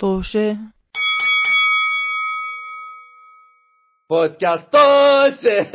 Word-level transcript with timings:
طوشة 0.00 0.56
بودكاست 4.10 4.72
طوشة 4.72 5.70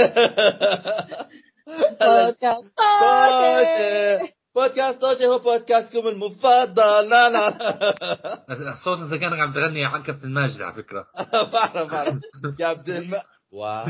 بودكاست 2.02 2.76
طوشة 2.78 4.34
بودكاست 4.56 5.02
طوشة 5.02 5.26
هو 5.26 5.40
بودكاستكم 5.40 6.08
المفضل 6.08 7.10
لا 7.10 7.30
لا 7.30 8.76
صوت 8.84 9.00
اذا 9.00 9.18
كانك 9.18 9.40
عم 9.40 9.54
تغني 9.54 9.86
عن 9.86 10.04
كابتن 10.04 10.30
ماجد 10.30 10.62
على 10.62 10.74
فكرة. 10.74 11.08
بعرف 11.54 11.92
بعرف 11.92 12.16
كابتن. 12.60 13.12
واو. 13.52 13.86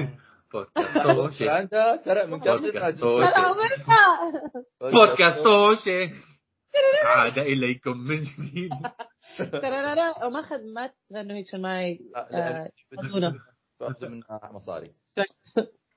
بودكاست 0.54 0.98
طوشة 1.08 1.60
انت 1.60 2.02
سرق 2.06 2.26
من 2.26 2.40
كابتن 2.40 2.62
بودكاست 2.62 2.84
ماجد 2.84 3.00
طوشة. 3.00 3.32
بودكاست 4.82 5.44
طوشة 5.44 6.10
عاد 7.06 7.38
إليكم 7.38 7.98
من 7.98 8.22
جديد. 8.22 8.72
ترى 9.38 10.14
وما 10.28 10.40
أخذ 10.40 10.74
ما 10.74 10.90
تغنوا 11.10 11.38
هيك 11.38 11.48
عشان 11.48 11.62
ما 11.62 11.84
ي- 11.88 12.00
آه، 12.32 12.70
منها 14.02 14.52
مصاري. 14.54 14.92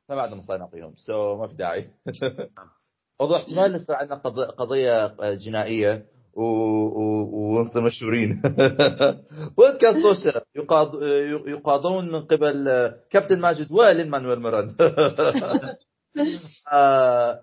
ما 0.08 0.14
بعد 0.14 0.34
مصاري 0.34 0.58
نعطيهم 0.58 0.94
سو 0.96 1.36
ما 1.36 1.46
في 1.48 1.54
داعي. 1.54 1.90
موضوع 3.20 3.36
احتمال 3.38 3.74
يصير 3.74 3.94
عندنا 3.96 4.18
قض- 4.18 4.50
قضية 4.50 5.16
جنائية 5.34 6.06
و... 6.34 6.42
و... 6.42 7.30
ونصير 7.32 7.82
مشهورين. 7.82 8.42
بودكاست 9.56 9.98
توشة 10.02 10.42
يقاض... 10.56 11.02
يقاضون 11.48 12.12
من 12.12 12.20
قبل 12.26 12.68
كابتن 13.10 13.40
ماجد 13.40 13.72
ولين 13.72 14.10
مانويل 14.10 14.40
مراد 14.40 14.74
آه، 16.72 17.42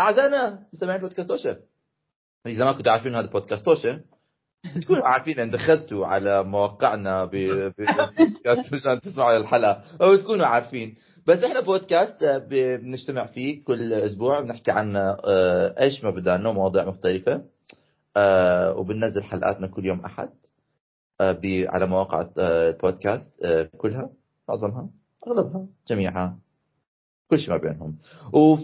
أعزائنا 0.00 0.66
مستمعين 0.72 1.00
بودكاست 1.00 1.28
توشة 1.28 1.58
إذا 2.46 2.64
ما 2.64 2.72
كنتوا 2.72 2.92
عارفين 2.92 3.14
هذا 3.14 3.26
بودكاست 3.30 3.64
توشة 3.64 4.00
تكونوا 4.82 5.06
عارفين 5.12 5.40
ان 5.40 5.50
دخلتوا 5.50 6.06
على 6.06 6.44
مواقعنا 6.44 7.24
بودكاست 7.24 8.74
مشان 8.74 9.00
تسمعوا 9.00 9.36
الحلقة. 9.36 9.82
أو 10.02 10.16
تكونوا 10.16 10.46
عارفين. 10.46 10.96
بس 11.26 11.44
إحنا 11.44 11.60
بودكاست 11.60 12.22
آه، 12.22 12.38
بنجتمع 12.38 13.26
فيه 13.26 13.64
كل 13.64 13.92
أسبوع 13.92 14.40
بنحكي 14.40 14.70
عن 14.70 14.96
آه، 14.96 15.74
إيش 15.80 16.04
ما 16.04 16.10
بدنا 16.10 16.52
مواضيع 16.52 16.84
مختلفة. 16.84 17.42
آه، 18.16 18.76
وبننزل 18.76 19.22
حلقاتنا 19.22 19.66
كل 19.66 19.84
يوم 19.86 20.00
أحد 20.00 20.28
على 21.68 21.86
مواقع 21.86 22.28
البودكاست 22.38 23.46
كلها 23.76 24.10
معظمها 24.48 24.88
أغلبها 25.26 25.66
جميعها. 25.88 26.43
كل 27.30 27.38
شيء 27.38 27.50
ما 27.50 27.56
بينهم. 27.56 27.98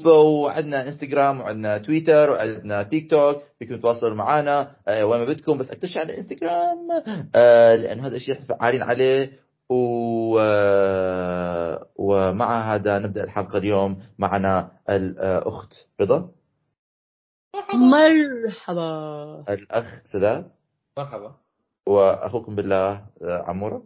وعندنا 0.06 0.88
انستغرام 0.88 1.40
وعندنا 1.40 1.78
تويتر 1.78 2.30
وعندنا 2.30 2.82
تيك 2.82 3.10
توك 3.10 3.42
فيكم 3.58 3.76
تتواصلوا 3.76 4.14
معنا 4.14 4.76
آه، 4.88 5.06
وين 5.06 5.20
ما 5.20 5.26
بدكم 5.26 5.58
بس 5.58 5.70
أكتر 5.70 5.88
شيء 5.88 6.02
على 6.02 6.12
الانستغرام 6.12 6.78
آه، 7.34 7.76
لأنه 7.76 8.06
هذا 8.06 8.16
الشيء 8.16 8.34
إحنا 8.34 8.46
فعالين 8.46 8.82
عليه. 8.82 9.40
و... 9.70 10.38
آه، 10.40 11.86
ومع 11.96 12.74
هذا 12.74 12.98
نبدأ 12.98 13.24
الحلقة 13.24 13.58
اليوم. 13.58 14.02
معنا 14.18 14.70
الأخت 14.90 15.74
رضا. 16.00 16.30
مرحبا. 17.74 19.44
الأخ 19.48 20.02
سداد. 20.12 20.50
مرحبا. 20.98 21.34
وأخوكم 21.86 22.56
بالله 22.56 23.06
عمورة. 23.22 23.82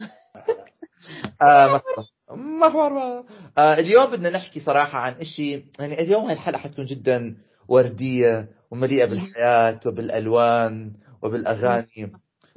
آه 1.42 1.68
مرحبا. 1.68 2.17
مرحبا 2.30 3.24
آه 3.58 3.74
اليوم 3.74 4.10
بدنا 4.10 4.30
نحكي 4.30 4.60
صراحة 4.60 4.98
عن 4.98 5.12
إشي 5.12 5.52
يعني 5.78 6.00
اليوم 6.00 6.24
هاي 6.24 6.32
الحلقة 6.32 6.58
حتكون 6.58 6.84
جدا 6.84 7.36
وردية 7.68 8.48
ومليئة 8.70 9.04
بالحياة 9.04 9.80
وبالألوان 9.86 10.92
وبالأغاني. 11.22 12.12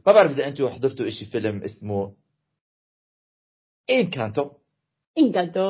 ما 0.06 0.14
بعرف 0.14 0.32
إذا 0.32 0.48
أنتم 0.48 0.68
حضرتوا 0.68 1.08
إشي 1.08 1.26
فيلم 1.26 1.64
اسمه 1.64 2.14
إنكانتو. 3.90 4.52
إنكانتو. 5.18 5.62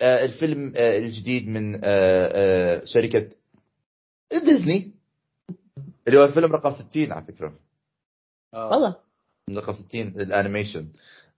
آه 0.00 0.24
الفيلم 0.24 0.72
آه 0.76 0.98
الجديد 0.98 1.48
من 1.48 1.74
آه 1.74 1.80
آه 1.84 2.84
شركة 2.84 3.30
ديزني. 4.32 4.92
اللي 6.08 6.18
هو 6.18 6.24
الفيلم 6.24 6.52
رقم 6.52 6.72
60 6.72 7.12
على 7.12 7.26
فكرة. 7.26 7.58
والله. 8.52 8.96
رقم 9.50 9.74
60 9.74 10.00
ال 10.08 10.15
animation. 10.15 10.88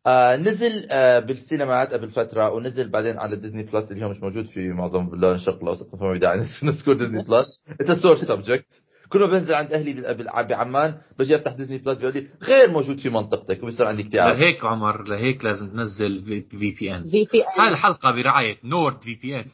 آه 0.06 0.36
نزل 0.36 0.86
آه 0.90 1.18
بالسينمات 1.18 1.94
قبل 1.94 2.10
فترة 2.10 2.50
ونزل 2.50 2.90
بعدين 2.90 3.18
على 3.18 3.36
ديزني 3.36 3.62
بلس 3.62 3.92
اللي 3.92 4.04
هو 4.04 4.08
مش 4.08 4.20
موجود 4.22 4.46
في 4.46 4.68
معظم 4.72 5.10
بلاد 5.10 5.34
الشرق 5.34 5.62
الاوسط 5.62 5.96
فما 5.96 6.12
بداعي 6.12 6.38
نذكر 6.62 6.92
ديزني 6.92 7.22
بلس 7.22 7.62
it's 7.80 8.02
a 8.02 8.07
sore 8.07 8.24
subject 8.24 8.84
كل 9.08 9.20
ما 9.20 9.26
بنزل 9.26 9.54
عند 9.54 9.72
أهلي 9.72 10.24
بعمان 10.48 10.94
بجي 11.18 11.36
أفتح 11.36 11.52
ديزني 11.52 11.78
بلس 11.78 11.98
بيقول 11.98 12.14
لي 12.14 12.28
غير 12.42 12.70
موجود 12.70 12.98
في 13.00 13.10
منطقتك 13.10 13.62
وبصير 13.62 13.86
عندي 13.86 14.02
اكتئاب 14.02 14.36
لهيك 14.36 14.64
عمر 14.64 15.08
لهيك 15.08 15.44
لازم 15.44 15.68
تنزل 15.68 16.24
VPN 16.24 17.02
VP 17.02 17.42
هاي 17.42 17.68
N 17.68 17.72
الحلقة 17.72 18.10
برعاية 18.10 18.58
نورد 18.64 19.02
VPN. 19.02 19.46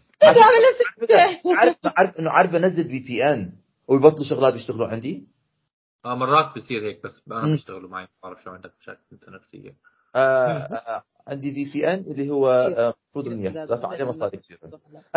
عارف 1.59 1.77
عارف 1.84 2.17
انه 2.17 2.31
عارف 2.31 2.55
انزل 2.55 2.84
VPN 2.88 3.53
ويبطلوا 3.88 4.25
شغلات 4.25 4.53
بيشتغلوا 4.53 4.87
عندي؟ 4.87 5.28
آه 6.05 6.15
مرات 6.15 6.56
بصير 6.56 6.82
هيك 6.87 7.03
بس. 7.05 7.22
أنا 7.32 7.53
بيشتغلوا 7.53 7.91
معي 7.91 8.03
ما 8.03 8.09
بعرف 8.22 8.43
شو 8.44 8.50
عندك 8.50 8.72
مشاكل 8.81 9.00
انت 9.12 9.28
نفسية. 9.28 9.90
عندي 11.26 11.65
VPN 11.65 11.99
اللي 12.00 12.31
هو 12.31 12.48
آه، 12.50 12.94
المفروض 13.16 13.34
منيح 13.34 13.53
دافع 13.53 13.88
عليه 13.88 14.04
مصاري 14.04 14.37
كثير 14.37 14.59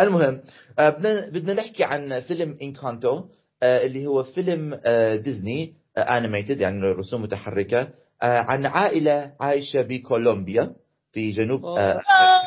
المهم 0.00 0.40
آه، 0.78 0.90
بدنا 0.90 1.28
بدنا 1.30 1.54
نحكي 1.54 1.84
عن 1.84 2.20
فيلم 2.20 2.58
انكانتو 2.62 3.24
آه، 3.62 3.86
اللي 3.86 4.06
هو 4.06 4.22
فيلم 4.22 4.80
آه، 4.84 5.16
ديزني 5.16 5.74
animated 5.98 6.60
يعني 6.60 6.82
رسوم 6.82 7.22
متحركة 7.22 7.80
آه، 8.22 8.38
عن 8.38 8.66
عائلة 8.66 9.32
عايشة 9.40 9.82
بكولومبيا 9.82 10.74
في 11.12 11.30
جنوب 11.30 11.64
آه، 11.64 12.00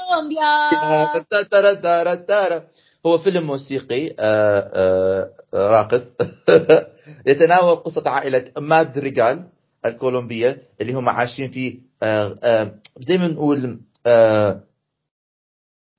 كولومبيا. 0.09 0.41
هو 3.05 3.17
فيلم 3.17 3.43
موسيقي 3.47 4.07
آه، 4.07 4.71
آه، 4.73 5.29
آه، 5.53 5.67
راقص. 5.69 6.03
يتناول 7.27 7.75
قصة 7.75 8.09
عائلة 8.09 8.51
مادريغال 8.57 9.43
الكولومبية 9.85 10.61
اللي 10.81 10.93
هم 10.93 11.09
عايشين 11.09 11.51
في 11.51 11.67
آه، 11.69 11.73
آه، 11.73 11.86
زي 12.99 13.17
ما 13.17 13.27
نقول 13.27 13.79
آه، 14.05 14.63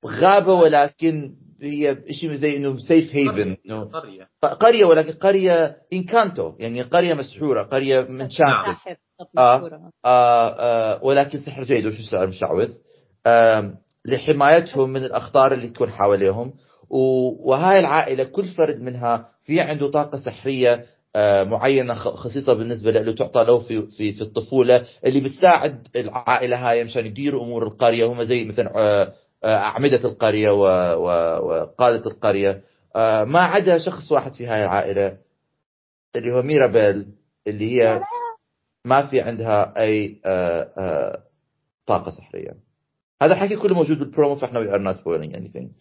غابة 0.05 0.53
ولكن 0.53 1.35
هي 1.61 1.97
شيء 2.11 2.33
زي 2.33 2.57
إنه 2.57 2.77
سيف 2.77 3.15
هيفن 3.15 3.55
قرية 3.83 4.27
قرية 4.41 4.85
ولكن 4.85 5.11
قرية 5.11 5.77
انكانتو 5.93 6.53
يعني 6.59 6.81
قرية 6.81 7.13
مسحورة 7.13 7.63
قرية 7.63 8.01
من. 8.01 8.29
ساحر 8.29 8.97
آه. 9.37 9.59
آه 10.05 10.49
آه 10.59 11.03
ولكن 11.03 11.39
سحر 11.39 11.63
جيد 11.63 11.85
وشو 11.85 12.03
سحر 12.03 12.27
مشعوذ 12.27 12.69
آه 13.25 13.73
لحمايتهم 14.05 14.89
من 14.89 15.03
الأخطار 15.03 15.53
اللي 15.53 15.69
تكون 15.69 15.91
حواليهم 15.91 16.53
و- 16.89 17.49
وهاي 17.51 17.79
العائلة 17.79 18.23
كل 18.23 18.45
فرد 18.45 18.81
منها 18.81 19.29
في 19.43 19.61
عنده 19.61 19.87
طاقة 19.91 20.17
سحرية 20.17 20.85
آه 21.15 21.43
معينة 21.43 21.93
خ- 21.93 22.15
خصيصة 22.15 22.53
بالنسبة 22.53 22.91
له 22.91 23.11
تعطى 23.15 23.43
له 23.43 23.59
في, 23.59 23.87
في, 23.97 24.13
في 24.13 24.21
الطفولة 24.21 24.85
اللي 25.05 25.19
بتساعد 25.19 25.87
العائلة 25.95 26.69
هاي 26.69 26.83
مشان 26.83 27.05
يديروا 27.05 27.43
أمور 27.43 27.63
القرية. 27.67 28.05
هم 28.05 28.23
زي 28.23 28.45
مثلا 28.45 28.71
آه 28.77 29.13
آه 29.43 29.55
أعمدة 29.57 30.09
القرية 30.09 30.49
و- 30.49 30.95
و- 30.95 31.45
وقادة 31.49 32.11
القرية. 32.11 32.63
آه 32.95 33.23
ما 33.23 33.39
عدا 33.39 33.77
شخص 33.77 34.11
واحد 34.11 34.33
في 34.33 34.47
هاي 34.47 34.63
العائلة 34.63 35.17
اللي 36.15 36.31
هو 36.33 36.41
ميرابيل 36.41 37.05
اللي 37.47 37.71
هي 37.81 38.01
ما 38.85 39.09
في 39.09 39.21
عندها 39.21 39.73
أي 39.81 40.21
طاقة 41.85 42.11
سحرية. 42.11 42.55
هذا 43.21 43.33
الحكي 43.33 43.55
كله 43.55 43.75
موجود 43.75 43.99
بالبرومو 43.99 44.35
فإحنا 44.35 44.59
we 44.59 44.69
are 44.73 44.77
not 44.81 44.95
spoiling 44.95 45.35
anything 45.35 45.71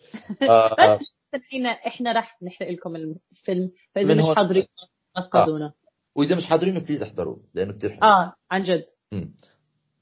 إحنا 1.87 2.13
راح 2.13 2.43
نحرق 2.43 2.71
لكم 2.71 2.97
الفيلم 2.97 3.71
فإذا 3.95 4.15
مش. 4.15 4.37
حاضرين 4.37 4.67
ما 5.21 5.27
تفقدونا 5.27 5.73
وإذا 6.17 6.37
مش 6.37 6.45
حاضرين 6.45 6.79
please 6.79 7.03
احضروا 7.03 7.37
لأنه 7.55 7.73
كثير 7.73 7.91
حلو. 7.91 8.03
آه 8.03 8.33
عن 8.51 8.63
جد. 8.63 8.85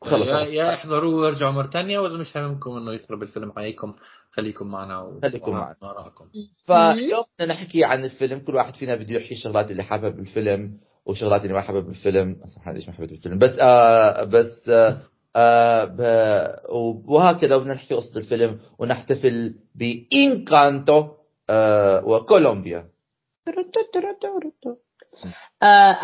خلص 0.02 0.26
يا, 0.26 0.38
يا 0.41 0.75
احضروا 0.75 1.20
وارجعوا 1.23 1.52
مرة 1.52 1.67
ثانية 1.70 1.99
وإذا 1.99 2.17
مش 2.17 2.37
هاممكم 2.37 2.70
إنه 2.76 2.93
يخرب 2.93 3.23
الفيلم 3.23 3.52
عليكم 3.56 3.94
خليكم 4.31 4.67
معنا 4.67 5.00
و... 5.00 5.20
خليكم 5.20 5.52
معنا. 5.52 5.76
وراءكم. 5.82 6.25
فاليوم 6.67 7.25
بدنا 7.38 7.52
نحكي 7.55 7.85
عن 7.85 8.05
الفيلم 8.05 8.38
كل 8.38 8.55
واحد 8.55 8.75
فينا 8.75 8.94
بده 8.94 9.14
يحكي 9.14 9.35
الشغلات 9.35 9.70
اللي 9.70 9.82
حابها 9.82 10.11
بالفيلم 10.11 10.79
وشغلات 11.06 11.43
اللي 11.43 11.55
ما 11.55 11.61
حابها 11.61 11.81
بالفيلم 11.81 12.37
سبحان 12.46 12.75
ليش 12.75 12.88
ما 12.88 12.94
حبيت 12.94 13.11
بالفيلم 13.11 13.38
بس 13.38 13.50
آه 13.61 14.25
بس 14.25 14.69
آه 14.69 14.99
آه 15.37 15.85
ب- 15.85 16.70
وهكذا 17.11 17.56
بدنا 17.56 17.75
نحكي 17.75 17.94
قصة 17.94 18.19
الفيلم 18.19 18.58
ونحتفل 18.79 19.55
بإنكانتو 19.75 21.08
آه 21.50 22.05
وكولومبيا. 22.06 22.79
آه، 23.49 24.76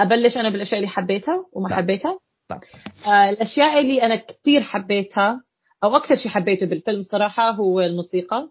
أبلش 0.02 0.36
أنا 0.36 0.50
بالأشياء 0.50 0.80
اللي 0.80 0.88
حبيتها 0.88 1.46
وما 1.52 1.68
نعم. 1.68 1.78
حبيتها. 1.78 2.18
آه، 3.06 3.30
الأشياء 3.30 3.80
اللي 3.80 4.02
أنا 4.02 4.16
كثير 4.16 4.60
حبيتها 4.60 5.42
أو 5.84 5.96
أكثر 5.96 6.14
شيء 6.14 6.30
حبيته 6.30 6.66
بالفيلم 6.66 7.02
صراحة 7.02 7.50
هو 7.50 7.80
الموسيقى. 7.80 8.48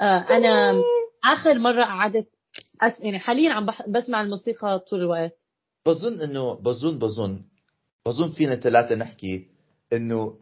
آه، 0.00 0.18
أنا 0.30 0.82
آخر 1.24 1.58
مرة 1.58 1.84
قعدت 1.84 2.28
أس... 2.82 3.00
يعني 3.00 3.18
حاليا 3.18 3.52
عم 3.52 3.66
بح... 3.66 3.88
بسمع 3.88 4.22
الموسيقى 4.22 4.78
طول 4.90 5.00
الوقت. 5.00 5.32
بظن 5.86 6.20
إنه 6.20 6.54
بظن 6.54 6.98
بظن 6.98 7.42
بظن 8.06 8.30
فينا 8.30 8.54
ثلاثة 8.54 8.94
نحكي 8.94 9.48
إنه 9.92 10.38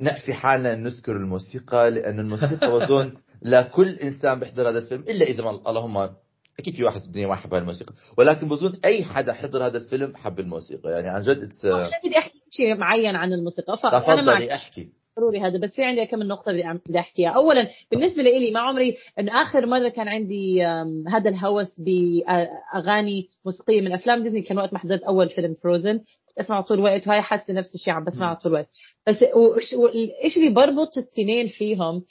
نعفي 0.00 0.34
حالنا 0.34 0.74
نذكر 0.74 1.16
الموسيقى 1.16 1.90
لأنه 1.90 2.22
الموسيقى 2.22 2.70
بظن 2.78 3.14
لكل 3.42 3.88
إنسان 3.88 4.40
بيحضر 4.40 4.68
هذا 4.68 4.78
الفيلم 4.78 5.02
إلا 5.02 5.26
إذا 5.26 5.44
ما 5.44 5.50
اللهم 5.50 6.14
أكيد 6.58 6.74
في 6.74 6.84
واحد 6.84 7.00
في 7.00 7.06
الدنيا 7.06 7.26
ما 7.26 7.34
حب 7.34 7.54
هالموسيقى 7.54 7.92
ولكن 8.18 8.48
بظن 8.48 8.78
أي 8.84 9.04
حدا 9.04 9.32
حضر 9.32 9.66
هذا 9.66 9.78
الفيلم 9.78 10.16
حب 10.16 10.40
الموسيقى. 10.40 10.90
يعني 10.90 11.08
عن 11.08 11.22
جد 11.22 11.52
it's- 11.52 11.64
أنا 11.64 11.90
بدي 12.04 12.18
أحكي 12.18 12.38
شيء 12.50 12.76
معين 12.76 13.16
عن 13.16 13.32
الموسيقى. 13.32 13.76
فانا 13.76 14.22
معك. 14.22 14.42
احكي. 14.48 14.88
ضروري 15.18 15.40
هذا 15.40 15.58
بس 15.58 15.74
في 15.76 15.84
عندي 15.84 16.06
كم 16.06 16.22
نقطة 16.22 16.52
بدي 16.86 16.98
أحكيها. 16.98 17.30
أولا 17.30 17.68
بالنسبة 17.90 18.22
لي 18.22 18.50
ما 18.50 18.60
عمري 18.60 18.96
إنه 19.18 19.42
آخر 19.42 19.66
مرة 19.66 19.88
كان 19.88 20.08
عندي 20.08 20.62
هذا 21.08 21.30
الهوس 21.30 21.80
بأغاني 21.80 23.28
موسيقية 23.46 23.80
من 23.80 23.92
أفلام 23.92 24.22
ديزني 24.22 24.42
كان 24.42 24.58
وقت 24.58 24.72
ما 24.72 24.78
حضرت 24.78 25.02
أول 25.02 25.28
فيلم 25.30 25.54
فروزن 25.54 25.98
كنت 25.98 26.38
أسمعه 26.38 26.62
طول 26.62 26.78
الوقت 26.78 27.08
وهي 27.08 27.22
حاسة 27.22 27.54
نفس 27.54 27.74
الشيء 27.74 27.92
عم 27.92 28.04
بسمعه 28.04 28.34
طول 28.34 28.52
الوقت. 28.52 28.68
بس 29.06 29.16
وإيش- 29.24 30.36
اللي 30.36 30.50
بربط 30.54 30.98
الاثنين 30.98 31.46
فيهم 31.46 32.02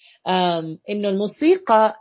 إنه 0.90 1.10
الموسيقى 1.10 1.96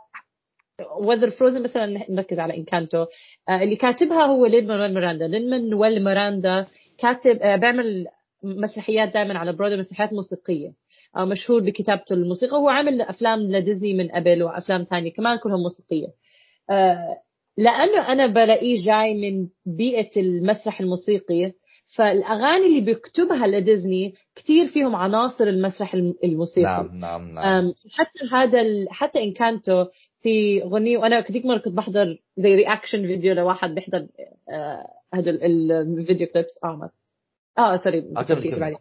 وذر 1.01 1.29
فروزن 1.29 1.63
مثلا 1.63 2.05
نركز 2.11 2.39
على 2.39 2.57
انكانتو 2.57 3.05
آه، 3.49 3.63
اللي 3.63 3.75
كاتبها 3.75 4.25
هو 4.25 4.45
لين 4.45 4.67
مانويل 4.67 4.93
ميراندا 4.93 5.27
لين 5.27 5.49
مانويل 5.49 6.03
ميراندا 6.03 6.65
كاتب 6.97 7.37
آه، 7.41 7.55
بيعمل 7.55 8.05
مسرحيات 8.43 9.13
دائما 9.13 9.39
على 9.39 9.53
برودواي 9.53 9.77
مسرحيات 9.77 10.13
موسيقية. 10.13 10.71
آه، 11.17 11.25
مشهور 11.25 11.61
بكتابته 11.61 12.13
الموسيقى. 12.13 12.57
هو 12.57 12.69
عامل 12.69 13.01
أفلام 13.01 13.39
لديزني 13.39 13.93
من 13.93 14.07
قبل 14.07 14.43
وأفلام 14.43 14.83
ثانية 14.83 15.13
كمان 15.13 15.37
كلهم 15.37 15.59
موسيقية. 15.63 16.07
لأنه 17.57 18.11
أنا 18.11 18.27
بلاقيه 18.27 18.85
جاي 18.85 19.13
من 19.13 19.47
بيئة 19.65 20.21
المسرح 20.21 20.81
الموسيقي 20.81 21.51
فالأغاني 21.97 22.65
اللي 22.65 22.81
بيكتبها 22.81 23.47
لديزني 23.47 24.13
كثير 24.35 24.65
فيهم 24.65 24.95
عناصر 24.95 25.43
المسرح 25.47 25.93
الم- 25.93 26.15
الموسيقي. 26.23 26.63
نعم 26.63 26.99
نعم 26.99 27.31
نعم. 27.33 27.73
حتى 27.97 28.35
هذا. 28.35 28.63
حتى 28.91 29.23
انكانتو 29.23 29.85
في 30.27 30.61
غنية 30.61 30.97
وأنا 30.97 31.21
كذيك 31.21 31.45
مرة 31.45 31.57
كنت 31.57 31.73
بحضر 31.73 32.17
زي 32.37 32.55
reaction 32.55 33.07
video 33.07 33.33
لواحد 33.33 33.75
بيحضر 33.75 34.07
آه، 34.49 34.87
ال- 35.15 35.71
ال 35.71 35.80
video 35.80 36.27
clips. 36.27 36.59
آه 36.63 36.91
آه 37.57 37.77
sorry 37.77 37.99
آه،. 37.99 38.59
بعدين. 38.59 38.77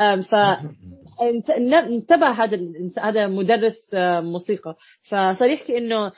أم، 0.00 0.20
ف 0.20 0.34
انتبه 1.88 2.26
هذا 2.30 2.58
هذا 2.98 3.26
مدرس 3.26 3.94
آه، 3.94 4.20
موسيقى. 4.20 4.76
فصار 5.02 5.48
يحكي 5.50 5.78
انه 5.78 6.12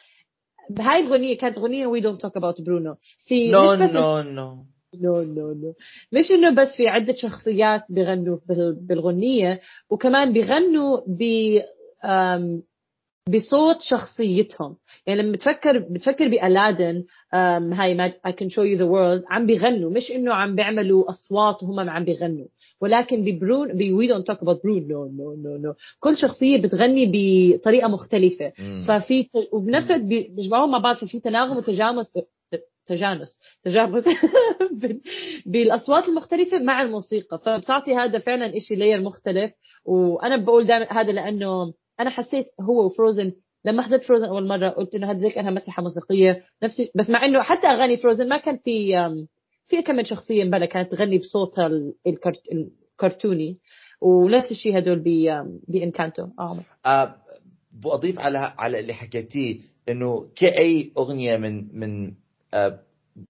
بهاي 0.71 1.01
الغنية 1.01 1.39
كانت 1.39 1.59
غنية 1.59 1.87
We 1.87 2.01
Don't 2.01 2.21
Talk 2.21 2.37
About 2.37 2.61
Bruno 2.61 2.97
في 3.29 3.51
no 3.51 3.75
no 3.75 4.23
no 4.23 4.65
no 4.95 5.23
no 5.23 5.53
no 5.53 5.75
مش 6.13 6.31
إنه 6.31 6.55
بس 6.63 6.69
في 6.77 6.89
عدة 6.89 7.15
شخصيات 7.15 7.83
بيغنوا 7.89 8.39
بال- 8.49 8.79
بالغنيه 8.87 9.61
وكمان 9.91 10.33
بيغنوا 10.33 11.01
ب 11.07 11.23
بصوت 13.29 13.77
شخصيتهم. 13.81 14.77
يعني 15.07 15.23
لما 15.23 15.33
بتفكر 15.33 15.79
بتفكر 15.79 16.29
بألادن 16.29 17.05
هاي 17.73 18.11
I 18.11 18.31
can 18.31 18.49
show 18.49 18.65
you 18.65 18.79
the 18.79 18.87
world 18.87 19.25
عم 19.31 19.47
بيغنوا. 19.47 19.91
مش 19.91 20.11
إنه 20.11 20.35
عم 20.35 20.55
بيعملوا 20.57 21.11
أصوات 21.11 21.63
وهم 21.63 21.91
عم 21.91 22.05
بيغنوا. 22.05 22.47
ولكن 22.81 23.25
ببرون 23.25 23.69
ب 23.73 23.79
we 23.83 24.09
don't 24.13 24.35
talk 24.35 24.39
about 24.41 24.63
برون 24.65 24.83
no 24.89 25.13
no 25.19 25.37
no 25.47 25.67
no. 25.69 25.75
كل 26.01 26.17
شخصية 26.17 26.63
بتغني 26.63 27.11
بطريقة 27.15 27.89
مختلفة. 27.89 28.53
مم. 28.59 28.85
ففي 28.89 29.27
وبنفس 29.53 29.91
الوقت 29.91 30.03
بي- 30.05 30.29
بيجمعوهم 30.37 30.71
مع 30.71 30.79
بعض 30.79 30.97
ففي 30.97 31.21
تناغم 31.21 31.57
وتجانس 31.57 32.07
تجانس. 32.87 33.39
تجانس 33.65 34.05
بال- 34.83 35.01
بالأصوات 35.47 36.09
المختلفة 36.09 36.59
مع 36.59 36.83
الموسيقى. 36.83 37.39
فبتعطي 37.39 37.95
هذا 37.95 38.19
فعلا 38.19 38.57
إشي 38.57 38.75
layer 38.75 39.01
مختلف. 39.01 39.51
وأنا 39.85 40.37
بقول 40.37 40.67
دائما 40.67 40.93
هذا 40.93 41.13
لأنه 41.13 41.73
أنا 42.01 42.11
حسيت 42.11 42.47
هو 42.61 42.87
وفروزن 42.87 43.33
لما 43.65 43.83
حضرت 43.83 44.03
فروزن 44.03 44.25
أول 44.25 44.47
مرة 44.49 44.69
قلت 44.69 44.95
إنه 44.95 45.11
هذا 45.11 45.19
زي 45.19 45.31
كأنها 45.31 45.51
مسرحة 45.51 45.83
موسيقية. 45.83 46.43
نفسي 46.63 46.91
بس 46.95 47.11
مع 47.11 47.25
إنه 47.25 47.43
حتى 47.43 47.67
أغاني 47.67 47.97
فروزن 47.97 48.29
ما 48.29 48.39
كان 48.39 48.57
في 48.65 48.93
في 49.69 49.83
كم 49.83 49.95
من 49.95 50.05
شخصية 50.05 50.45
مبلا 50.45 50.67
كانت 50.67 50.91
تغني 50.93 51.19
بصوتها 51.19 51.67
ال- 51.67 51.95
الكرت- 52.07 52.49
الكرتوني. 52.93 53.59
ونفس 54.01 54.51
الشيء 54.51 54.79
هدول 54.79 54.99
بانكانتو 55.69 56.23
آه 56.39 56.57
آه، 56.87 57.15
بضيف 57.73 58.19
على 58.19 58.39
على 58.39 58.81
اللي 58.81 58.95
حكيتيه 58.95 59.61
إنه 59.89 60.29
كأي 60.37 60.93
أغنية 60.99 61.37
من 61.37 61.79
من 61.79 62.13
آه، 62.55 62.79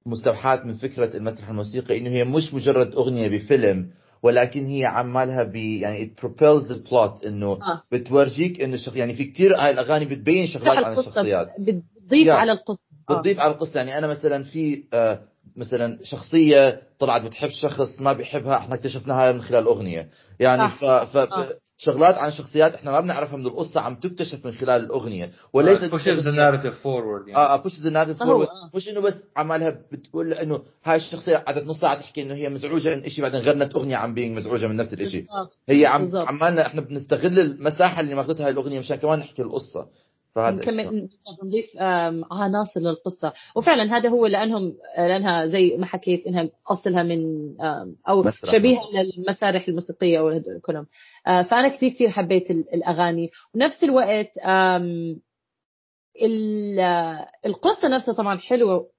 مستوحاة 0.06 0.62
من 0.64 0.74
فكرة 0.74 1.16
المسرح 1.16 1.48
الموسيقي 1.48 1.98
إنه 1.98 2.10
هي 2.10 2.24
مش 2.24 2.54
مجرد 2.54 2.94
أغنية 2.94 3.28
بفيلم. 3.28 3.90
ولكن 4.22 4.66
هي 4.66 4.84
عمالها 4.84 5.42
ب 5.42 5.56
يعني 5.56 6.06
it 6.06 6.20
propels 6.20 6.68
the 6.68 6.90
plot 6.90 7.26
إنه 7.26 7.52
آه. 7.52 7.82
بتورجيك 7.92 8.62
إنه 8.62 8.74
الشخ... 8.74 8.96
يعني 8.96 9.14
في 9.14 9.24
كتير 9.24 9.56
هاي 9.56 9.70
الأغاني 9.70 10.04
بتبين 10.04 10.46
شغلات 10.46 10.84
عن 10.84 10.98
الشخصيات 10.98 11.48
بتضيف 11.58 12.26
يا. 12.26 12.32
على 12.32 12.52
القصة 12.52 12.80
آه. 13.10 13.14
بتضيف 13.14 13.40
على 13.40 13.52
القصة 13.52 13.76
يعني 13.76 13.98
أنا 13.98 14.06
مثلا 14.06 14.44
في 14.44 14.84
آه، 14.92 15.20
مثلا 15.56 15.98
شخصية 16.02 16.82
طلعت 16.98 17.22
بتحب 17.22 17.48
شخص 17.48 18.00
ما 18.00 18.12
بيحبها 18.12 18.56
إحنا 18.56 18.74
اكتشفناها 18.74 19.32
من 19.32 19.42
خلال 19.42 19.64
أغنية 19.64 20.08
يعني 20.40 20.68
ف, 20.68 20.84
صح. 20.84 21.04
ف... 21.04 21.16
آه. 21.16 21.54
شغلات 21.82 22.14
عن 22.14 22.30
شخصيات 22.30 22.74
إحنا 22.74 22.90
ما 22.90 23.00
بنعرفها 23.00 23.36
من 23.36 23.46
القصة 23.46 23.80
عم 23.80 23.94
تكتشف 23.94 24.46
من 24.46 24.52
خلال 24.52 24.84
الأغنية 24.84 25.30
وليس 25.52 25.78
pushes 25.90 26.20
the 26.22 26.32
narrative 26.36 26.74
forward 26.84 27.28
يعني 27.28 27.36
آه 27.36 27.56
push 27.56 27.80
the 27.80 27.90
narrative 27.90 28.18
forward. 28.18 28.48
مش 28.74 28.88
إنه 28.88 29.00
بس 29.00 29.14
عمالها 29.36 29.70
بتقول 29.92 30.30
له 30.30 30.42
إنه 30.42 30.62
هاي 30.84 30.96
الشخصية 30.96 31.36
قعدت 31.36 31.64
نص 31.66 31.80
ساعة 31.80 32.00
تحكي 32.00 32.22
إنه 32.22 32.34
هي 32.34 32.48
مزعوجة 32.48 32.96
من 32.96 33.08
شيء 33.08 33.22
بعدين 33.22 33.40
غنت 33.40 33.74
أغنية 33.74 33.96
عن 33.96 34.14
being 34.14 34.36
مزعوجة 34.36 34.66
من 34.66 34.76
نفس 34.76 34.92
الشيء. 34.92 35.24
هي 35.68 35.86
عم. 35.86 36.16
عمالنا 36.16 36.66
إحنا 36.66 36.80
بنستغل 36.80 37.40
المساحة 37.40 38.00
اللي 38.00 38.14
ماخذتها 38.14 38.44
هاي 38.46 38.52
الأغنية 38.52 38.78
مشان 38.78 38.96
كمان 38.96 39.18
نحكي 39.18 39.42
القصة 39.42 39.86
كمان 40.34 41.08
نضيف 41.44 41.66
عناصر 42.30 42.80
للقصة. 42.80 43.32
وفعلا 43.56 43.96
هذا 43.96 44.08
هو 44.08 44.26
لأنهم 44.26 44.74
لأنها 44.98 45.46
زي 45.46 45.76
ما 45.76 45.86
حكيت 45.86 46.26
إنها 46.26 46.48
أصلها 46.70 47.02
من 47.02 47.20
أو 48.08 48.22
مسرح. 48.22 48.52
شبيهة 48.52 48.82
للمسارح 49.16 49.68
الموسيقية 49.68 50.20
وهدول 50.20 50.60
كلهم 50.60 50.86
آه، 51.26 51.42
فأنا 51.42 51.68
كثير 51.68 51.90
كثير 51.90 52.10
حبيت 52.10 52.50
ال- 52.50 52.74
الأغاني. 52.74 53.30
ونفس 53.54 53.84
الوقت 53.84 54.30
آه، 54.44 55.18
القصة 57.46 57.88
نفسها 57.88 58.14
طبعا 58.14 58.38
حلوة. 58.38 58.90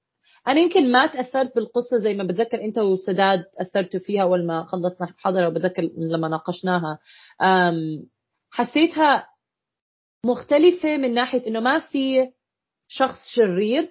أنا 0.48 0.60
يمكن 0.60 0.92
ما 0.92 1.06
تأثرت 1.06 1.54
بالقصة 1.54 1.96
زي 1.96 2.14
ما 2.14 2.24
بتذكر 2.24 2.64
أنت 2.64 2.78
وسداد 2.78 3.44
أثرتوا 3.60 4.00
فيها 4.00 4.22
أول 4.22 4.46
ما 4.46 4.64
خلصنا 4.64 5.08
حضرة 5.18 5.48
وبتذكر 5.48 5.82
لما 5.98 6.28
ناقشناها. 6.28 6.98
حسيتها 8.50 9.26
مختلفة 10.26 10.96
من 10.96 11.14
ناحية 11.14 11.46
إنه 11.46 11.60
ما 11.60 11.78
في 11.78 12.28
شخص 12.88 13.18
شرير. 13.34 13.88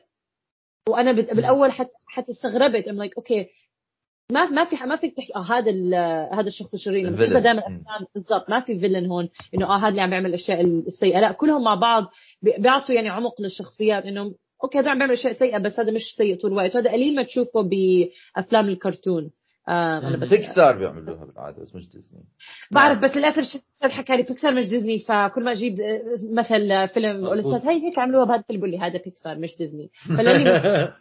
وأنا 0.90 1.12
بالأول 1.12 1.72
حتى 1.72 1.90
حتى 2.08 2.32
استغربت 2.32 2.86
I'm 2.86 2.94
like 3.08 3.14
أوكي 3.18 3.48
ما 4.32 4.50
ما 4.50 4.64
في 4.66 4.76
ما 4.76 4.96
فيك 4.96 5.18
تحكي 5.18 5.36
آه 5.36 5.44
هذا 5.44 5.72
هذا 6.40 6.48
الشخص 6.48 6.74
الشرير. 6.74 7.12
تشوفها 7.16 7.40
دائما 7.40 7.70
مم. 7.70 7.76
أفلام 7.82 8.08
بالضبط 8.16 8.50
ما 8.50 8.60
في 8.60 8.80
فيلن 8.80 9.06
هون. 9.06 9.30
إنه 9.56 9.66
آه 9.66 9.78
هذا 9.78 9.88
اللي 9.88 10.02
عم 10.02 10.10
بيعمل 10.10 10.26
الاشياء 10.30 10.62
السيئة. 10.62 11.20
لا 11.20 11.32
كلهم 11.32 11.64
مع 11.64 11.76
بعض 11.76 12.04
بي- 12.42 12.56
بيعطوا 12.58 12.96
يعني 12.96 13.10
عمق 13.10 13.42
للشخصيات. 13.42 14.04
إنه 14.04 14.36
okay 14.64 14.80
هذا 14.80 14.90
عم 14.90 14.98
بيعمل 14.98 15.14
أشياء 15.14 15.34
سيئة 15.34 15.58
بس 15.58 15.80
هذا 15.80 15.92
مش 15.92 16.02
سيء 16.18 16.42
طول 16.42 16.52
الوقت. 16.52 16.76
وهذا 16.76 16.92
قليل 16.92 17.16
ما 17.16 17.24
تشوفه 17.24 17.62
بأفلام 17.62 18.70
الكرتون. 18.70 19.32
أنا 19.72 20.18
بس 20.18 20.30
بيكسار 20.30 20.78
بيعملوها 20.78 21.26
بالعاده 21.26 21.62
بس 21.62 21.76
مش 21.76 21.90
ديزني. 21.90 22.24
بعرف 22.72 23.00
بس 23.00 23.18
للأسف 23.18 23.40
الشيء 23.40 23.62
حكى 23.84 24.18
لي 24.18 24.24
بيكسار 24.24 24.52
مش 24.54 24.68
ديزني 24.70 25.00
فكل 25.00 25.44
ما 25.44 25.52
أجيب 25.52 25.80
آه، 25.80 26.02
مثل 26.32 26.88
فيلم 26.94 27.26
أقول 27.26 27.40
هي 27.56 27.88
هيك 27.88 28.00
عملوها 28.00 28.26
بهذا 28.26 28.40
الفيلم 28.40 28.60
بقول 28.60 28.72
لي 28.72 28.80
هذا 28.80 29.02
بيكسار 29.06 29.38
مش 29.38 29.58
ديزني. 29.58 29.90
فلأني 30.08 30.44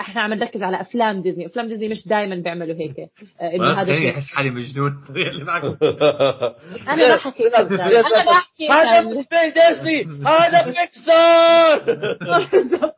إحنا 0.00 0.22
عم 0.22 0.32
نركز 0.32 0.62
على 0.62 0.80
أفلام 0.80 1.22
ديزني. 1.22 1.46
أفلام 1.46 1.68
ديزني 1.68 1.88
مش 1.88 2.08
دائما 2.08 2.36
بيعملوا 2.36 2.74
هيك. 2.74 2.98
آه، 3.40 3.54
إنه 3.54 3.72
هذا 3.72 3.84
خليني 3.84 3.98
شيء. 3.98 4.18
أحس 4.18 4.26
حالي 4.28 4.50
مجنون. 4.50 5.04
اللي 5.16 5.44
معك 5.44 5.62
أنا 6.88 7.08
ما 7.08 7.16
حكيت. 7.16 7.54
أنا 7.54 8.24
ما 8.24 8.34
حكيت 8.34 8.70
هذا. 8.70 9.00
مش 9.00 9.26
ديزني 9.32 10.26
هذا 10.26 10.66
بيكسار 10.66 11.84
بالضبط 12.52 12.96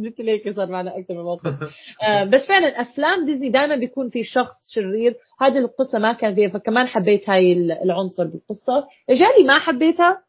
مثل 0.00 0.28
هيك 0.28 0.56
صار 0.56 0.66
معنا 0.66 0.98
أكثر 0.98 1.14
من 1.14 1.20
موقف. 1.20 1.54
آه، 2.02 2.24
بس 2.24 2.48
فعلا 2.48 2.80
أفلام 2.80 3.26
ديزني 3.26 3.50
دائما 3.50 3.76
بيكون 3.76 4.08
في 4.08 4.22
شخص 4.22 4.70
شرير. 4.74 5.14
هذه 5.40 5.58
القصة 5.58 5.98
ما 5.98 6.12
كان 6.12 6.34
فيها 6.34 6.48
فكمان 6.48 6.86
حبيت 6.86 7.30
هاي 7.30 7.52
العنصر 7.82 8.24
بالقصة. 8.24 8.86
إجالي 9.10 9.44
ما 9.46 9.58
حبيتها. 9.58 10.24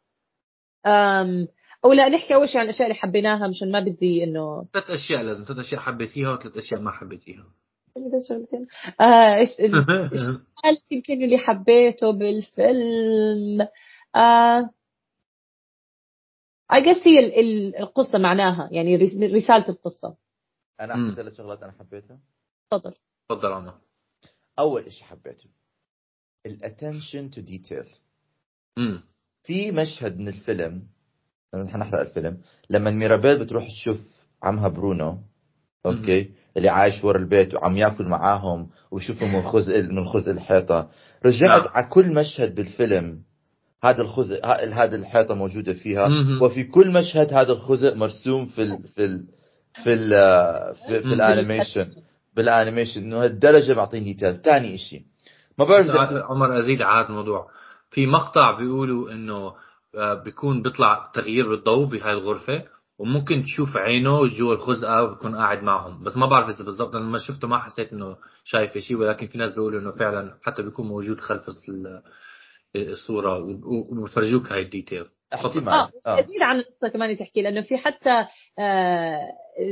أم 0.87 1.47
أو 1.85 1.93
لا 1.93 2.09
نحكي 2.09 2.35
أول 2.35 2.49
شيء 2.49 2.57
عن 2.57 2.65
الأشياء 2.65 2.83
اللي 2.87 2.95
حبيناها 2.95 3.47
مشان 3.47 3.71
ما 3.71 3.79
بدي 3.79 4.23
إنه 4.23 4.65
ثلاث 4.73 4.89
أشياء 4.89 5.23
لازم 5.23 5.43
ثلاث 5.43 5.59
أشياء 5.59 5.81
حبيتيها 5.81 6.31
وثلاث 6.33 6.57
أشياء 6.57 6.79
ما 6.81 6.91
حبيتيها. 6.91 7.45
شغلتين 8.29 8.67
آه، 9.01 9.35
إيش 9.35 9.49
يمكن 10.91 11.23
اللي 11.23 11.37
حبيته 11.37 12.11
بالفيلم؟ 12.11 13.67
آه 14.15 14.69
I 16.73 16.75
guess 16.77 17.07
هي 17.07 17.19
ال- 17.19 17.39
ال- 17.39 17.75
القصة 17.75 18.17
معناها 18.17 18.69
يعني 18.71 18.95
رس- 18.95 19.15
رسالة 19.35 19.69
القصة. 19.69 20.15
أنا 20.81 20.95
مم. 20.95 21.05
احكي 21.09 21.15
ثلاث 21.21 21.33
شغلات 21.37 21.63
أنا 21.63 21.71
حبيتها. 21.79 22.19
تفضل. 22.71 22.93
تفضل 23.29 23.51
عمر. 23.51 23.77
أول 24.59 24.81
اشي 24.81 25.03
حبيته؟ 25.03 25.49
ال 26.45 26.54
attention 26.54 27.29
to 27.29 27.41
detail 27.41 27.89
امم 28.77 29.03
في 29.43 29.71
مشهد 29.71 30.17
من 30.19 30.27
الفيلم 30.27 30.87
نحن 31.63 31.77
نحرق 31.79 31.99
الفيلم. 31.99 32.37
لما 32.69 32.91
ميرابيل 32.91 33.39
بتروح 33.39 33.67
تشوف 33.67 33.97
عمها 34.43 34.67
برونو 34.67 35.17
okay 35.85 36.29
اللي 36.57 36.69
عايش 36.69 37.03
ورا 37.03 37.17
البيت 37.17 37.53
وعم 37.53 37.77
ياكل 37.77 38.03
معاهم 38.03 38.69
ويشوفوا 38.91 39.27
من 39.27 39.41
خزق 39.41 39.77
من 39.77 40.05
خزق 40.05 40.31
الحيطة. 40.31 40.87
رجعت 41.25 41.61
نعم. 41.61 41.71
على 41.73 41.87
كل 41.89 42.13
مشهد 42.13 42.55
بالفيلم 42.55 43.19
هذا 43.83 44.01
الخزق 44.01 44.45
هذا 44.73 44.95
الحيطة 44.95 45.35
موجودة 45.35 45.73
فيها. 45.73 46.09
وفي 46.41 46.63
كل 46.63 46.91
مشهد 46.91 47.33
هذا 47.33 47.51
الخزق 47.51 47.95
مرسوم 47.95 48.45
في 48.45 48.61
ال 48.61 48.83
في 48.87 49.05
ال 49.05 49.27
في 49.83 49.93
ال 49.93 50.09
في, 50.75 51.01
في. 51.01 51.07
ال 51.07 51.15
animation. 51.15 51.91
بال 52.35 52.48
animation 52.48 53.03
إنه 53.03 53.23
هالدرجة 53.23 53.73
معطين 53.73 54.03
details 54.03 54.37
ثاني 54.37 54.77
شيء 54.77 55.01
ما 55.57 55.65
بعرف 55.65 55.87
عمر 56.29 56.59
أزيد 56.59 56.81
على 56.81 56.99
هذا 56.99 57.09
الموضوع 57.09 57.47
في 57.89 58.05
مقطع 58.05 58.51
بيقولوا 58.51 59.11
إنه 59.11 59.53
بيكون 60.25 60.61
بيطلع 60.61 61.11
تغيير 61.13 61.49
بالضوء 61.49 61.85
بهاي 61.85 62.13
الغرفة 62.13 62.63
وممكن 62.99 63.43
تشوف 63.43 63.77
عينه 63.77 64.27
جوا 64.27 64.53
الخزقة 64.53 65.03
وبيكون 65.03 65.35
قاعد 65.35 65.63
معهم. 65.63 66.03
بس 66.03 66.17
ما 66.17 66.25
بعرف 66.25 66.55
إذا 66.55 66.65
بالضبط 66.65 66.95
لما 66.95 67.17
شفته 67.19 67.47
ما 67.47 67.57
حسيت 67.59 67.93
إنه 67.93 68.17
شايف 68.43 68.77
شيء 68.77 68.97
ولكن 68.97 69.27
في 69.27 69.37
ناس 69.37 69.53
بيقولوا 69.53 69.79
إنه 69.81 69.91
فعلا 69.91 70.37
حتى 70.43 70.61
بيكون 70.63 70.87
موجود 70.87 71.19
خلف 71.19 71.49
ال- 71.49 72.01
الصورة 72.75 73.39
وبفرجوك 73.91 74.51
هاي 74.51 74.61
الديتيل. 74.61 75.05
احتمال 75.33 75.69
آه 75.73 75.91
آه. 76.05 76.19
يزيد 76.19 76.41
عن 76.41 76.59
القصة 76.59 76.87
كمان 76.87 77.17
تحكي 77.17 77.41
لأنه 77.41 77.61
في 77.61 77.77
حتى 77.77 78.25
آه 78.59 79.21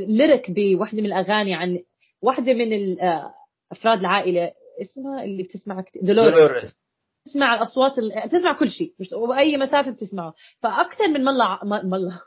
ليرك 0.07 0.51
بوحدة 0.51 0.97
من 1.01 1.05
الأغاني 1.05 1.55
عن 1.55 1.79
واحدة 2.21 2.53
من 2.53 2.99
آه، 3.01 3.33
أفراد 3.71 3.99
العائلة. 3.99 4.51
اسمها 4.81 5.23
اللي 5.23 5.43
كتير؟ 5.81 6.01
دولوريس 6.01 6.33
دولوريس. 6.35 6.77
تسمع 7.25 7.55
الاصوات 7.55 7.99
ال... 7.99 8.29
تسمع 8.29 8.59
كل 8.59 8.69
شيء 8.69 8.93
مش... 8.99 9.07
وأي 9.13 9.57
مسافة 9.57 9.91
بتسمعه. 9.91 10.33
فأكثر 10.59 11.07
من 11.07 11.23
مرة 11.23 11.59
مرة 11.83 12.21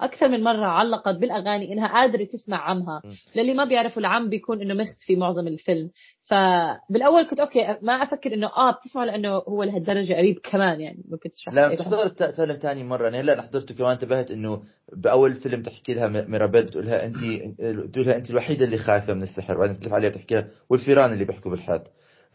أكثر 0.00 0.28
من 0.28 0.42
مرة 0.42 0.66
علقت 0.66 1.16
بالأغاني 1.16 1.72
إنها 1.72 1.88
قادرة 1.88 2.24
تسمع 2.24 2.58
عمها. 2.70 3.02
للي 3.36 3.54
ما 3.54 3.64
بيعرفوا 3.64 4.02
العم 4.02 4.28
بيكون 4.28 4.60
إنه 4.60 4.74
مختفي 4.74 5.16
معظم 5.16 5.46
الفيلم. 5.48 5.90
فبالأول 6.22 7.28
كنت 7.30 7.40
okay 7.40 7.76
ما 7.82 7.92
أفكر 7.92 8.34
إنه 8.34 8.46
آه 8.46 8.70
بتسمعه 8.72 9.04
لأنه 9.04 9.28
هو 9.28 9.62
لهالدرجة 9.62 10.14
قريب 10.14 10.38
كمان 10.38 10.80
يعني 10.80 11.04
ممكن 11.10 11.30
تشرح 11.30 11.54
لما 11.54 11.66
لي. 11.68 11.74
بتحضر 11.74 12.06
الفيلم 12.06 12.52
ثاني 12.52 12.84
مرة. 12.84 13.08
أنا 13.08 13.20
هلا 13.20 13.42
حضرته 13.42 13.74
كمان 13.74 13.90
انتبهت 13.90 14.30
إنه 14.30 14.62
بأول 14.96 15.34
فيلم 15.34 15.62
تحكي 15.62 15.94
لها 15.94 16.08
ميرابيل 16.08 16.62
بتقول 16.64 16.86
لها 16.86 17.06
انت 17.06 17.16
بتقول 17.60 18.06
لها 18.06 18.16
انت 18.16 18.30
الوحيدة 18.30 18.64
اللي 18.64 18.78
خايفة 18.78 19.14
من 19.14 19.22
السحر 19.22 19.56
وبعدين 19.56 19.76
بتلف 19.76 19.92
عليها 19.92 20.10
بتحكي 20.10 20.34
لها 20.34 20.48
والفيران 20.70 21.12
اللي 21.12 21.24
بيحكوا 21.24 21.50
بالحيط 21.50 21.82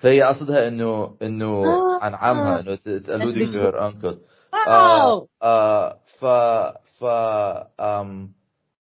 فهي 0.03 0.22
قصدها 0.22 0.67
إنه 0.67 1.15
إنه 1.22 1.45
آه. 1.65 2.00
عن 2.03 2.13
عمها 2.15 2.60
إنه 2.60 2.75
alluding 2.75 3.48
to 3.53 3.60
her 3.60 3.79
uncle. 3.79 4.15
wow 4.67 5.27
آه 5.43 6.00
ف 6.19 6.25
ف 7.00 7.03
آم 7.79 8.29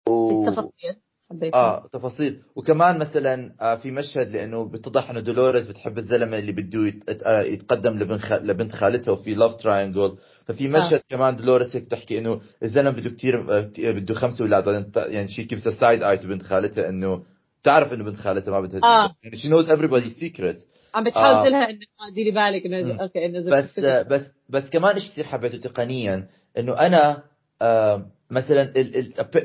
و- 0.10 0.48
التفاصيل. 0.48 0.96
حبيت 1.32 1.54
آه 1.54 1.88
تفاصيل. 1.94 2.42
وكمان 2.56 3.00
مثلا 3.00 3.54
آه 3.62 3.76
في 3.76 3.92
مشهد 3.92 4.32
لأنه 4.32 4.70
بتضح 4.70 5.10
إنه 5.10 5.20
دولوريس 5.20 5.68
بتحب 5.68 5.98
الزلمة 5.98 6.38
اللي 6.38 6.52
بده 6.52 6.80
يت- 6.88 7.24
آه، 7.24 7.42
يتقدم 7.42 7.94
لبنت 8.00 8.22
خ... 8.22 8.32
لبنت 8.34 8.72
خالتها 8.76 9.12
وفي 9.12 9.34
love 9.36 9.56
triangle 9.56 10.18
ففي 10.46 10.68
مشهد 10.68 10.94
آه. 10.94 11.02
كمان 11.10 11.36
دولوريس 11.36 11.76
هيك 11.76 11.84
بتحكي 11.84 12.18
إنه 12.20 12.42
الزلمة 12.64 12.90
بده 12.92 13.10
كثير 13.10 13.42
بده 13.94 14.14
خمسه 14.14 14.42
أولاد. 14.46 14.64
بعدين 14.66 14.92
يعني 14.96 15.28
she 15.28 15.44
gives 15.44 15.60
side 15.80 16.04
eye 16.04 16.18
بنت 16.18 16.44
خالتها 16.44 16.90
إنه 16.90 17.24
بتعرف 17.64 17.94
إنه 17.94 18.04
بنت 18.04 18.16
خالتها 18.16 18.52
ما 18.52 18.62
بدها 18.62 18.80
آه. 18.84 19.16
يعني 19.24 19.36
she 19.36 19.50
knows 19.50 19.70
everybody's 19.70 20.20
secrets 20.24 20.60
عم 20.96 21.04
بتحاول 21.04 21.48
آه. 21.48 21.50
لها 21.50 21.70
إنه 21.70 21.80
ديري 22.16 22.32
بالك 22.32 22.66
إنه. 22.66 23.02
okay 23.02 23.26
إنه 23.26 23.40
بس 23.58 23.80
بس 23.80 24.22
بس 24.50 24.70
كمان 24.70 25.00
شيء 25.00 25.12
كثير 25.12 25.26
حبيته 25.26 25.58
تقنيا 25.58 26.28
إنه 26.58 26.80
أنا 26.80 27.24
آه، 27.62 28.06
مثلا 28.32 28.74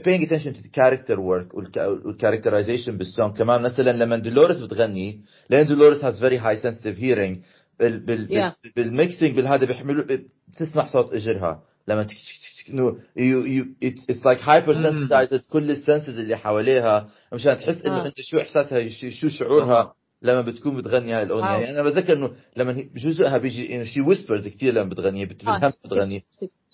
paying 0.05 0.27
attention 0.27 0.53
to 0.55 0.63
the 0.63 0.71
character 0.81 1.17
work 1.17 1.55
وال 1.55 1.70
characterization 1.70 2.91
بال 2.91 3.06
song 3.06 3.37
كمان 3.37 3.63
مثلا 3.63 3.93
لما 3.93 4.17
دولوريس 4.17 4.61
بتغني 4.61 5.21
لأن 5.51 5.67
دولوريس 5.67 6.05
has 6.05 6.19
very 6.21 6.39
high 6.39 6.63
sensitive 6.67 6.97
hearing 6.99 7.37
بال 7.81 8.01
بال 8.01 8.29
Yeah. 8.29 8.65
بال 8.65 8.73
بال 8.77 8.92
mixing 8.92 9.37
بالهذا 9.37 9.67
بيحملوا 9.67 10.05
بتسمع 10.49 10.87
صوت 10.87 11.13
إجرها 11.13 11.63
لما 11.89 12.03
تك- 12.03 12.09
تك- 12.15 12.67
تك- 12.67 12.73
you 13.17 13.65
it's, 13.85 14.01
it's 14.13 14.25
like 14.25 14.41
hyper 14.41 14.75
sensitizes 14.75 15.49
كل 15.51 15.71
ال 15.71 15.78
senses 15.78 16.19
اللي 16.19 16.37
حواليها 16.37 17.09
مشان 17.33 17.57
تحس 17.57 17.83
إنه 17.83 18.03
آه. 18.03 18.07
أنت 18.07 18.21
شو 18.21 18.39
إحساسها 18.41 18.89
شو 19.11 19.29
شعورها 19.29 19.95
لما 20.23 20.41
بتكون 20.41 20.77
بتغني 20.77 21.13
هاي 21.13 21.23
الأغنية 21.23 21.51
wow. 21.51 21.61
يعني 21.61 21.81
أنا 21.81 21.83
بتذكر 21.91 22.13
إنه 22.13 22.31
لما 22.57 22.73
جزءها 22.95 23.39
بيجي 23.39 23.75
إنه 23.77 23.85
she 23.85 24.01
whispers 24.01 24.49
كثير 24.49 24.75
لما 24.75 24.91
بتغني 24.91 25.27
بت- 25.27 25.45
آه. 25.47 25.59
بالهم 25.59 25.73
بتغني 25.85 26.25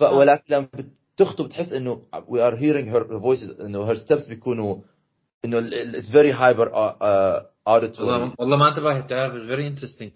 آه. 0.00 0.12
ولكن 0.14 0.54
لما 0.54 0.68
بتخطب 1.16 1.44
بتحس 1.44 1.72
إنه 1.72 2.02
we 2.14 2.38
are 2.38 2.56
hearing 2.56 2.94
her 2.94 3.04
voices 3.22 3.60
إنه 3.60 3.94
her 3.94 3.98
steps 3.98 4.28
بيكونوا 4.28 4.76
إنه 5.44 5.60
hyper 6.32 6.68
uh, 6.68 6.72
uh, 6.72 7.42
auditory 7.68 8.00
والله 8.00 8.32
والله 8.38 8.56
ما 8.56 8.68
انتبهت 8.68 9.10
تعرف 9.10 9.34
it's 9.34 9.46
very 9.46 9.66
interesting 9.66 10.12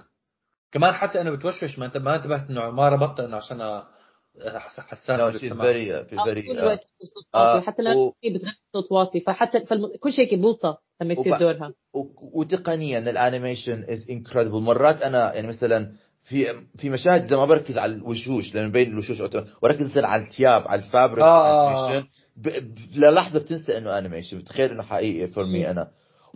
كمان 0.73 0.93
حتى 0.95 1.21
أنا 1.21 1.31
بتوشوش 1.31 1.79
ما 1.79 1.87
انت 1.87 1.97
ما 1.97 2.17
انتبهت 2.17 2.51
إنه 2.51 2.71
ما 2.71 2.89
ربطت 2.89 3.21
إنه 3.21 3.37
عشان 3.37 3.83
حساس 4.47 5.11
no 5.11 5.39
she's 5.39 5.53
very 5.57 5.89
uh, 5.91 6.19
آه، 6.19 6.25
very 6.25 6.49
uh, 6.49 6.79
صوت 7.15 7.25
آه، 7.35 7.61
حتى 7.61 7.83
لما 7.83 7.95
و- 7.97 8.15
هي 8.25 8.31
بتغني 8.31 8.53
صوت 8.73 8.93
واطي 8.93 9.21
فحتى 9.21 9.67
فالم... 9.67 9.91
كل 10.01 10.13
شيء 10.13 10.25
هيك 10.25 10.35
بوطى 10.35 10.79
لما 11.03 11.13
يصير 11.13 11.33
وب- 11.33 11.39
دورها. 11.39 11.73
و- 11.95 12.41
وتقنيا 12.41 12.99
ال 12.99 13.07
animation 13.07 13.85
is 13.89 14.11
incredible 14.11 14.59
مرات 14.61 15.03
أنا 15.03 15.35
يعني 15.35 15.47
مثلا 15.49 15.93
في 16.25 16.47
في 16.77 16.91
مشاهد 16.91 17.25
اذا 17.25 17.37
ما 17.37 17.45
بركز 17.45 17.79
على 17.79 17.95
الوشوش 17.95 18.55
لأنه 18.55 18.69
بين 18.73 18.91
الوشوش 18.93 19.21
واركز 19.63 19.91
مثلا 19.91 20.09
على 20.09 20.23
الثياب 20.23 20.69
على 20.69 20.83
ال 20.83 20.89
fabric 20.89 21.25
آه. 21.25 22.01
animation، 22.01 22.05
ب- 22.37 22.49
ب- 22.49 22.79
للحظه 22.97 23.39
بتنسى 23.41 23.79
إنه 23.79 23.99
animation 23.99 24.39
بتخيل 24.39 24.71
إنه 24.71 24.83
حقيقي 24.83 25.27
for 25.29 25.45
me 25.47 25.71
أنا. 25.71 25.89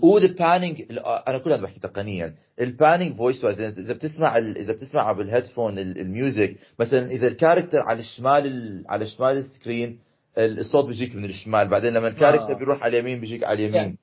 و 0.02 0.10
the 0.10 0.32
panning 0.32 0.82
أنا 1.28 1.38
كلها 1.38 1.56
بحكي 1.56 1.80
تقنيا 1.80 2.34
ال 2.60 2.67
panning 2.67 3.16
voice 3.16 3.44
wise 3.44 3.60
اذا 3.60 3.94
بتسمع 3.94 4.38
اذا 4.38 4.72
بتسمع 4.72 5.12
بال 5.12 5.24
headphone 5.24 5.78
ال- 5.78 5.98
ال 5.98 6.08
music 6.08 6.56
مثلا 6.78 7.10
اذا 7.10 7.26
ال 7.28 7.33
character 7.33 7.80
على 7.80 8.00
الشمال 8.00 8.46
ال- 8.46 8.84
على 8.88 9.06
شمال 9.06 9.36
ال 9.36 9.45
screen 9.45 9.98
ال- 10.38 10.58
الصوت 10.58 10.84
بيجيك 10.86 11.14
من 11.14 11.24
الشمال 11.24 11.68
بعدين 11.68 11.92
لما 11.92 12.08
ال 12.08 12.13
character 12.13 12.52
آه. 12.54 12.58
بيروح 12.58 12.82
على 12.82 12.98
اليمين 12.98 13.20
بيجيك 13.20 13.44
على 13.44 13.66
اليمين 13.66 13.98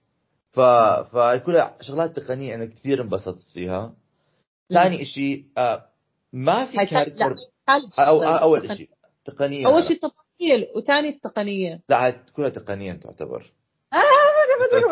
ف 0.52 0.60
فكلها 1.16 1.78
شغلات 1.82 2.20
تقنيه 2.20 2.56
أنا 2.56 2.66
كثير 2.66 3.02
انبسطت 3.02 3.42
فيها 3.54 3.94
ثاني 4.74 5.06
شيء 5.06 5.44
آه، 5.58 5.86
ما 6.34 6.66
في 6.66 6.86
character 6.86 7.36
أو. 8.00 8.24
اول 8.24 8.78
شيء 8.78 8.90
تقنيا 9.26 9.68
اول 9.68 9.84
شيء 9.84 9.92
التفاصيل 9.92 10.68
وثاني 10.76 11.10
التقنيه 11.10 11.80
لا 11.90 12.10
كلها 12.36 12.50
تقنيا 12.50 12.94
تعتبر 12.94 13.52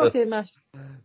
okay 0.04 0.24
ماشي 0.24 0.52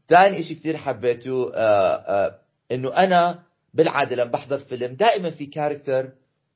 ثاني 0.09 0.43
شيء 0.43 0.57
كثير 0.57 0.77
حبيته 0.77 1.51
آه 1.55 1.95
آه 1.95 2.39
إنه 2.71 2.93
أنا 2.97 3.39
بالعادة 3.73 4.15
لما 4.15 4.31
بحضر 4.31 4.59
فيلم 4.59 4.95
دائما 4.95 5.29
في 5.29 5.45
character 5.45 6.09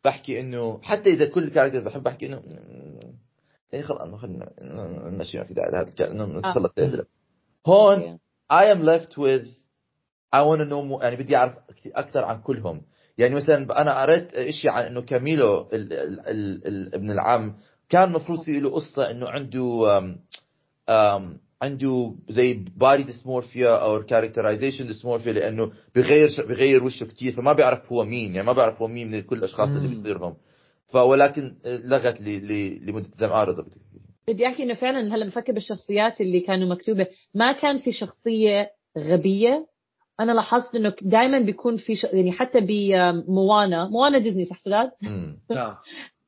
بحكي 0.05 0.39
إنه 0.39 0.79
حتى 0.83 1.09
إذا 1.09 1.29
كل 1.29 1.49
character 1.49 1.79
بحب 1.83 2.03
بحكي 2.03 2.25
إنه 2.25 2.41
يعني 3.71 3.85
خلص 3.85 4.15
خلينا 4.15 4.49
نمشي 5.09 5.37
ما 5.37 5.43
في 5.43 5.53
داعي 5.53 5.71
لهذا 5.71 5.89
الكلام 5.89 6.39
نتخلص 6.39 6.71
هذا 6.79 7.05
هون 7.67 8.19
I 8.53 8.65
am 8.73 8.81
left 8.81 9.17
with 9.17 9.47
I 10.33 10.41
want 10.43 10.59
to 10.61 10.65
know 10.65 10.81
more 10.81 11.03
يعني 11.03 11.15
بدي 11.15 11.37
أعرف 11.37 11.53
أكثر 11.85 12.23
عن 12.25 12.41
كلهم. 12.41 12.81
يعني 13.17 13.35
مثلا 13.35 13.81
أنا 13.81 14.01
قريت 14.01 14.49
شيء 14.49 14.71
عن 14.71 14.83
إنه 14.83 15.01
كاميلو 15.01 15.69
ال 15.73 15.93
ال 15.93 16.19
ال 16.19 16.67
ال 16.67 16.95
ابن 16.95 17.11
العم 17.11 17.55
كان 17.89 18.11
مفروض 18.11 18.41
في 18.41 18.59
له 18.59 18.69
قصة 18.69 19.11
إنه 19.11 19.29
عنده 19.29 19.97
أم 19.97 20.19
أم 20.89 21.39
عنده 21.61 22.15
زي 22.29 22.63
body 22.77 23.03
dysmorphia 23.03 23.69
أو 23.83 24.03
characterization 24.03 24.87
dysmorphia 24.87 25.33
لأنه 25.33 25.71
بغير 25.95 26.27
ش- 26.29 26.39
بغير 26.41 26.83
وشه 26.83 27.05
كثير 27.05 27.33
فما 27.33 27.53
بيعرف 27.53 27.91
هو 27.93 28.03
مين 28.03 28.31
يعني 28.35 28.47
ما 28.47 28.53
بيعرف 28.53 28.81
هو 28.81 28.87
مين 28.87 29.11
من 29.11 29.21
كل 29.21 29.37
الأشخاص 29.37 29.69
اللي. 29.69 29.87
بيصيرهم. 29.87 30.35
فولكن 30.87 31.55
لغت 31.65 32.21
لي 32.21 32.79
لمدة 32.79 33.09
زي 33.17 33.27
ما 33.27 33.41
قرأت 33.41 33.65
بدي 34.27 34.47
أحكي 34.47 34.63
إنه 34.63 34.73
فعلا 34.73 35.15
هلأ 35.15 35.25
بفكر 35.25 35.53
بالشخصيات 35.53 36.21
اللي 36.21 36.39
كانوا 36.39 36.69
مكتوبة. 36.69 37.07
ما 37.35 37.51
كان 37.51 37.77
في 37.77 37.91
شخصية 37.91 38.71
غبية. 38.97 39.67
أنا 40.19 40.31
لاحظت 40.31 40.75
إنه 40.75 40.93
دائما 41.01 41.39
بيكون 41.39 41.77
في 41.77 41.95
ش... 41.95 42.03
يعني 42.03 42.31
حتى 42.31 42.59
بموانا 42.61 43.87
موانا. 43.87 44.17
ديزني 44.17 44.45
صح 44.45 44.59
سداد؟ 44.59 44.91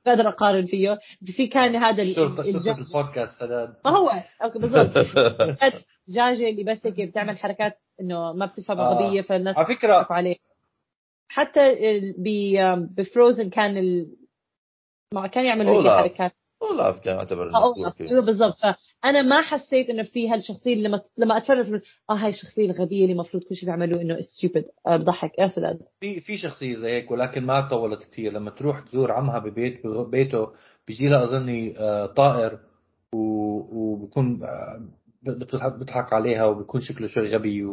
بقدر 0.06 0.28
أقارن 0.28 0.66
فيه 0.66 1.00
في 1.26 1.48
كان 1.48 1.76
هذا 1.76 2.04
الج- 2.04 2.16
شرطه 2.16 2.42
البودكاست 2.80 3.40
سداد 3.40 3.76
ما 3.86 3.92
هو 3.92 4.10
أوكي 4.44 4.60
بالضبط 4.60 4.98
دجاجه 6.08 6.50
اللي 6.50 6.64
بس 6.64 6.86
هيك 6.86 7.02
بتعمل 7.10 7.38
حركات 7.38 7.80
إنه 8.02 8.34
ما 8.34 8.46
بتفهم 8.46 8.80
آه. 8.80 8.94
غبيه 8.94 9.22
فالناس 9.22 9.58
على 9.58 9.66
فكره 9.76 10.08
عليه 10.10 10.36
حتى 11.30 11.60
بفروزن 12.98 13.50
كان 13.50 13.78
ال... 13.78 14.16
ما 15.14 15.28
كان 15.28 15.46
يعملوا 15.46 15.82
هيك. 15.82 16.00
حركات 16.02 16.32
اولاف 16.62 17.00
كان. 17.04 17.20
okay. 17.88 18.04
أيوه 18.10 18.22
بالضبط 18.26 18.56
فأنا 18.56 19.22
ما 19.22 19.42
حسيت 19.42 19.90
إنه 19.90 20.04
في 20.04 20.30
هالشخصية 20.30 20.74
اللي 20.74 20.88
لما 20.90 21.02
لما 21.18 21.38
أتفرج 21.38 21.66
بقول، 21.68 21.82
آه 22.10 22.14
هاي 22.14 22.30
الشخصية 22.30 22.66
الغبية 22.72 23.02
اللي 23.02 23.14
المفروض 23.14 23.44
كل 23.44 23.56
شيء 23.56 23.66
بيعملوه 23.70 24.02
إنه 24.02 24.18
stupid 24.22 24.66
بضحك 24.88 25.40
يا 25.40 25.48
سلام 25.48 25.80
في 26.00 26.20
في 26.20 26.38
شخصية 26.38 26.76
زي 26.76 26.88
هيك 26.92 27.12
ولكن 27.12 27.46
ما 27.46 27.70
طولت 27.70 28.04
كثير 28.04 28.32
لما 28.34 28.50
تروح 28.52 28.80
تزور 28.80 29.12
عمها 29.12 29.40
ببيت 29.40 29.88
ببيته 29.88 30.48
بيجي 30.88 31.08
لها 31.08 31.24
أظني 31.24 31.78
آه، 31.80 32.06
طائر 32.06 32.60
و- 33.14 33.78
وبكون 33.94 34.44
آه، 34.44 34.82
بتضحك 35.24 36.14
عليها 36.14 36.46
وبيكون 36.46 36.82
شكله 36.82 37.08
شوي 37.08 37.28
غبي 37.28 37.66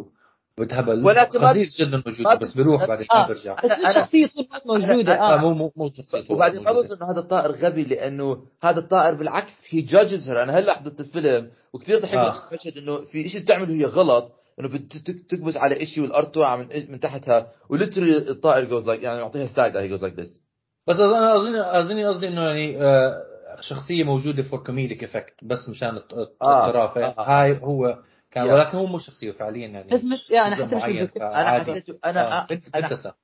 وبتهبل 0.61 1.05
ولكن 1.05 1.39
خزيز 1.39 1.77
جدا 1.81 2.03
موجود 2.07 2.39
بس 2.41 2.55
بيروح 2.55 2.85
بعدين 2.85 3.07
آه. 3.13 3.27
بيرجع 3.27 3.55
بس 3.55 3.65
مش 3.65 3.71
أنا- 3.71 3.95
شخصيه 3.95 4.27
طول 4.27 4.45
الوقت 4.45 4.67
موجودة 4.67 5.17
أنا- 5.17 5.21
آه، 5.21 5.35
آه 5.35 5.37
مو 5.37 5.55
مو 5.55 5.73
مو 5.77 5.91
شخصيته 5.97 6.35
وبعدين 6.35 6.63
ما. 6.63 6.73
بظن 6.73 6.97
إنه 6.97 7.11
هذا 7.13 7.21
الطائر 7.21 7.53
غبي 7.53 7.83
لأنه 7.85 8.43
هذا 8.63 8.79
الطائر 8.79 9.15
بالعكس 9.15 9.53
he 9.71 9.81
judges 9.81 10.29
her 10.29 10.43
أنا 10.43 10.59
هلأ 10.59 10.75
حضرت 10.75 11.01
الفيلم 11.01 11.51
وكثير 11.73 11.99
ضحكت 11.99 12.15
آه. 12.15 12.33
في 12.33 12.53
المشهد 12.53 12.83
إنه 12.83 13.05
في 13.05 13.29
شيء 13.29 13.41
بتعمله 13.41 13.75
هي 13.75 13.85
غلط 13.85 14.33
إنه 14.61 14.69
بتكبس 14.69 15.57
على 15.57 15.87
شيء 15.87 16.03
والأرض 16.05 16.27
توقع 16.31 16.57
من 16.57 16.67
من 16.89 17.01
تحتها 17.01 17.47
و 17.71 17.75
literally 17.75 18.17
الطائر 18.19 18.65
goes 18.65 18.87
like 18.87 19.03
يعني 19.03 19.19
يعطيها 19.19 19.47
side 19.47 19.77
eye 19.77 19.89
he 19.89 19.93
goes 19.93 20.03
like 20.03 20.15
this 20.21 20.41
بس 20.89 20.97
أنا 20.97 21.37
اظن 21.37 21.57
أظن 21.57 22.01
قصدي 22.07 22.29
إنه 22.29 22.41
يعني 22.43 22.83
آه، 22.83 23.23
شخصية 23.61 24.05
موجودة 24.05 24.43
for 24.43 24.63
comedic 24.65 25.05
effect 25.05 25.35
بس 25.45 25.69
مشان 25.69 25.89
آه. 25.89 26.67
الطرافة 26.67 27.05
آه. 27.07 27.15
هاي 27.43 27.59
هو 27.63 27.99
كان 28.37 28.47
Yeah. 28.49 28.53
ولكن 28.53 28.77
هو 28.79 28.87
مو 28.87 28.99
شخصية 28.99 29.33
فعليا 29.33 29.69
يعني. 29.69 29.91
بس 29.95 30.05
مش 30.05 30.31
يعني 30.31 30.55
حتى 30.55 30.77
مش 30.77 30.83
متذكر 30.83 31.23
أنا 31.27 31.33
فعادي. 31.35 31.73
حسيت 31.73 32.05
أنا 32.05 32.39
آه، 32.39 32.47
أنا 32.75 33.15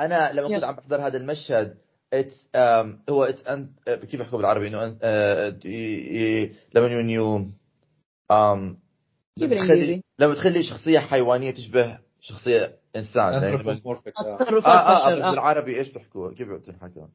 أنا 0.00 0.32
لما 0.32 0.48
كنت 0.48 0.60
Yeah. 0.60 0.64
عم 0.64 0.74
بحضر 0.76 1.06
هذا 1.06 1.16
المشهد 1.18 1.78
it's 2.12 2.44
um, 2.56 3.10
هو 3.10 3.24
it's 3.24 3.46
an 3.46 3.68
كيف 3.86 4.20
يحكوا 4.20 4.38
بالعربي 4.38 4.68
إنه 4.68 4.96
آه، 5.02 5.58
ي- 5.64 6.52
لما 6.74 6.86
you 6.88 7.38
um, 8.32 8.74
كيف 9.38 9.50
لما؟ 9.52 9.56
تخلي 9.64 10.02
لما 10.18 10.34
تخلي 10.34 10.62
شخصية 10.62 10.98
حيوانية 10.98 11.50
تشبه 11.50 11.98
شخصية 12.20 12.78
إنسان. 12.96 13.32
يعني 13.32 13.46
آه. 13.46 14.40
آه 14.66 14.68
آه 14.68 15.10
بشر 15.10 15.14
بس 15.16 15.20
آه 15.22 15.30
بالعربي 15.30 15.78
إيش 15.78 15.92
بيحكوا؟ 15.92 16.34
كيف 16.34 16.48
بتنحكى 16.48 17.06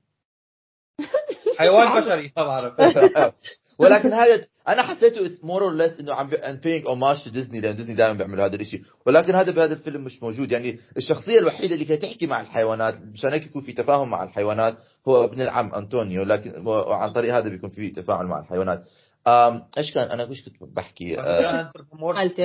حيوان 1.59 1.99
بشري 2.01 2.33
ما 2.37 2.43
بعرف. 2.43 2.73
ولكن 3.79 4.13
هذا 4.13 4.47
أنا 4.67 4.81
حسيته 4.83 5.25
it's 5.25 5.43
more 5.43 5.63
or 5.63 5.73
less 5.73 5.99
إنه 5.99 6.13
عم 6.13 6.29
paying 6.63 6.85
homage 6.85 7.23
to 7.23 7.29
ديزني 7.29 7.61
لأن 7.61 7.75
ديزني 7.75 7.95
دائما 7.95 8.17
بيعملوا 8.17 8.45
هذا 8.45 8.55
الشيء 8.55 8.81
ولكن 9.05 9.35
هذا 9.35 9.51
بهذا 9.51 9.73
الفيلم 9.73 10.03
مش 10.03 10.23
موجود. 10.23 10.51
يعني 10.51 10.79
الشخصية 10.97 11.39
الوحيدة 11.39 11.73
اللي 11.73 11.85
فيها 11.85 11.95
تحكي 11.95 12.27
مع 12.27 12.41
الحيوانات 12.41 13.01
مشان 13.01 13.31
هيك 13.31 13.45
يكون 13.45 13.61
في 13.61 13.73
تفاهم 13.73 14.09
مع 14.09 14.23
الحيوانات 14.23 14.77
هو 15.07 15.23
ابن 15.23 15.41
العم 15.41 15.73
أنطونيو. 15.73 16.23
لكن 16.23 16.67
وعن 16.67 17.13
طريق 17.13 17.35
هذا 17.35 17.49
بيكون 17.49 17.69
في 17.69 17.89
تفاعل 17.89 18.25
مع 18.25 18.39
الحيوانات. 18.39 18.83
أم 19.27 19.63
إيش 19.77 19.93
كان؟ 19.93 20.07
أنا 20.07 20.29
إيش 20.29 20.49
كنت 20.49 20.75
بحكي؟ 20.75 21.19
أه. 21.19 21.71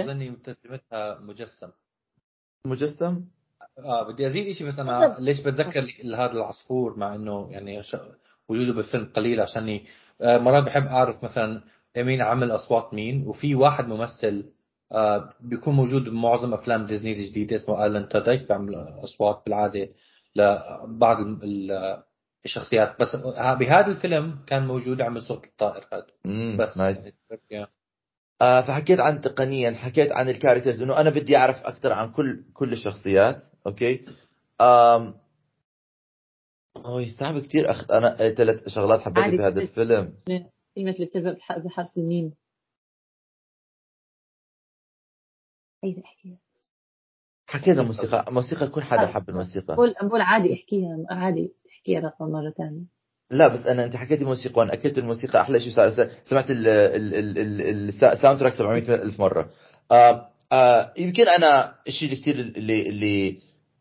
أظني 0.01 0.37
ترجمتها 0.45 1.19
مجسم. 1.21 1.69
مجسم؟ 2.67 3.25
آه 3.79 4.13
بدي 4.13 4.27
أزيد 4.27 4.53
شيء 4.53 4.67
بس 4.67 4.79
أنا 4.79 5.17
ليش 5.19 5.41
بتذكر 5.41 5.95
هذا 6.15 6.33
العصفور 6.33 6.99
مع 6.99 7.15
إنه 7.15 7.49
يعني 7.51 7.83
وجوده 8.49 8.73
بالفيلم 8.73 9.11
قليل 9.17 9.41
عشاني 9.41 9.87
آه، 10.21 10.39
مرات 10.39 10.65
بحب 10.65 10.87
أعرف 10.87 11.25
مثلا 11.25 11.63
مين 11.97 12.23
عمل 12.23 12.51
أصوات 12.51 12.95
مين 12.95 13.27
وفي 13.27 13.55
واحد 13.55 13.89
ممثل 13.89 14.45
آه، 14.93 15.33
بيكون 15.41 15.75
موجود 15.75 16.05
بمعظم 16.05 16.55
أفلام 16.55 16.87
ديزني 16.87 17.13
الجديدة 17.13 17.57
اسمه 17.57 17.87
ألان 17.87 18.09
تاديك 18.09 18.49
بيعمل 18.49 18.75
أصوات 19.05 19.43
بالعادة 19.47 19.89
لبعض 20.37 21.21
ال- 21.21 21.45
ال- 21.45 22.03
الشخصيات. 22.45 23.01
بس 23.01 23.17
بهذا 23.59 23.87
الفيلم 23.87 24.39
كان 24.47 24.67
موجود 24.67 25.01
عمل 25.01 25.23
صوت 25.23 25.45
الطائر 25.45 25.87
هذا. 25.93 26.07
بس. 26.57 26.77
nice 26.77 26.97
آه 28.43 28.61
فحكيت 28.63 29.01
عن 29.01 29.21
تقنيا 29.21 29.71
حكيت 29.71 30.13
عن 30.13 30.29
ال 30.29 30.34
characters 30.34 30.83
إنه 30.83 31.01
أنا 31.01 31.11
بدي 31.11 31.37
أعرف 31.37 31.57
أكثر 31.65 31.93
عن 31.93 32.13
كل 32.13 32.45
كل 32.55 32.73
الشخصيات 32.73 33.37
okay؟ 33.67 34.05
امم 34.61 35.15
اوه 36.77 37.05
صعب 37.21 37.39
كثير 37.39 37.71
أخ... 37.71 37.91
أنا 37.91 38.31
ثلاث 38.31 38.69
شغلات 38.69 39.01
حبيتها. 39.01 39.31
بهذا 39.37 39.61
الفيلم. 39.61 40.13
كلمه 40.79 40.91
اللي 40.91 41.07
بتبدا 41.07 41.33
بح- 41.33 41.59
بحرف 41.59 41.99
الميم. 41.99 42.33
عايزه 45.85 46.03
أحكيها. 46.05 46.39
حكينا 47.47 47.83
موسيقى 47.83 48.33
موسيقى 48.33 48.69
كل 48.69 48.83
حدا 48.83 49.07
حب 49.07 49.29
الموسيقى. 49.29 49.75
بقول 49.75 49.95
بقول 50.03 50.21
عادي 50.21 50.55
احكيها 50.55 50.97
عادي 51.11 51.53
احكيها 51.71 52.01
رقم 52.01 52.25
مرة 52.31 52.51
ثانية. 52.51 52.83
لا 53.31 53.49
بس 53.49 53.67
أنا 53.67 53.85
أنت 53.85 53.97
حكيتي 53.97 54.25
موسيقى 54.25 54.61
وأنا 54.61 54.73
أكدت 54.73 54.99
الموسيقى 54.99 55.41
أحلى 55.41 55.61
شيء 55.61 55.73
صار 55.73 55.91
سمعت 56.25 56.51
ال 56.51 56.69
ال 56.69 57.15
ال 57.15 57.39
ال 57.39 57.89
ال 58.05 58.39
soundtrack 58.41 58.53
700 58.55 58.95
ألف 58.95 59.21
مرة. 59.21 59.51
آه 59.91 60.29
آه 60.53 60.93
يمكن 60.99 61.29
أنا 61.29 61.75
الشيء 61.89 62.09
اللي 62.09 62.21
كثير 62.21 62.35
اللي 62.41 62.89
اللي 62.89 63.33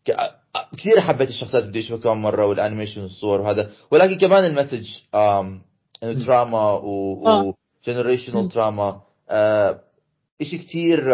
ك- 0.06 0.10
آه، 0.12 0.70
كثير 0.78 1.02
حبيت 1.02 1.30
الشخصيات 1.30 1.64
بدي 1.64 1.80
اشوفها 1.80 2.04
كمان 2.04 2.18
مرة 2.18 2.46
وال 2.46 2.56
animation 2.56 3.02
والصور 3.02 3.42
وهذا. 3.42 3.72
ولكن 3.92 4.18
كمان 4.18 4.46
ال 4.46 4.51
message 4.51 4.88
um 5.16 5.62
trauma 6.02 6.72
و, 6.72 7.24
آه. 7.28 7.44
و 7.44 7.54
generational. 7.86 8.50
trauma 8.50 9.02
شيء 10.42 10.60
كثير 10.60 11.08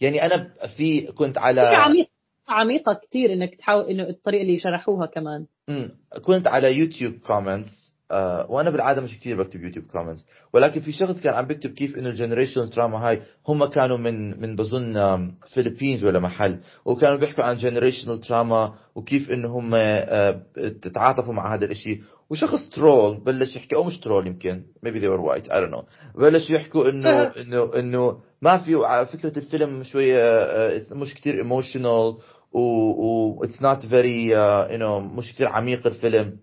يعني 0.00 0.26
أنا 0.26 0.50
في 0.76 1.00
كنت 1.12 1.38
على 1.38 1.60
شيء 1.68 1.78
عميق 1.78 2.08
عميقة 2.48 3.00
كثير 3.08 3.32
إنك 3.32 3.54
تحاول 3.54 3.84
إنه 3.84 4.08
الطريقة 4.08 4.42
اللي 4.42 4.58
شرحوها 4.58 5.06
كمان 5.06 5.46
مم. 5.68 5.90
كنت 6.22 6.46
على 6.46 6.78
يوتيوب 6.78 7.12
comments 7.26 7.88
آه 8.10 8.50
وأنا 8.50 8.70
بالعادة 8.70 9.00
مش 9.00 9.18
كثير 9.18 9.42
بكتب 9.42 9.62
يوتيوب 9.62 9.86
comments 9.86 10.24
ولكن 10.52 10.80
في 10.80 10.92
شخص 10.92 11.20
كان 11.20 11.34
عم 11.34 11.46
بيكتب 11.46 11.70
كيف 11.70 11.96
إنه 11.98 12.08
ال 12.10 12.15
generation 12.15 12.70
trauma 12.70 12.98
هاي 13.08 13.22
هم 13.48 13.64
كانوا 13.64 13.96
من 13.96 14.40
من 14.40 14.56
بظن 14.56 15.32
فيلبينز 15.46 16.04
ولا 16.04 16.18
محل 16.18 16.58
وكانوا 16.84 17.16
بيحكوا 17.16 17.44
عن 17.44 17.56
generational 17.56 18.20
trauma 18.20 18.74
وكيف 18.94 19.30
إنه 19.30 19.48
هم 19.48 19.70
آه 19.74 20.42
تتعاطفوا 20.82 21.32
مع 21.32 21.54
هذا 21.54 21.64
الإشي 21.64 22.00
وشخص 22.30 22.68
troll 22.68 23.16
بلش 23.16 23.56
يحكي 23.56 23.76
أو 23.76 23.84
مش 23.84 24.00
troll 24.00 24.26
يمكن 24.26 24.62
maybe 24.86 24.98
they 24.98 25.08
were 25.08 25.20
white 25.20 25.48
I 25.50 25.60
don't 25.60 25.70
know. 25.74 25.84
بلش 26.14 26.50
يحكوا 26.50 26.88
إنه 26.88 27.22
إنه 27.40 27.70
إنه 27.76 28.20
ما 28.42 28.58
في 28.58 29.06
فكرة 29.12 29.38
الفيلم 29.38 29.82
شوية 29.82 30.22
آه، 30.22 30.82
مش 30.92 31.14
كثير 31.14 31.38
emotional 31.38 32.16
و 32.52 33.44
very 33.44 34.30
uh, 34.32 34.70
you 34.72 34.78
know 34.78 35.16
مش 35.18 35.34
كثير 35.34 35.48
عميق 35.48 35.86
الفيلم. 35.86 36.36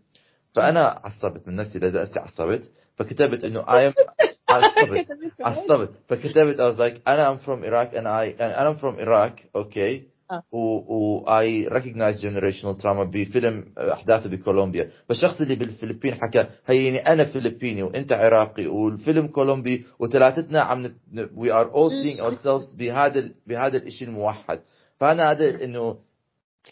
فأنا 0.55 1.01
عصبت 1.03 1.47
من 1.47 1.55
نفسي 1.55 1.79
لذا 1.79 2.09
عصبت. 2.17 2.71
فكتبت 2.95 3.43
إنه 3.43 3.63
I 3.63 3.91
am 3.91 3.95
عصبت 4.49 5.07
عصبت. 5.41 5.89
فكتبت 6.07 6.55
I 6.57 6.73
was 6.73 6.79
like 6.79 7.01
أنا 7.07 7.35
I'm 7.35 7.39
from 7.39 7.63
Iraq 7.63 7.93
and 7.93 8.07
I 8.07 8.41
أنا 8.41 8.73
I'm 8.73 8.77
from 8.81 8.99
Iraq 8.99 9.57
okay. 9.57 10.14
آه. 10.31 10.43
و, 10.51 11.19
I 11.25 11.69
recognize 11.69 12.21
generational 12.21 12.81
trauma 12.81 13.03
بفيلم 13.03 13.65
أحداثه 13.77 14.29
بكولومبيا 14.29 14.89
فالشخص 15.09 15.41
اللي 15.41 15.55
بالفلبين 15.55 16.13
حكى 16.15 16.47
هيني 16.65 16.97
أنا 16.99 17.25
فلبيني 17.25 17.83
وأنت 17.83 18.11
عراقي 18.11 18.67
والفيلم 18.67 19.27
كولومبي 19.27 19.85
وثلاثتنا 19.99 20.59
عم 20.61 20.85
نت... 20.85 20.95
we 21.35 21.47
are 21.49 21.69
all 21.75 21.89
seeing 21.89 22.19
ourselves 22.19 22.75
بهذا. 22.77 23.29
بهذا 23.47 23.77
الشيء 23.77 24.07
الموحد 24.07 24.59
فأنا 24.99 25.31
هذا 25.31 25.63
إنه 25.63 25.97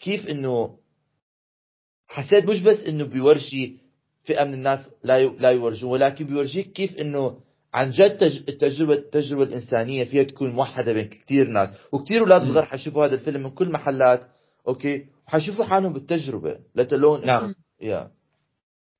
كيف 0.02 0.26
إنه 0.28 0.76
حسيت 2.08 2.44
مش 2.44 2.60
بس 2.60 2.78
إنه 2.80 3.04
بيورجي 3.04 3.78
فئة 4.24 4.44
من 4.44 4.54
الناس 4.54 4.88
لا. 5.04 5.26
لا 5.26 5.50
يورجون 5.50 5.90
ولكن 5.90 6.24
بيورجيك 6.26 6.72
كيف 6.72 6.96
إنه 6.96 7.38
عن 7.74 7.90
جد 7.90 8.16
تج... 8.16 8.36
التجربة 8.48 8.94
التجربة 8.94 9.42
الإنسانية 9.42 10.04
فيها 10.04 10.22
تكون 10.22 10.50
موحدة 10.50 10.92
بين 10.92 11.08
كثير 11.08 11.48
ناس. 11.48 11.68
وكثير 11.92 12.20
أولاد 12.20 12.42
مم. 12.42 12.52
صغار 12.52 12.64
حيشوفوا 12.64 13.06
هذا 13.06 13.14
الفيلم 13.14 13.42
من 13.42 13.50
كل 13.50 13.68
محلات 13.70 14.20
okay؟ 14.68 15.04
وحيشوفوا 15.28 15.64
حالهم 15.64 15.92
بالتجربة. 15.92 16.58
لتلون 16.76 17.26
نعم. 17.26 17.54
yeah. 17.82 18.10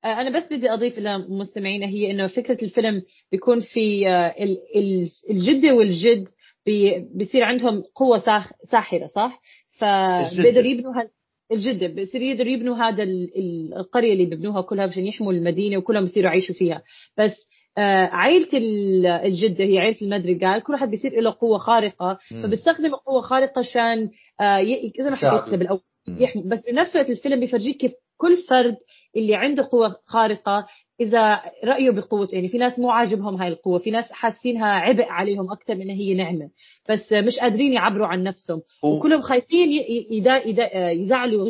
أنا 0.05 0.37
بس 0.39 0.53
بدي 0.53 0.69
أضيف 0.69 0.99
لمستمعينا 0.99 1.85
هي 1.87 2.11
إنه 2.11 2.27
فكرة 2.27 2.57
الفيلم 2.65 3.01
بيكون 3.31 3.59
في 3.59 4.07
ال- 4.43 4.57
ال- 4.75 5.09
الجدة 5.29 5.73
والجد 5.75 6.27
بي- 6.65 6.99
بيصير 7.15 7.43
عندهم 7.43 7.83
قوة 7.95 8.23
ساحرة 8.71 9.07
صح؟ 9.07 9.41
فبيقدروا 9.79 10.67
يبنوا 10.67 10.93
هال 11.01 11.09
الجدة 11.51 11.87
بصير 12.01 12.21
يقدروا 12.21 12.51
يبنوا 12.51 12.75
هذا 12.77 13.03
ال- 13.03 13.37
ال- 13.37 13.73
القرية 13.77 14.13
اللي 14.13 14.25
بيبنوها 14.25 14.61
كلها 14.61 14.85
عشان 14.87 15.05
يحموا 15.07 15.33
المدينة 15.33 15.77
وكلهم 15.77 16.03
بيصيروا 16.03 16.29
يعيشوا 16.29 16.55
فيها. 16.55 16.81
بس 17.17 17.47
آه، 17.77 18.05
عائلة 18.05 18.47
ال- 18.53 19.05
الجدة 19.05 19.63
هي 19.63 19.79
عائلة 19.79 19.97
المدريغال 20.01 20.63
كل 20.63 20.73
واحد 20.73 20.89
بيصير 20.89 21.21
له 21.21 21.35
قوة 21.41 21.57
خارقة 21.57 22.17
مم. 22.31 22.43
فبيستخدم 22.43 22.85
القوة 22.85 23.21
خارقة 23.21 23.59
عشان 23.59 24.09
آه، 24.41 24.57
ي- 24.57 24.93
زي 24.99 25.09
ما. 25.09 25.15
حكيت 25.15 25.53
بالاول. 25.55 25.79
يحمي 26.07 26.43
بس 26.45 26.63
بنفس 26.71 26.95
الوقت 26.95 27.09
الفيلم 27.09 27.39
بيفرجيك 27.39 27.77
كيف 27.77 27.91
كل 28.17 28.37
فرد 28.49 28.77
اللي 29.15 29.35
عنده 29.35 29.67
قوة 29.71 29.95
خارقة 30.05 30.65
إذا 31.01 31.41
رأيه 31.63 31.91
بقوته 31.91 32.35
يعني 32.35 32.47
في 32.47 32.57
ناس 32.57 32.79
مو 32.79 32.89
عاجبهم 32.91 33.35
هاي 33.35 33.47
القوة 33.47 33.79
في 33.79 33.91
ناس 33.91 34.11
حاسينها 34.11 34.67
عبء 34.67 35.03
عليهم 35.09 35.51
أكثر 35.51 35.75
من 35.75 35.89
هي 35.89 36.13
نعمة 36.13 36.49
بس 36.89 37.13
مش 37.13 37.39
قادرين 37.39 37.73
يعبروا 37.73 38.07
عن 38.07 38.23
نفسهم 38.23 38.61
و- 38.83 38.87
وكلهم 38.97 39.21
خايفين 39.21 39.69
يدا 40.11 40.35
يدا 40.47 40.91
يزعلوا 40.91 41.47
يزعلوا 41.47 41.49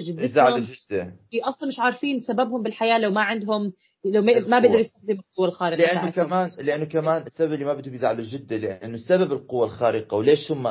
جدتهم 0.59 0.65
جدا 0.91 1.13
في 1.31 1.41
أصلا 1.43 1.67
مش 1.69 1.79
عارفين 1.79 2.19
سببهم 2.19 2.63
بالحياة 2.63 2.97
لو 2.97 3.11
ما 3.11 3.21
عندهم 3.21 3.73
لو 4.05 4.21
ما- 4.21 4.37
القوة. 4.37 4.59
بيقدر 4.59 4.79
يستخدم 4.79 5.19
القوة 5.19 5.47
الخارقة 5.47 5.77
تاعته. 5.77 6.09
كمان 6.23 6.51
لأنه 6.57 6.85
كمان 6.85 7.21
السبب 7.27 7.53
اللي 7.53 7.65
ما 7.65 7.73
بدهم 7.73 7.93
يزعلوا 7.93 8.25
جده 8.25 8.57
لأنه 8.57 8.97
سبب 8.97 9.33
القوة 9.33 9.65
الخارقة 9.65 10.17
وليش 10.17 10.51
هم 10.51 10.67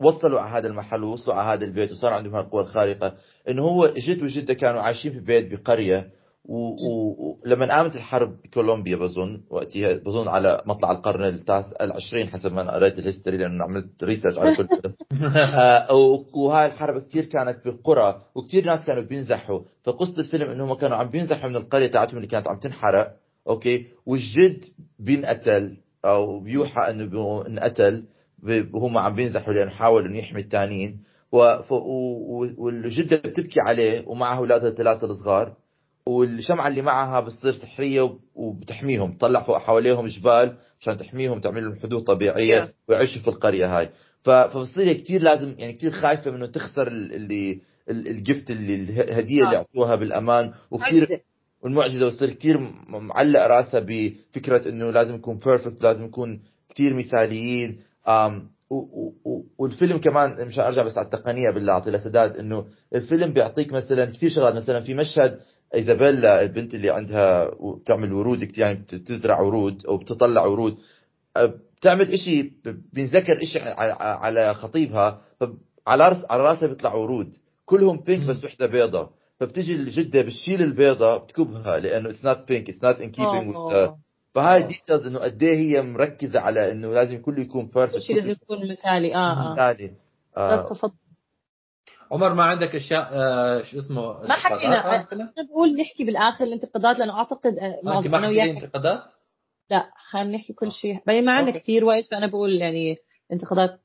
وصلوا 0.00 0.40
على 0.40 0.50
هذا 0.58 0.68
المحل 0.68 1.04
ووصلوا 1.04 1.36
على 1.36 1.58
هذا 1.58 1.64
البيت 1.64 1.92
وصار 1.92 2.12
عندهم 2.12 2.34
هالقوة 2.34 2.62
الخارقة 2.62 3.16
إنه 3.48 3.62
هو 3.62 3.94
جد 4.08 4.22
وجدة 4.22 4.54
كانوا 4.54 4.80
عايشين 4.80 5.12
في 5.12 5.20
بيت 5.20 5.52
بقرية 5.60 6.10
ولما 6.44 7.76
قامت 7.76 7.96
الحرب 7.96 8.42
بكولومبيا 8.42 8.96
بظن 8.96 9.40
وقتها 9.50 9.94
بظن 9.94 10.28
على 10.28 10.62
مطلع 10.66 10.90
القرن 10.92 11.24
التاسع 11.24 11.76
العشرين 11.80 12.28
حسب 12.28 12.52
ما 12.52 12.62
أنا 12.62 12.72
قريت 12.72 12.98
ال 12.98 13.03
history 13.03 13.36
لأنه 13.36 13.64
عملت 13.64 14.04
research 14.04 14.38
على 14.38 14.56
كل 14.56 14.68
آه، 15.54 15.86
وهاي 16.34 16.66
الحرب 16.66 17.02
كتير 17.02 17.24
كانت 17.24 17.64
بالقرى 17.64 18.20
وكتير 18.34 18.64
ناس 18.66 18.86
كانوا 18.86 19.02
بينزحوا. 19.02 19.60
فقصة 19.84 20.18
الفيلم 20.18 20.50
إنه 20.50 20.64
هم 20.64 20.74
كانوا 20.74 20.96
عم 20.96 21.08
بينزحوا 21.08 21.48
من 21.50 21.56
القرية 21.56 21.86
تاعتهم 21.86 22.16
اللي 22.16 22.28
كانت 22.28 22.48
عم 22.48 22.58
تنحرق 22.58 23.16
أوكي؟ 23.48 23.86
والجد 24.06 24.64
بينقتل 24.98 25.76
أو 26.04 26.40
بيوحى 26.40 26.90
إنه 26.90 27.46
انقتل 27.46 28.04
وهم 28.74 28.98
عم 28.98 29.14
بينزحوا 29.14 29.52
لأنه 29.54 29.70
حاول 29.70 30.04
إنه 30.06 30.18
يحمي 30.18 30.40
التانيين. 30.40 31.00
و- 31.32 31.62
ف- 31.62 31.72
و- 31.72 32.42
و- 32.42 32.54
والجدة 32.58 33.16
بتبكي 33.16 33.60
عليه 33.66 34.04
ومعها 34.08 34.38
اولادها 34.38 34.68
الثلاثة 34.68 35.06
الصغار. 35.06 35.54
والشمعة 36.06 36.68
اللي 36.68 36.82
معها 36.82 37.20
بتصير 37.20 37.52
سحرية 37.52 38.00
وب- 38.02 38.20
وبتحميهم 38.34 39.12
تطلع 39.12 39.42
فوق 39.42 39.58
حواليهم 39.58 40.06
جبال 40.06 40.56
عشان 40.80 40.96
تحميهم 40.98 41.40
تعمل 41.40 41.64
لهم 41.64 41.76
حدود 41.82 42.02
طبيعية. 42.04 42.74
ويعيشوا 42.88 43.22
في 43.22 43.28
القرية 43.28 43.78
هاي 43.78 43.88
ف- 44.22 44.30
فبصير 44.30 44.84
هي 44.84 44.94
كثير 44.94 45.22
لازم 45.22 45.54
يعني 45.58 45.72
كثير 45.72 45.90
خايفة 45.90 46.30
منه 46.30 46.46
تخسر 46.46 46.86
ال- 46.88 47.14
اللي 47.14 47.60
ال- 47.90 48.08
الجفت 48.08 48.50
اللي 48.50 48.74
الهدية 48.74 49.44
اللي 49.44 49.56
آه. 49.56 49.58
أعطوها 49.58 49.94
بالأمان 49.96 50.52
وكثير 50.70 51.00
معجزة. 51.00 51.20
والمعجزة 51.62 52.06
وتصير 52.06 52.30
كثير 52.30 52.58
معلق 52.88 53.46
راسها 53.46 53.80
بفكرة 53.80 54.68
إنه 54.68 54.90
لازم 54.90 55.14
نكون 55.14 55.38
بيرفكت 55.38 55.82
لازم 55.82 56.04
نكون 56.04 56.40
كثير 56.68 56.94
مثاليين 56.94 57.80
والفيلم 59.58 59.98
كمان 59.98 60.46
مشان 60.46 60.64
أرجع 60.64 60.82
بس 60.82 60.98
على 60.98 61.04
التقنية 61.04 61.50
بالله 61.50 61.72
أعطي 61.72 61.90
لسداد 61.90 62.36
إنه 62.36 62.64
الفيلم 62.94 63.32
بيعطيك 63.32 63.72
مثلا 63.72 64.04
كثير 64.04 64.30
شغلات 64.30 64.54
مثلا 64.54 64.80
في 64.80 64.94
مشهد 64.94 65.40
ايزابيلا 65.74 66.42
البنت 66.42 66.74
اللي 66.74 66.90
عندها 66.90 67.50
بتعمل 67.80 68.12
ورود 68.12 68.44
كتير 68.44 68.64
يعني 68.64 68.78
بت- 68.78 68.94
بتزرع 68.94 69.40
ورود 69.40 69.86
أو 69.86 69.96
بتطلع 69.96 70.44
ورود 70.44 70.76
بتعمل 71.78 72.12
إشي 72.12 72.52
بينذكر 72.92 73.42
إشي 73.42 73.58
على 73.60 74.54
خطيبها 74.54 75.20
على 75.86 76.08
راس 76.08 76.24
على 76.30 76.42
رأسها 76.42 76.68
بيطلع 76.68 76.94
ورود 76.94 77.36
كلهم 77.64 77.96
pink. 78.00 78.26
بس 78.26 78.44
وحدة 78.44 78.66
بيضة 78.66 79.10
فبتجي 79.40 79.74
الجدة 79.74 80.22
بتشيل 80.22 80.62
البيضة 80.62 81.16
بتكبها 81.16 81.78
لأنه 81.78 82.10
it's 82.10 82.24
not 82.24 82.48
pink 82.48 82.68
it's 82.70 82.84
not 82.84 83.00
in 83.00 83.10
keeping. 83.10 83.54
فهاي. 84.34 84.62
details 84.62 85.06
إنه 85.06 85.18
قد 85.18 85.42
إيه 85.42 85.58
هي 85.58 85.82
مركزة 85.82 86.40
على 86.40 86.72
إنه 86.72 86.88
لازم 86.94 87.20
كله 87.22 87.40
يكون 87.40 87.66
perfect 87.74 87.98
شيء 87.98 88.16
لازم 88.16 88.30
يكون 88.30 88.70
مثالي 88.72 89.14
آه 89.14 89.18
آه 89.18 89.52
مثالي 89.54 89.92
آه 90.36 90.68
تفضل 90.68 90.92
عمر 92.12 92.34
ما 92.34 92.44
عندك 92.44 92.74
أشياء 92.74 93.08
آه، 93.12 93.62
شو 93.62 93.78
اسمه 93.78 94.22
ما 94.22 94.34
حكينا. 94.34 95.00
الفيلم؟ 95.00 95.32
أنا 95.38 95.48
بقول 95.48 95.76
نحكي 95.76 96.04
بالآخر 96.04 96.44
الانتقادات 96.44 96.98
لأنه 96.98 97.18
أعتقد 97.18 97.58
آه، 97.58 97.62
آه، 97.62 97.74
أنت 97.74 97.84
معظم 97.84 98.10
ما 98.10 98.18
أنا 98.18 98.26
حكيتي 98.26 98.40
وياك 98.40 98.62
انتقادات؟ 98.62 99.02
لا 99.70 99.90
خلينا 100.10 100.36
نحكي 100.36 100.52
آه. 100.52 100.56
كل 100.56 100.72
شيء 100.72 100.98
بعدين 101.06 101.24
ما 101.24 101.32
عندنا 101.32 101.54
okay. 101.54 101.62
كثير 101.62 101.84
وقت 101.84 102.04
فأنا 102.10 102.26
بقول 102.26 102.52
يعني 102.54 102.96
انتقادات 103.32 103.80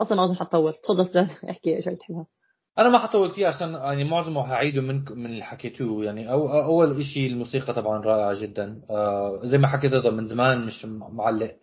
أصلا 0.00 0.16
ما 0.16 0.24
أظن 0.24 0.36
حتطول 0.36 0.74
تفضل 0.74 1.28
احكي 1.50 1.76
إيش 1.76 1.88
بتحبها 1.88 2.26
أنا 2.78 2.88
ما 2.88 2.98
حطول 2.98 3.32
كثير 3.32 3.46
عشان 3.46 3.72
يعني 3.72 4.04
معظمه 4.04 4.52
هعيده 4.52 4.82
من 4.82 5.04
من 5.10 5.26
اللي 5.26 5.44
حكيتوه 5.44 6.04
يعني 6.04 6.32
أو 6.32 6.62
أول 6.62 7.04
شيء 7.04 7.26
الموسيقى 7.26 7.74
طبعا 7.74 7.98
رائعة 7.98 8.40
جدا 8.42 8.82
آه 8.90 9.40
زي 9.42 9.58
ما 9.58 9.68
حكيت 9.68 9.92
هذا 9.92 10.10
من 10.10 10.26
زمان 10.26 10.66
مش 10.66 10.84
معلق 10.86 11.56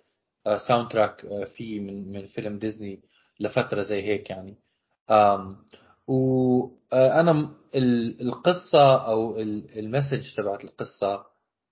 آه 0.47 0.57
soundtrack 0.57 1.25
آه 1.25 1.43
فيه 1.43 1.79
من 1.79 2.11
من 2.11 2.25
فيلم 2.25 2.59
ديزني 2.59 3.01
لفترة 3.39 3.81
زي 3.81 4.01
هيك 4.01 4.29
يعني 4.29 4.57
آم 5.11 5.57
وأنا 6.07 7.49
القصة 8.21 9.05
أو 9.07 9.39
ال- 9.39 9.79
ال 9.79 9.86
message 9.86 10.35
تبعت 10.37 10.63
القصة 10.63 11.25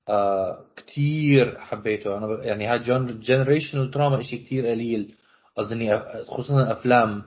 آه 0.10 0.66
كثير 0.76 1.60
حبيته. 1.60 2.18
أنا 2.18 2.44
يعني 2.44 2.68
هاي 2.68 2.80
generational 3.20 3.92
trauma 3.92 4.22
شيء 4.22 4.44
كثير 4.44 4.68
قليل. 4.68 5.16
أظني 5.58 6.00
خصوصا 6.26 6.72
أفلام 6.72 7.24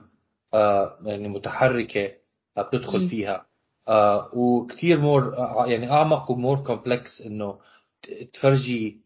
آه 0.53 0.97
يعني 1.05 1.27
متحركة 1.27 2.11
آه 2.57 2.61
بتدخل. 2.61 3.09
فيها. 3.09 3.45
آه 3.87 4.29
وكثير 4.33 4.99
more 4.99 5.37
آه 5.37 5.65
يعني 5.67 5.91
أعمق 5.91 6.31
و 6.31 6.37
more 6.37 6.63
complex 6.63 7.21
إنه 7.21 7.59
تفرجي 8.33 9.01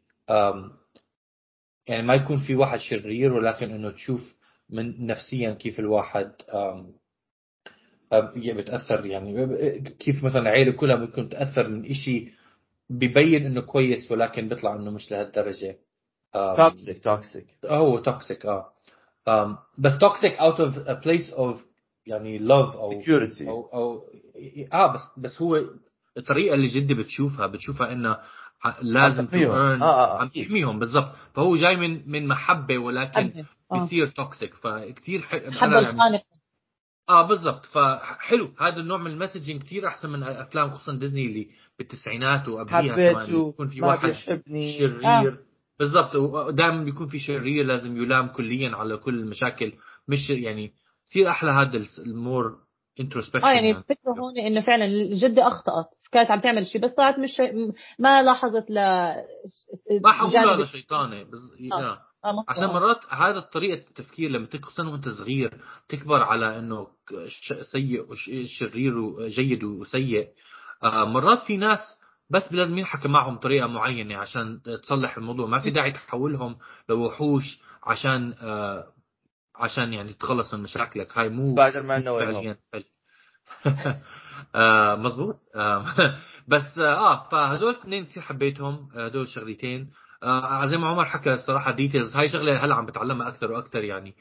يعني 1.88 2.04
ما 2.04 2.14
يكون 2.14 2.38
في 2.38 2.56
واحد 2.56 2.80
شرير 2.80 3.34
ولكن 3.34 3.66
إنه 3.72 3.92
تشوف 3.92 4.36
من 4.70 5.06
نفسيا 5.08 5.54
كيف 5.54 5.80
الواحد 5.80 6.32
بتأثر 8.56 9.06
يعني. 9.06 9.46
كيف 10.00 10.24
مثلا 10.24 10.50
عائله 10.50 10.72
كلها 10.72 10.96
ممكن 10.96 11.30
تاثر 11.30 11.68
من 11.68 11.86
إشي 11.86 12.32
ببين 12.90 13.46
إنه 13.46 13.62
كويس 13.62 14.12
ولكن 14.12 14.50
بيطلع 14.50 14.76
إنه 14.76 14.92
مش 14.92 15.12
لهالدرجة. 15.12 15.78
toxic 16.34 17.04
toxic 17.04 17.46
هو 17.66 18.00
toxic 18.00 18.46
آه. 18.46 18.74
um, 19.30 19.58
بس 19.78 20.00
toxic 20.00 20.34
out 20.34 20.60
of 20.60 20.80
place 20.80 21.34
of 21.34 21.66
يعني 22.06 22.38
love 22.38 22.76
أو 22.76 23.02
security 23.02 23.50
أو 23.50 23.62
أو 23.74 24.06
آه 24.74 24.94
بس 24.94 25.02
بس 25.18 25.42
هو 25.42 25.64
الطريقة 26.18 26.54
اللي 26.56 26.68
جدي 26.68 26.94
بتشوفها 26.94 27.48
بتشوفها 27.48 27.92
إنه 27.92 28.18
لازم. 28.82 29.26
turn 29.26 29.82
آه، 29.82 29.84
آه، 29.84 30.22
عم. 30.22 30.28
تحميهم 30.28 30.80
بالضبط. 30.80 31.12
فهو 31.34 31.56
جاي 31.56 31.76
من 31.76 32.12
من 32.12 32.28
محبة 32.28 32.78
ولكن 32.78 33.30
حبه 33.32 33.46
آه. 33.72 33.84
بيصير 33.84 34.06
toxic 34.06 34.54
فكتير 34.54 35.22
ح... 35.22 35.36
حبة 35.36 36.22
آه 37.10 37.28
بالضبط. 37.28 37.66
فحلو. 37.66 38.50
هذا 38.60 38.78
النوع 38.78 38.98
من 38.98 39.12
ال 39.12 39.17
messaging 39.17 39.64
كثير 39.64 39.88
أحسن 39.88 40.10
من 40.10 40.24
افلام 40.24 40.70
خصوصا 40.70 40.96
ديزني 40.96 41.26
اللي 41.26 41.48
بالتسعينات 41.80 42.48
وقبليها 42.48 42.96
كمان 42.96 43.16
حبيته 43.16 43.50
يكون 43.50 43.68
في 43.68 43.82
واحد 43.82 44.10
بيحبني. 44.10 44.78
شرير. 44.80 45.38
بالضبط. 45.80 46.16
ودائما 46.16 46.84
بيكون 46.84 47.08
في 47.08 47.20
شرير 47.20 47.66
لازم 47.66 47.98
يلام 48.04 48.28
كليا 48.28 48.76
على 48.76 48.98
كل 48.98 49.20
المشاكل. 49.20 49.74
مش 50.08 50.30
يعني 50.30 50.74
كثير 51.10 51.30
أحلى 51.30 51.52
هذا 51.52 51.86
ال 52.00 52.12
more 52.12 52.58
introspection 53.00 53.46
آه 53.48 53.52
يعني 53.52 53.72
الفكرة 53.72 54.12
هون 54.20 54.38
إنه 54.38 54.62
فعلا 54.62 54.86
الجده 54.86 55.48
أخطأت. 55.48 55.86
كانت 56.12 56.32
عم 56.32 56.40
تعمل 56.40 56.68
شيء 56.68 56.82
بس 56.82 56.94
طلعت 56.94 57.20
مش 57.20 57.42
ما 58.00 58.22
لاحظت 58.24 58.70
ل 58.70 58.76
ما 60.04 60.12
حقول 60.12 60.34
جانب- 60.34 60.48
هذا 60.48 60.66
شيطانة. 60.66 61.24
بز... 61.24 61.52
آه. 61.74 62.00
آه. 62.26 62.30
آه، 62.30 62.32
مفهوم. 62.32 62.46
عشان 62.50 62.66
مرات 62.66 63.14
هذا 63.14 63.40
طريقة 63.40 63.88
التفكير 63.90 64.30
لما 64.30 64.46
تكون 64.46 64.88
وانت 64.88 65.10
صغير 65.10 65.62
تكبر 65.90 66.24
على 66.24 66.60
إنه 66.60 66.88
سيء 67.72 68.12
وشرير 68.12 68.98
وجيد 68.98 69.64
وسيء 69.64 70.30
آه 70.84 71.06
مرات 71.06 71.42
في 71.42 71.58
ناس 71.58 71.80
بس 72.30 72.54
لازم 72.54 72.78
ينحكى 72.78 73.08
معهم 73.08 73.36
بطريقة 73.36 73.68
معينة 73.68 74.18
عشان 74.18 74.62
تصلح 74.84 75.18
الموضوع 75.18 75.48
ما 75.48 75.60
في 75.60 75.70
داعي 75.70 75.92
تحولهم 75.92 76.58
لوحوش 76.90 77.60
عشان 77.84 78.34
آه 78.42 78.88
عشان 79.56 79.94
يعني 79.94 80.14
تتخلص 80.14 80.54
من 80.54 80.64
مشاكلك 80.64 81.18
هاي 81.18 81.30
مو 81.30 81.46
سبايدر 81.46 81.84
مان 81.84 82.04
no. 82.04 82.20
آه 84.56 84.96
آه 85.56 85.86
بس 86.48 86.78
آه 86.78 87.30
فهدول 87.30 87.72
اثنين 87.72 88.06
كثير 88.06 88.24
حبيتهم 88.24 88.90
آه، 88.96 89.06
هدول 89.06 89.28
شغلتين 89.28 89.92
آه 90.24 90.66
زي 90.66 90.78
ما 90.78 90.88
عمر 90.88 91.06
حكى 91.06 91.34
الصراحة 91.34 91.72
details 91.72 92.16
هاي 92.16 92.28
شغلة 92.30 92.66
هلأ 92.66 92.76
عم 92.76 92.86
بتعلمها 92.86 93.28
أكثر 93.28 93.52
وأكثر 93.52 93.84
يعني 93.84 94.14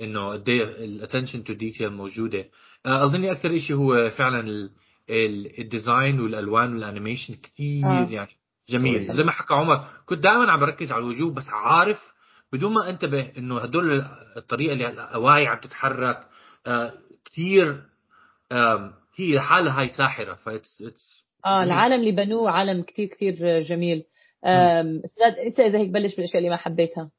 إنه 0.00 0.28
قد 0.32 0.48
إيه 0.48 0.64
ال 0.64 0.72
attention 0.72 1.44
to 1.44 1.52
detail 1.52 1.90
موجودة. 1.92 2.44
آه 2.86 3.04
اظني 3.04 3.32
أكثر 3.32 3.58
شيء 3.58 3.76
هو 3.76 4.10
فعلا 4.10 4.40
ال- 4.40 4.70
ال- 5.10 5.60
ال 5.60 5.69
design 5.69 6.20
والألوان 6.20 6.74
وال 6.74 6.85
animation 6.85 7.34
كثير 7.34 7.86
آه. 7.86 8.06
يعني 8.10 8.30
جميل. 8.70 9.12
زي 9.12 9.22
ما 9.24 9.32
حكى 9.32 9.54
عمر 9.54 9.84
كنت 10.06 10.18
دائما 10.18 10.52
عم 10.52 10.60
بركز 10.60 10.92
على 10.92 11.00
الوجوه 11.00 11.34
بس 11.34 11.48
عارف 11.52 12.12
بدون 12.52 12.72
ما 12.74 12.90
أنتبه 12.90 13.32
إنه 13.38 13.58
هدول 13.58 14.00
الطريقة 14.36 14.72
اللي 14.72 14.88
الاواعي 14.88 15.46
عم 15.46 15.58
تتحرك 15.60 16.26
آه 16.66 16.92
كثير 17.24 17.82
آم، 18.52 18.92
هي 19.16 19.34
لحالها 19.34 19.80
هاي 19.80 19.88
ساحرة. 19.88 20.34
ف 20.34 20.44
it's 20.44 20.82
it's 20.82 21.24
آه 21.46 21.62
العالم 21.62 22.00
اللي 22.00 22.12
بنوه 22.12 22.50
عالم 22.50 22.82
كتير 22.82 23.06
كتير 23.08 23.60
جميل. 23.60 24.02
انت 24.44 25.60
اذا 25.60 25.78
هيك 25.78 25.90
بلش 25.90 26.14
بالأشياء 26.16 26.38
اللي 26.38 26.50
ما 26.50 26.56
حبيتها. 26.56 27.10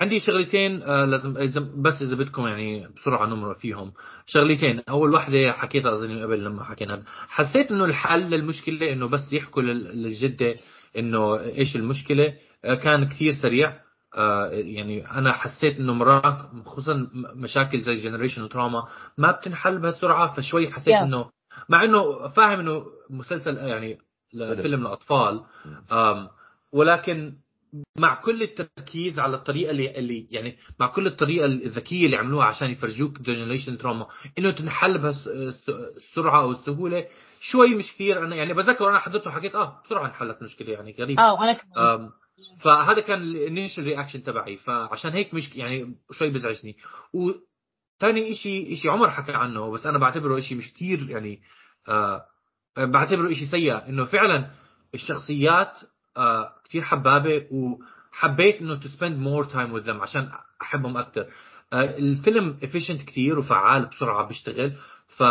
عندي 0.00 0.20
شغلتين 0.20 0.82
آه 0.82 1.04
لازم 1.04 1.36
إذا 1.36 1.60
بس 1.60 2.02
إذا 2.02 2.16
بدكم 2.16 2.46
يعني 2.46 2.88
بسرعة 2.96 3.26
نمر 3.26 3.54
فيهم. 3.54 3.92
شغلتين 4.26 4.80
أول 4.88 5.14
وحدة 5.14 5.52
حكيتها 5.52 5.92
اظني 5.94 6.22
قبل 6.22 6.44
لما 6.44 6.64
حكينا. 6.64 7.02
حسيت 7.28 7.70
إنه 7.70 7.84
الحل 7.84 8.20
للمشكلة 8.30 8.92
إنه 8.92 9.08
بس 9.08 9.32
يحكوا 9.32 9.62
لل- 9.62 10.02
للجدة 10.02 10.54
إنه 10.98 11.40
إيش 11.40 11.76
المشكلة 11.76 12.34
آه 12.64 12.74
كان 12.74 13.08
كثير 13.08 13.32
سريع. 13.42 13.80
آه 14.16 14.46
يعني 14.50 15.10
أنا 15.10 15.32
حسيت 15.32 15.76
إنه 15.76 15.92
مرات 15.92 16.38
خصوصا 16.64 17.08
مشاكل 17.36 17.80
زي 17.80 17.94
جنريشن 17.94 18.48
تراما 18.48 18.82
ما 19.18 19.30
بتنحل 19.30 19.78
بهالسرعة 19.78 20.34
فشوي 20.34 20.70
حسيت 20.72 20.94
Yeah. 20.94 21.02
انه 21.02 21.30
مع 21.68 21.84
إنه 21.84 22.28
فاهم 22.28 22.60
إنه 22.60 22.82
مسلسل 23.10 23.56
يعني 23.56 23.98
لفيلم 24.34 24.86
الاطفال 24.86 25.40
ولكن 26.72 27.34
مع 27.98 28.14
كل 28.14 28.42
التركيز 28.42 29.18
على 29.18 29.36
الطريقة 29.36 29.70
اللي 29.70 29.98
اللي 29.98 30.28
يعني 30.30 30.56
مع 30.80 30.86
كل 30.86 31.06
الطريقة 31.06 31.46
الذكية 31.46 32.06
اللي 32.06 32.16
عملوها 32.16 32.44
عشان 32.44 32.70
يفرجوك 32.70 33.20
generation 33.20 33.78
trauma 33.78 34.06
إنه 34.38 34.50
تنحل 34.50 34.98
بهالسرعه 34.98 36.42
أو 36.42 36.50
السهولة 36.50 37.06
شوي 37.40 37.74
مش 37.74 37.92
كثير. 37.94 38.24
أنا 38.24 38.36
يعني 38.36 38.54
بذكر 38.54 38.90
أنا 38.90 38.98
حضرته 38.98 39.30
حكيت 39.30 39.54
آه 39.54 39.82
بسرعة 39.84 40.06
انحلت 40.06 40.42
مشكلة 40.42 40.72
يعني 40.72 40.96
غريب 41.00 41.20
آه 41.20 41.32
وأنا 41.34 41.52
كمان. 41.52 42.10
فهذا 42.60 43.00
كان 43.00 43.22
ال 43.22 43.30
initial 43.30 43.84
reaction 43.84 44.22
تبعي. 44.22 44.56
فعشان 44.56 45.12
هيك 45.12 45.34
مش 45.34 45.56
يعني 45.56 45.96
شوي 46.10 46.30
بزعجني. 46.30 46.76
وثاني 47.12 48.34
شيء 48.34 48.74
شيء 48.74 48.90
عمر 48.90 49.10
حكى 49.10 49.32
عنه 49.32 49.70
بس 49.70 49.86
أنا 49.86 49.98
بعتبره 49.98 50.40
شيء 50.40 50.58
مش 50.58 50.72
كثير 50.72 51.10
يعني 51.10 51.40
آه 51.88 52.24
بعتبره 52.78 53.32
شيء 53.32 53.48
سيء 53.48 53.88
إنه 53.88 54.04
فعلا 54.04 54.50
الشخصيات 54.94 55.72
كثير 56.64 56.82
حبابة 56.82 57.46
وحبيت 57.50 58.60
إنه 58.60 58.74
to 58.76 58.88
spend 58.88 59.18
more 59.18 59.44
time 59.44 59.72
with 59.72 59.82
them 59.90 60.00
عشان 60.00 60.30
أحبهم 60.62 60.96
أكثر 60.96 61.26
آه 61.72 61.98
الفيلم 61.98 62.58
efficient 62.62 63.02
كثير 63.02 63.38
وفعال 63.38 63.86
بسرعة 63.86 64.28
بيشتغل 64.28 64.72
ف 65.08 65.22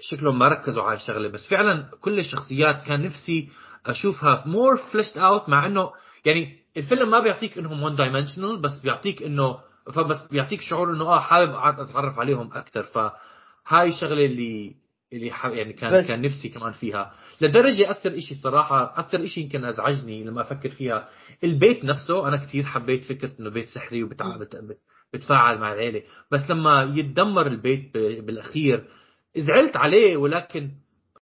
شكلهم 0.00 0.38
ما 0.38 0.48
ركزوا 0.48 0.82
على 0.82 0.96
الشغلة. 0.96 1.28
بس 1.28 1.48
فعلا 1.48 1.90
كل 2.00 2.18
الشخصيات 2.18 2.82
كان 2.86 3.02
نفسي 3.02 3.48
أشوفها 3.86 4.42
more 4.46 4.76
fleshed 4.76 5.16
out 5.16 5.48
مع 5.48 5.66
إنه 5.66 5.90
يعني 6.24 6.58
الفيلم 6.76 7.10
ما 7.10 7.20
بيعطيك 7.20 7.58
إنهم 7.58 7.82
وان 7.82 7.94
دايمنشنال 7.94 8.60
بس 8.60 8.80
بيعطيك 8.80 9.22
إنه 9.22 9.58
فبس 9.94 10.26
بيعطيك 10.30 10.60
شعور 10.60 10.92
إنه 10.92 11.04
آه 11.04 11.20
حابب 11.20 11.54
أتعرف 11.80 12.18
عليهم 12.18 12.50
أكثر 12.52 12.82
فهاي 12.82 13.88
الشغلة 13.88 14.26
اللي 14.26 14.76
اللي 15.12 15.32
يعني 15.44 15.72
كان 15.72 15.92
بس. 15.92 16.06
كان 16.06 16.22
نفسي 16.22 16.48
كمان 16.48 16.72
فيها. 16.72 17.14
لدرجة 17.40 17.90
أكثر 17.90 18.20
شيء 18.20 18.36
صراحة 18.42 19.00
أكثر 19.00 19.26
شيء 19.26 19.44
يمكن 19.44 19.64
أزعجني 19.64 20.24
لما 20.24 20.40
أفكر 20.40 20.68
فيها 20.68 21.08
البيت 21.44 21.84
نفسه 21.84 22.28
أنا 22.28 22.36
كثير 22.36 22.62
حبيت 22.62 23.04
فكرة 23.04 23.30
إنه 23.40 23.50
بيت 23.50 23.68
سحري 23.68 24.02
وبتفاعل 24.02 25.58
مع 25.58 25.72
العيلة. 25.72 26.02
بس 26.32 26.50
لما 26.50 26.92
يتدمر 26.94 27.46
البيت 27.46 27.96
بالأخير 27.96 28.88
زعلت 29.36 29.76
عليه 29.76 30.16
ولكن 30.16 30.70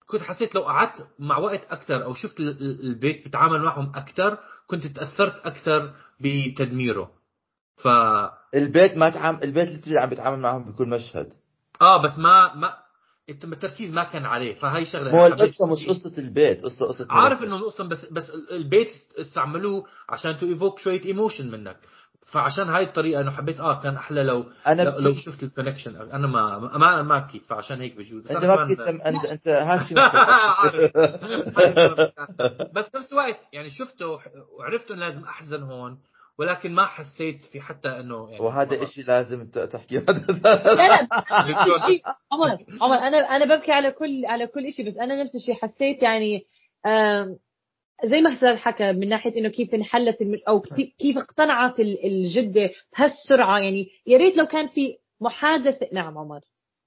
كنت 0.07 0.23
حسيت 0.23 0.55
لو 0.55 0.63
قعدت 0.63 1.07
مع 1.19 1.39
وقت 1.39 1.65
أكثر 1.71 2.05
أو 2.05 2.15
شفت 2.15 2.41
البيت 2.41 3.29
بتعامل 3.29 3.63
معهم 3.63 3.93
أكثر 3.95 4.39
كنت 4.67 4.87
تأثرت 4.87 5.47
أكثر 5.47 5.95
بتدميره. 6.21 7.11
ف 7.77 7.89
البيت 8.55 8.97
ما 8.97 9.11
تعامل 9.11 9.43
البيت 9.43 9.87
اللي 9.87 10.01
عم 10.01 10.09
بيتعامل 10.11 10.39
معهم 10.43 10.73
بكل 10.73 10.89
مشهد. 10.89 11.33
آه 11.83 12.03
بس 12.03 12.19
ما 12.19 12.55
ما 12.55 12.75
التركيز 13.29 13.95
ما 13.95 14.05
كان 14.05 14.25
عليه 14.25 14.55
فهي 14.55 14.85
شغلة 14.85 15.11
هو 15.11 15.27
القصة 15.27 15.67
مش 15.67 15.87
قصة 15.89 16.19
البيت 16.19 16.63
قصه 16.63 16.87
قصة 16.87 17.07
عارف 17.11 17.43
إنه 17.43 17.57
القصة 17.57 17.85
بس 17.85 18.05
بس 18.05 18.31
البيت 18.51 18.91
استعملوه 19.21 19.87
عشان 20.09 20.39
to 20.39 20.47
evoke 20.47 20.79
شوية 20.79 21.05
emotion 21.05 21.51
منك. 21.51 21.77
فعشان 22.27 22.69
هاي 22.69 22.85
الطريقة 22.85 23.21
إنه 23.21 23.31
حبيت 23.31 23.61
آه 23.61 23.83
كان 23.83 23.97
أحلى 23.97 24.23
لو 24.23 24.45
أنا 24.67 24.83
لو, 24.83 24.99
لو 24.99 25.15
شفت 25.15 25.43
ال 25.43 25.48
connection 25.48 25.97
أنا 25.97 26.27
ما 26.27 26.59
ما 26.59 27.03
ما 27.03 27.19
بكيت 27.19 27.43
فعشان 27.49 27.81
هيك 27.81 27.97
بجوز. 27.97 28.31
أنت 28.31 28.45
ما 28.45 28.65
بكيت 28.65 28.81
انت 28.81 29.25
أنت 29.25 29.49
بس 32.75 32.95
نفس 32.95 33.13
الوقت 33.13 33.41
يعني 33.53 33.71
شفته 33.71 34.19
وعرفت 34.59 34.91
إنه 34.91 35.01
لازم 35.01 35.25
أحزن 35.25 35.63
هون. 35.63 35.99
ولكن 36.39 36.73
ما 36.73 36.87
حسيت 36.87 37.45
في 37.45 37.61
حتى 37.61 37.89
إنه 37.89 38.31
يعني 38.31 38.45
وهذا 38.45 38.83
الشيء 38.83 39.05
لازم 39.05 39.47
تحكي 39.47 39.99
لا 40.45 40.73
لا 40.75 41.09
عمر 42.33 42.59
عمر 42.81 42.97
أنا 42.97 43.37
أنا 43.37 43.57
ببكي 43.57 43.73
على 43.73 43.93
كل 43.93 44.27
على 44.27 44.47
كل 44.47 44.73
شيء 44.73 44.87
بس 44.87 44.97
أنا 44.97 45.23
نفس 45.23 45.35
الشيء 45.35 45.55
حسيت 45.55 46.03
يعني 46.03 46.47
زي 48.05 48.21
ما 48.21 48.31
حسن 48.31 48.57
حكى 48.57 48.93
من 48.93 49.09
ناحية 49.09 49.37
إنه 49.37 49.49
كيف 49.49 49.75
انحلت 49.75 50.17
أو 50.49 50.61
كيف 50.99 51.19
اقتنعت 51.19 51.81
الجدة 51.81 52.71
بهالسرعة 52.93 53.59
يعني 53.59 53.89
يا 54.07 54.19
ريت 54.19 54.37
لو 54.37 54.47
كان 54.47 54.69
في 54.69 54.97
محادثة 55.21 55.89
نعم 55.93 56.19
عمر. 56.19 56.41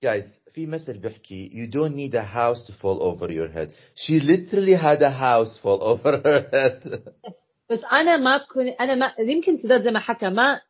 Guys 0.05 0.53
في 0.53 0.67
مثل 0.67 0.97
بيحكي 0.97 1.49
you 1.49 1.71
don't 1.71 1.95
need 1.95 2.15
a 2.15 2.23
house 2.23 2.67
to 2.67 2.73
fall 2.73 3.01
over 3.01 3.31
your 3.31 3.47
head. 3.47 3.69
She 3.95 4.19
literally 4.19 4.75
had 4.75 5.01
a 5.01 5.11
house 5.11 5.57
fall 5.63 5.81
over 5.83 6.21
her 6.25 6.49
head. 6.51 7.01
بس 7.69 7.83
أنا 7.91 8.17
ما 8.17 8.37
كنت 8.37 8.75
أنا 8.79 8.95
ما 8.95 9.13
يمكن 9.19 9.57
سداد 9.57 9.81
زي 9.81 9.91
ما 9.91 9.99
حكى 9.99 10.29
ما 10.29 10.61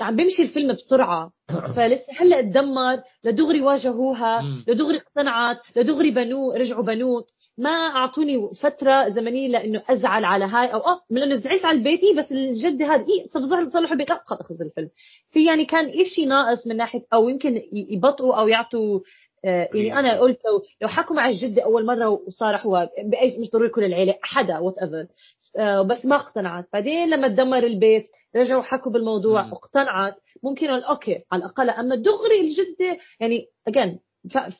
عم 0.00 0.16
بيمشي 0.16 0.42
الفيلم 0.42 0.72
بسرعة. 0.72 1.32
فلسه 1.76 2.12
هلأ 2.18 2.40
تدمر 2.40 3.02
لدغري 3.24 3.60
واجهوها 3.60 4.42
لدغري 4.68 4.98
اقتنعت 4.98 5.58
لدغري 5.76 6.10
بنوه 6.10 6.56
رجعوا 6.56 6.82
بنوه. 6.82 7.24
ما 7.58 7.70
أعطوني 7.70 8.50
فترة 8.60 9.08
زمنية 9.08 9.48
لإنه 9.48 9.82
أزعل 9.88 10.24
على 10.24 10.44
هاي 10.44 10.72
أو 10.72 10.78
آه 10.78 11.00
من 11.10 11.22
انه 11.22 11.34
زعلت 11.34 11.64
على 11.64 11.78
البيت 11.78 12.00
بس 12.18 12.32
الجد 12.32 12.82
هذا 12.82 13.06
اي 13.08 13.28
طب 13.32 13.44
صلحوا 13.44 13.92
البيت. 13.92 14.10
لا 14.10 14.22
خلص 14.26 14.60
الفيلم. 14.60 14.90
في 15.30 15.44
يعني 15.44 15.64
كان 15.64 15.88
إشي 16.00 16.24
ناقص 16.24 16.66
من 16.66 16.76
ناحية 16.76 17.02
أو 17.12 17.28
يمكن 17.28 17.62
يبطئوا 17.72 18.40
أو 18.40 18.48
يعطوا 18.48 19.00
آه 19.44 19.68
يعني 19.74 19.98
أنا 19.98 20.20
قلت 20.20 20.38
لو 20.46 20.62
لو 20.82 20.88
حكوا 20.88 21.16
مع 21.16 21.28
الجده 21.28 21.62
أول 21.64 21.86
مرة 21.86 22.08
وصارحوا 22.08 22.84
مش 23.38 23.50
ضروري 23.50 23.68
كل 23.68 23.84
العيلة 23.84 24.14
حدا 24.22 24.58
whatever 24.58 25.06
بس 25.58 26.06
ما 26.06 26.16
اقتنعت. 26.16 26.68
بعدين 26.72 27.10
لما 27.10 27.28
تدمر 27.28 27.66
البيت 27.66 28.06
رجعوا 28.36 28.62
حكوا 28.62 28.92
بالموضوع 28.92 29.50
واقتنعت 29.50 30.14
ممكن 30.42 30.70
okay 30.70 31.24
على 31.32 31.44
الأقل 31.44 31.70
أما 31.70 31.96
دغري 31.96 32.40
الجدة 32.40 32.98
يعني 33.20 33.46
again 33.68 34.00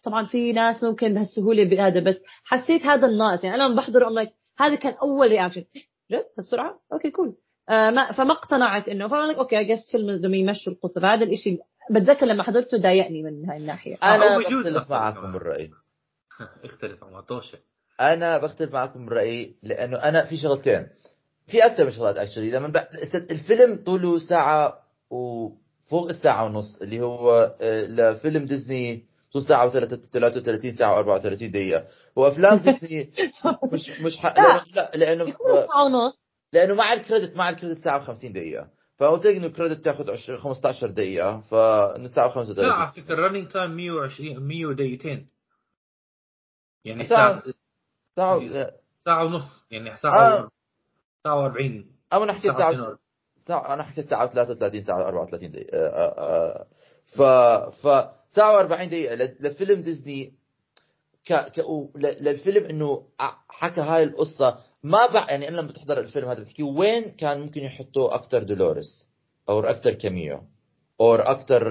طبعا 0.05 0.25
في 0.25 0.53
ناس 0.53 0.85
ممكن 0.85 1.15
بهالسهولة 1.15 1.65
بهذا 1.65 2.01
بس 2.01 2.23
حسيت 2.45 2.83
هذا 2.83 3.07
الناقص. 3.07 3.45
يعني 3.45 3.57
أنا 3.57 3.63
لما 3.63 3.77
بحضر 3.77 4.09
ام 4.09 4.29
هذا 4.59 4.75
كان 4.75 4.93
أول 4.93 5.29
reaction 5.29 5.65
جد؟ 6.13 6.25
بهالسرعه 6.37 6.81
okay 6.93 7.11
cool 7.11 7.37
آه 7.69 7.91
ما 7.91 8.13
فما 8.13 8.33
اقتنعت 8.33 8.89
إنه 8.89 9.09
فانا 9.09 9.39
okay 9.39 9.59
I 9.59 9.65
guess 9.65 9.91
فيلم 9.91 10.19
بدهم 10.19 10.35
يمشوا 10.35 10.73
القصة. 10.73 11.01
فهذا 11.01 11.25
الشيء 11.25 11.61
بتذكر 11.91 12.27
لما 12.27 12.43
حضرته 12.43 12.79
ضايقني 12.79 13.23
من 13.23 13.51
هاي 13.51 13.57
الناحية. 13.57 13.97
أنا 14.03 14.39
بختلف 14.39 14.91
معكم 14.91 15.33
بالرأي. 15.33 15.71
اختلف 16.65 17.05
مع 17.05 17.21
طوشة. 17.21 17.59
أنا 18.01 18.39
بختلف 18.39 18.73
معكم 18.73 19.07
بالراي 19.07 19.55
لأنه 19.63 19.97
أنا 19.97 20.25
في 20.25 20.37
شغلتين. 20.37 20.87
في 21.47 21.67
أكثر 21.67 21.85
من 21.85 21.91
شغلات 21.91 22.17
actually 22.17 22.51
لما 22.51 22.69
ب... 22.69 22.77
الفيلم 23.15 23.77
طوله 23.87 24.19
ساعة 24.19 24.79
وفوق 25.11 26.09
الساعة 26.09 26.45
ونص 26.45 26.83
اللي 26.83 27.01
هو 27.01 27.57
آه، 27.61 27.83
لفيلم 27.83 28.47
ديزني 28.47 29.05
طول 29.33 29.43
ساعة 29.43 29.71
و33 29.71 30.79
ساعة 30.79 31.21
و34 31.21 31.51
دقيقة. 31.53 31.85
وأفلام 32.17 32.59
ديزني 32.81 33.13
مش 33.73 33.91
مش 34.01 34.17
حق 34.17 34.41
لأنه 34.41 34.65
لا 34.75 34.91
لأنه 34.95 35.25
ساعة 35.25 35.85
ونص. 35.85 36.19
لأنه 36.53 36.75
مع 36.75 36.93
ال 36.93 36.99
credit 36.99 37.37
مع 37.37 37.49
ال 37.49 37.53
credit 37.53 37.79
ساعة 37.79 38.07
و50 38.07 38.27
دقيقة. 38.27 38.69
فقلت 38.97 39.27
لك 39.27 39.37
إنه 39.37 39.47
ال 39.47 39.52
credit 39.52 39.85
تاخذ 39.85 40.17
15 40.37 40.91
دقيقة. 40.91 41.41
فإنه 41.41 42.09
ساعة 42.09 42.45
و35 42.45 42.59
لا 42.59 42.73
على 42.73 42.93
فكرة 42.93 43.15
ال 43.15 43.19
running 43.19 43.49
time 43.49 43.71
120 43.71 44.47
100 44.49 44.67
ودقيقتين. 44.67 45.27
يعني 46.85 47.09
ساعة 47.09 47.43
ساعة 48.21 48.73
ساعة 49.05 49.25
ونص 49.25 49.43
يعني 49.71 49.97
ساعة 49.97 50.39
آه. 50.39 50.51
ساعة 51.25 51.53
و40 51.53 51.85
أنا 52.13 52.25
نحكي 52.25 52.49
ساعة 52.49 52.99
ساعة 53.47 53.75
أنا 53.75 53.83
حكيت 53.83 54.09
ساعة 54.09 54.27
33 54.27 54.83
ساعة 54.83 55.09
34 55.09 55.51
دقيقة. 55.51 55.79
آه 55.79 55.89
آه 55.89 56.15
آه. 56.19 56.67
ف 57.07 57.23
ف 57.87 58.09
ساعة 58.29 58.69
و40 58.69 58.89
دقيقة. 58.89 59.15
لفيلم 59.41 59.81
ديزني 59.81 60.35
ك... 61.27 61.33
ك... 61.33 61.65
للفيلم 61.97 62.65
إنه 62.65 63.03
حكى 63.49 63.81
هاي 63.81 64.05
القصة. 64.05 64.59
ما 64.83 65.07
بع... 65.07 65.31
يعني 65.31 65.49
أنا 65.49 65.57
لما 65.57 65.73
تحضر 65.73 66.01
الفيلم 66.01 66.29
هذا 66.29 66.43
بحكي 66.43 66.63
وين 66.63 67.11
كان 67.11 67.41
ممكن 67.41 67.61
يحطوا 67.61 68.15
أكثر 68.15 68.43
دولوريس؟ 68.43 69.09
أو 69.49 69.61
أكثر 69.61 69.95
كاميو؟ 69.95 70.41
أو 71.01 71.15
أكثر 71.15 71.63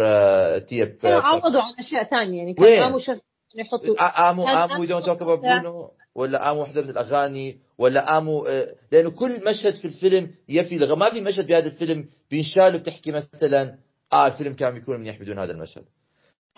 تيب 0.60 1.00
عوضوا 1.04 1.62
عن 1.62 1.74
أشياء 1.80 2.04
ثانية 2.04 2.38
يعني 2.38 2.54
كان 2.54 2.84
قاموا 2.84 3.00
شغل 3.00 3.22
يحطوا 3.56 4.12
قاموا 4.12 4.46
قاموا 4.46 4.78
وي 4.78 4.88
دونت 4.88 5.06
توك 5.06 5.22
اباوت 5.22 5.40
برونو 5.40 5.92
ولا 6.20 6.44
قاموا 6.44 6.62
وحدة 6.64 6.82
من 6.82 6.90
الأغاني 6.90 7.58
ولا 7.78 8.06
قاموا 8.06 8.66
لأنه 8.92 9.10
كل 9.10 9.50
مشهد 9.50 9.76
في 9.76 9.86
الفيلم 9.86 10.32
يفي 10.50 10.78
لغة 10.78 10.96
ما 10.96 11.10
في 11.12 11.22
مشهد 11.22 11.48
بهذا 11.48 11.68
الفيلم 11.68 12.10
بينشال 12.32 12.80
بتحكي 12.80 13.12
مثلا 13.12 13.78
آه 14.14 14.28
الفيلم 14.28 14.54
كان 14.54 14.74
بيكون 14.74 15.00
منيح 15.00 15.20
بدون 15.20 15.40
هذا 15.40 15.52
المشهد. 15.52 15.84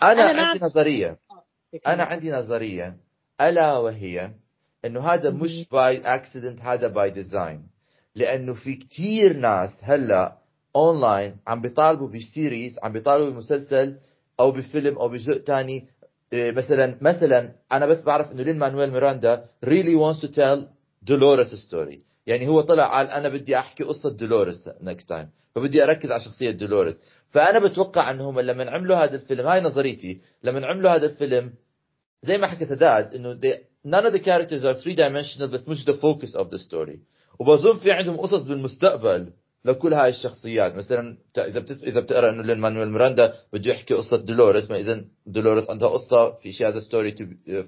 أنا, 0.02 0.30
أنا 0.30 0.42
عندي 0.42 0.64
نظرية. 0.64 1.18
آه، 1.30 1.92
أنا 1.92 2.02
عندي 2.02 2.30
نظرية. 2.30 2.96
ألا 3.40 3.76
وهي 3.78 4.30
إنه 4.84 5.00
هذا 5.00 5.30
مش 5.30 5.68
by 5.72 5.98
accident 5.98 6.60
هذا 6.60 6.88
by 6.88 7.10
design 7.10 7.66
لأنه 8.14 8.54
في 8.54 8.74
كتير 8.74 9.36
ناس 9.36 9.70
هلأ 9.82 10.36
اونلاين 10.76 11.36
عم 11.46 11.60
بيطالبوا 11.60 12.08
ب 12.08 12.18
series 12.18 12.78
عم 12.82 12.92
بيطالبوا 12.92 13.30
بمسلسل 13.30 13.96
أو 14.40 14.50
بفيلم 14.50 14.98
أو 14.98 15.08
بجزء 15.08 15.38
ثاني 15.38 15.72
إيه، 15.72 15.86
مثلا 16.32 16.98
مثلا 17.00 17.52
أنا 17.72 17.86
بس 17.86 18.02
بعرف 18.02 18.32
إنه 18.32 18.42
لين 18.42 18.58
مانويل 18.58 18.90
ميراندا 18.90 19.44
really 19.66 19.96
wants 19.96 20.20
to 20.20 20.28
tell 20.28 20.58
Dolores 21.04 21.54
story. 21.68 21.98
يعني 22.26 22.48
هو 22.48 22.60
طلع 22.60 22.96
قال 22.96 23.06
أنا 23.06 23.28
بدي 23.28 23.58
أحكي 23.58 23.84
قصة 23.84 24.10
دولوريس 24.10 24.70
next 24.80 25.08
time 25.08 25.28
فبدي 25.54 25.84
أركز 25.84 26.10
على 26.10 26.20
شخصية 26.20 26.50
دولوريس 26.50 27.00
فأنا 27.30 27.58
بتوقع 27.58 28.10
انهم 28.10 28.40
لما 28.40 28.70
عملوا 28.70 28.96
هذا 28.96 29.14
الفيلم 29.14 29.46
هاي 29.46 29.60
نظريتي 29.60 30.20
لما 30.42 30.66
عملوا 30.66 30.90
هذا 30.90 31.06
الفيلم 31.06 31.52
زي 32.22 32.38
ما 32.38 32.46
حكى 32.46 32.66
سداد 32.66 33.14
إنه 33.14 33.34
none 33.84 34.04
of 34.06 34.12
the 34.12 34.20
characters 34.20 34.64
are 34.64 34.74
three 34.74 34.94
dimensional 34.94 35.44
بس 35.44 35.68
مش 35.68 35.84
the 35.84 35.94
focus 35.94 36.34
of 36.36 36.46
the 36.50 36.58
story. 36.58 36.98
وبظن 37.38 37.78
في 37.78 37.92
عندهم 37.92 38.16
قصص 38.16 38.42
بالمستقبل. 38.42 39.32
لكل 39.64 39.94
هاي 39.94 40.10
الشخصيات. 40.10 40.74
مثلا 40.76 41.16
إذا 41.38 41.60
بتس... 41.60 41.82
إذا 41.82 42.00
بتقرأ 42.00 42.30
إنه 42.30 42.42
لين 42.42 42.58
مانويل 42.60 42.88
ميراندا 42.88 43.32
بده 43.52 43.70
يحكي 43.70 43.94
قصة 43.94 44.16
دولوريس 44.16 44.70
ما 44.70 44.76
اذا 44.76 45.04
دولوريس 45.26 45.70
عندها 45.70 45.88
قصة 45.88 46.32
في 46.32 46.52
شي 46.52 46.66
هذا 46.66 46.80
story 46.80 47.12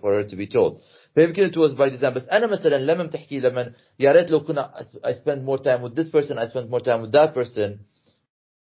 for 0.03 0.11
her 0.25 0.31
to 0.31 0.37
be 0.37 0.47
told. 0.47 0.81
فيمكن 1.15 1.51
it 1.51 1.55
was 1.57 1.75
by 1.75 1.89
design. 2.01 2.15
بس 2.15 2.29
أنا 2.29 2.47
مثلا 2.47 2.79
لما 2.79 3.05
بتحكي 3.05 3.41
لما 3.41 3.73
يا 4.01 4.13
ريت 4.13 4.31
لو 4.31 4.41
كنا 4.41 4.73
I 5.07 5.13
spend 5.13 5.47
more 5.47 5.63
time 5.63 5.83
with 5.83 5.95
this 5.95 6.11
person 6.11 6.39
I 6.39 6.47
spend 6.47 6.71
more 6.71 6.85
time 6.85 7.03
with 7.03 7.13
that 7.13 7.35
person. 7.35 7.79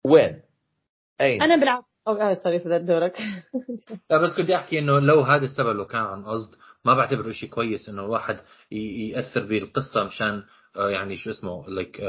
وين؟ 0.06 0.42
أين؟ 1.22 1.42
أنا 1.42 1.56
بالعكس 1.56 1.86
oh 2.08 2.34
sorry 2.34 2.60
سداد 2.60 2.86
دورك. 2.86 3.18
لا 4.12 4.18
بس 4.18 4.36
كنت 4.38 4.50
أحكي 4.50 4.80
إنه 4.80 5.00
لو 5.00 5.22
هذا 5.22 5.46
السبب 5.46 5.76
لو 5.76 5.86
كان 5.86 6.02
عن 6.02 6.24
قصد 6.26 6.56
ما 6.86 6.94
بعتبره 6.94 7.32
شيء 7.32 7.50
كويس 7.50 7.89
إنه 7.89 8.02
الواحد 8.06 8.39
ي- 8.72 9.10
يأثر 9.10 9.46
بالقصة 9.46 10.04
مشان 10.04 10.44
يعني 10.80 11.18
شو 11.18 11.32
اسمه 11.32 11.70
like 11.70 12.02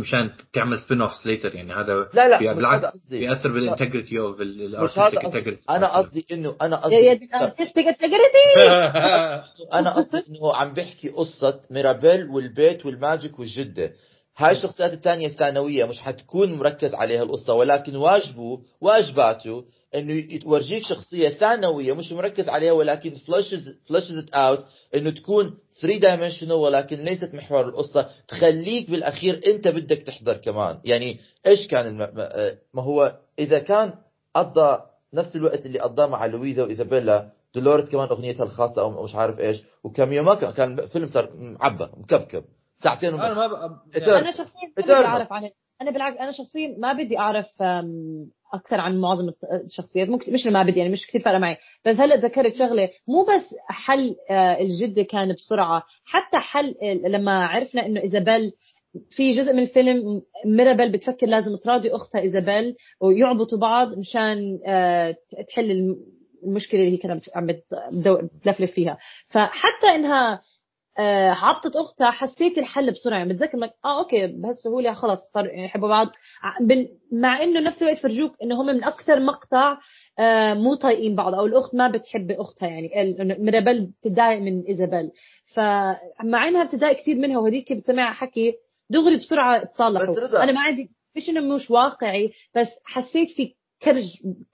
مشان 0.00 0.30
تعمل 0.52 0.78
spin-off 0.78 1.26
later 1.26 1.54
يعني 1.54 1.72
هذا 1.72 2.08
لا 2.14 2.28
لا 2.28 2.52
بالعكس 2.52 2.98
بيأثر 3.10 3.52
بال 3.52 3.64
integrity 3.64 4.18
of 4.18 4.40
هذا 4.98 5.18
قصدي. 5.18 5.58
أنا 5.70 5.96
قصدي 5.96 6.26
إنه 6.32 6.56
أنا 6.62 6.76
يا 6.76 7.14
قصدي 7.14 7.28
artistic 7.34 7.86
integrity 7.86 8.70
أنا 9.72 9.96
قصدي 9.96 10.18
إنه 10.18 10.54
عم 10.56 10.74
بحكي 10.74 11.08
قصة 11.08 11.60
ميرابيل 11.70 12.26
والبيت 12.30 12.86
وال 12.86 13.01
magic 13.01 13.38
والجدة. 13.38 13.92
هاي 14.40 14.52
الشخصيات 14.52 14.92
الثانية 14.92 15.26
الثانوية 15.26 15.84
مش 15.84 16.00
حتكون 16.00 16.52
مركز 16.54 16.94
عليها 16.94 17.22
القصة 17.22 17.54
ولكن 17.54 17.96
واجبه 17.96 18.60
واجباته 18.80 19.64
إنه 19.94 20.12
يورجيك 20.44 20.82
شخصية 20.84 21.28
ثانوية 21.28 21.92
مش 21.92 22.12
مركز 22.12 22.48
عليها 22.48 22.72
ولكن 22.72 23.10
fleshes 23.88 24.18
it 24.18 24.30
out 24.34 24.64
إنه 24.94 25.10
تكون 25.10 25.54
3 25.80 26.00
dimensional 26.16 26.50
ولكن 26.52 26.96
ليست 27.04 27.34
محور 27.34 27.68
القصة. 27.68 28.08
تخليك 28.28 28.90
بالأخير 28.90 29.40
أنت 29.46 29.68
بدك 29.68 30.02
تحضر 30.02 30.36
كمان. 30.36 30.80
يعني 30.84 31.20
إيش 31.46 31.66
كان 31.66 31.86
الم... 31.86 31.98
ما- 31.98 32.54
ما 32.74 32.82
هو 32.82 33.16
إذا 33.38 33.58
كان 33.58 33.92
قضى 34.36 34.80
نفس 35.14 35.36
الوقت 35.36 35.66
اللي 35.66 35.78
قضاه 35.78 36.06
مع 36.06 36.26
لويزا 36.26 36.64
وإيزابيلا 36.64 37.32
دولوريس 37.54 37.88
كمان 37.88 38.08
أغنيتها 38.08 38.44
الخاصة 38.44 38.82
أو 38.82 39.04
مش 39.04 39.14
عارف 39.14 39.40
إيش 39.40 39.62
وكاميلو 39.84 40.22
ما 40.22 40.34
كان 40.34 40.86
فيلم 40.86 41.06
صار 41.06 41.28
معبى 41.36 41.86
مكبكب. 41.96 42.44
ساعتين 42.84 43.14
أنا 43.14 43.24
ونص. 43.28 43.36
ما 43.38 43.46
بق... 43.46 43.68
إتر- 43.94 44.08
يعني 44.08 44.18
أنا 44.18 44.30
شخصيا 44.30 44.68
ما 44.76 44.82
بدي. 44.82 44.92
أعرف 44.92 45.32
عن 45.32 45.50
أنا 45.82 45.90
بالعكس 45.90 46.18
أنا 46.20 46.32
شخصيا 46.32 46.76
ما 46.78 46.92
بدي 46.92 47.18
أعرف 47.18 47.46
أكثر 48.54 48.80
عن 48.80 49.00
معظم 49.00 49.30
الشخصيات. 49.66 50.08
مو 50.08 50.18
كت- 50.18 50.30
مش 50.30 50.46
ما 50.46 50.62
بدي 50.62 50.78
يعني 50.78 50.92
مش 50.92 51.06
كثير 51.06 51.20
فارقه 51.20 51.38
معي. 51.38 51.56
بس 51.86 51.96
هلأ 51.96 52.16
ذكرت 52.16 52.54
شغلة 52.54 52.88
مو 53.08 53.22
بس 53.22 53.54
حل 53.68 54.16
آه، 54.30 54.60
الجده 54.60 55.02
كان 55.02 55.32
بسرعة 55.32 55.82
حتى 56.04 56.36
حل 56.38 56.74
ال- 56.82 57.12
لما 57.12 57.46
عرفنا 57.46 57.86
إنه 57.86 58.00
إيزابيل 58.00 58.52
في 59.10 59.32
جزء 59.32 59.52
من 59.52 59.62
الفيلم 59.62 60.22
ميرابيل 60.46 60.92
بتفكر 60.92 61.26
لازم 61.26 61.56
تراضي 61.56 61.90
أختها 61.94 62.20
إيزابيل 62.20 62.76
ويعبطوا 63.00 63.58
بعض 63.58 63.98
مشان 63.98 64.58
آه، 64.66 65.16
تحل 65.48 65.70
الم- 65.70 65.96
المشكلة 66.44 66.80
اللي 66.80 66.92
هي 66.92 66.96
كانت 66.96 67.24
عم 67.36 67.46
بتلفلف 68.34 68.70
فيها. 68.72 68.98
فحتى 69.26 69.86
إنها 69.94 70.42
آه، 70.98 71.30
عبطت 71.30 71.76
أختها 71.76 72.10
حسيت 72.10 72.58
الحل 72.58 72.90
بسرعة 72.92 73.18
يعني 73.18 73.32
بتذكر 73.32 73.58
إنك 73.58 73.72
آه 73.84 73.98
okay 73.98 74.26
بهالسهوله 74.26 74.92
خلص 74.94 75.20
صار 75.34 75.46
يحبوا 75.46 75.88
بعض. 75.88 76.06
مع 77.12 77.42
إنه 77.42 77.60
نفس 77.60 77.82
الوقت 77.82 77.98
فرجوك 77.98 78.32
إنه 78.42 78.60
هم 78.62 78.66
من 78.66 78.84
أكثر 78.84 79.20
مقطع 79.20 79.78
آه، 80.18 80.54
مو 80.54 80.74
طايقين 80.74 81.14
بعض 81.16 81.34
أو 81.34 81.46
الأخت 81.46 81.74
ما 81.74 81.88
بتحب 81.90 82.30
أختها 82.30 82.68
يعني 82.68 83.14
ميرابيل 83.38 83.86
بتتضايق 84.02 84.40
من 84.40 84.62
إيزابيل. 84.62 85.10
فمع 85.54 86.48
إنها 86.48 86.64
بتضايق 86.64 86.98
كثير 87.00 87.14
منها 87.16 87.38
وهذيك 87.38 87.72
بتسمعها 87.72 88.14
حكي 88.14 88.54
دغري 88.90 89.16
بسرعة 89.16 89.64
تصالحوا. 89.64 90.06
أنا 90.42 90.52
ما 90.52 90.60
عندي 90.60 90.90
مش 91.16 91.28
إنه 91.28 91.54
مش 91.54 91.70
واقعي 91.70 92.32
بس 92.56 92.68
حسيت 92.84 93.30
في 93.30 93.54
كرج 93.82 94.04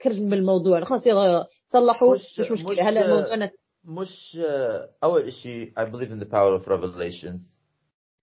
كرج 0.01 0.21
بالموضوع 0.23 0.83
خلص 0.83 1.07
يلا 1.07 1.47
صلحوا 1.67 2.13
مش- 2.13 2.39
مش, 2.39 2.51
مشكلة. 2.51 2.71
مش- 2.71 2.79
هلا 2.79 3.05
الموضوع 3.05 3.35
نت- 3.35 3.53
مش 3.87 4.37
آه، 4.49 4.89
أول 5.03 5.33
شيء 5.33 5.71
I 5.79 5.83
believe 5.85 6.11
in 6.11 6.19
the 6.19 6.29
power 6.31 6.59
of 6.59 6.67
revelations. 6.67 7.41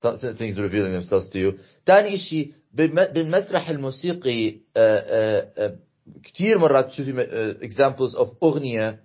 Th- 0.03 0.37
things 0.39 0.59
revealing 0.59 0.93
themselves 0.93 1.31
to 1.33 1.39
you. 1.39 1.53
ثاني 1.87 2.19
شيء 2.19 2.53
بالم- 2.75 3.13
بالمسرح 3.13 3.71
الموسيقي 3.71 4.49
آه، 4.77 5.51
آه، 5.59 5.77
كثير 6.25 6.59
مرات 6.59 7.01
آه، 7.01 7.53
examples 7.63 8.15
of 8.19 8.29
أغنية 8.43 9.01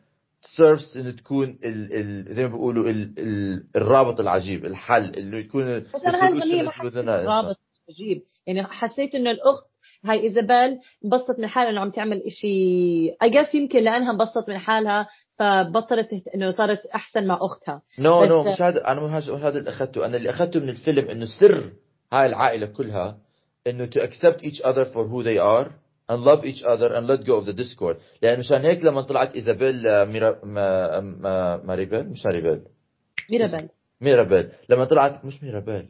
serves 0.58 0.98
إنه 0.98 1.12
تكون 1.12 1.60
ال 1.63 1.93
ال 1.93 2.34
زي 2.36 2.43
ما 2.43 2.50
بيقولوا 2.50 2.89
ال 2.89 3.13
ال 3.19 3.63
الرابط 3.76 4.19
العجيب 4.19 4.65
الحل 4.65 5.15
إنه 5.15 5.38
يكون 5.38 5.80
بس 5.80 5.86
أنا 6.06 6.24
هاي 6.28 6.30
الsolution 6.30 6.43
الأغنية 6.43 6.63
ما 6.63 6.69
is 6.72 6.74
حسيت 6.74 6.93
within 6.93 7.06
us. 7.08 7.28
رابط 7.28 7.58
عجيب 7.89 8.22
يعني 8.48 8.63
حسيت 8.63 9.15
إنه 9.15 9.32
الاخت 9.32 9.68
هاي 10.05 10.23
إيزابيل 10.23 10.79
انبسطت 11.05 11.39
من 11.39 11.47
حالها 11.47 11.69
إنه 11.71 11.81
عم 11.81 11.89
تعمل 11.91 12.21
إشي. 12.23 12.47
I 13.23 13.30
guess 13.30 13.56
يمكن 13.55 13.79
لأنها 13.79 14.12
انبسطت 14.12 14.49
من 14.49 14.57
حالها 14.57 15.07
فبطلت. 15.31 16.09
إنه 16.35 16.51
صارت 16.51 16.85
أحسن 16.95 17.27
مع 17.27 17.39
أختها. 17.41 17.81
no 17.99 18.21
بس- 18.21 18.29
no 18.30 18.43
مش 18.43 18.62
هذا 18.62 18.88
أنا 18.91 19.17
مش 19.17 19.29
هذا- 19.29 19.59
اللي 19.59 19.69
أخذته. 19.69 20.05
أنا 20.05 20.17
اللي 20.17 20.29
أخذته 20.29 20.59
من 20.59 20.69
الفيلم 20.69 21.07
إنه 21.09 21.25
سر 21.39 21.71
هاي 22.13 22.25
العائلة 22.25 22.65
كلها 22.65 23.17
إنه 23.67 23.85
to 23.85 23.99
accept 23.99 24.41
each 24.41 24.62
other 24.62 24.85
for 24.85 25.03
who 25.12 25.23
they 25.23 25.39
are 25.39 25.67
and 26.12 26.23
love 26.23 26.43
each 26.43 26.63
other 26.63 26.89
and 26.95 27.05
let 27.07 27.23
go 27.27 27.33
of 27.41 27.45
the 27.49 27.53
discord. 27.63 27.95
لأنه 28.21 28.39
مشان 28.39 28.62
هيك 28.62 28.83
لما 28.83 29.01
طلعت 29.01 29.35
إيزابيل 29.35 29.88
آه، 29.88 30.05
ميرا 30.05 30.39
ما 30.43 30.99
ما 30.99 31.57
ماريبيل؟ 31.63 32.09
مش 32.09 32.25
ماريبيل. 32.25 32.62
ميرابيل. 33.31 33.69
ميرابيل. 34.01 34.49
لما 34.69 34.85
طلعت 34.85 35.25
مش 35.25 35.43
ميرابيل. 35.43 35.85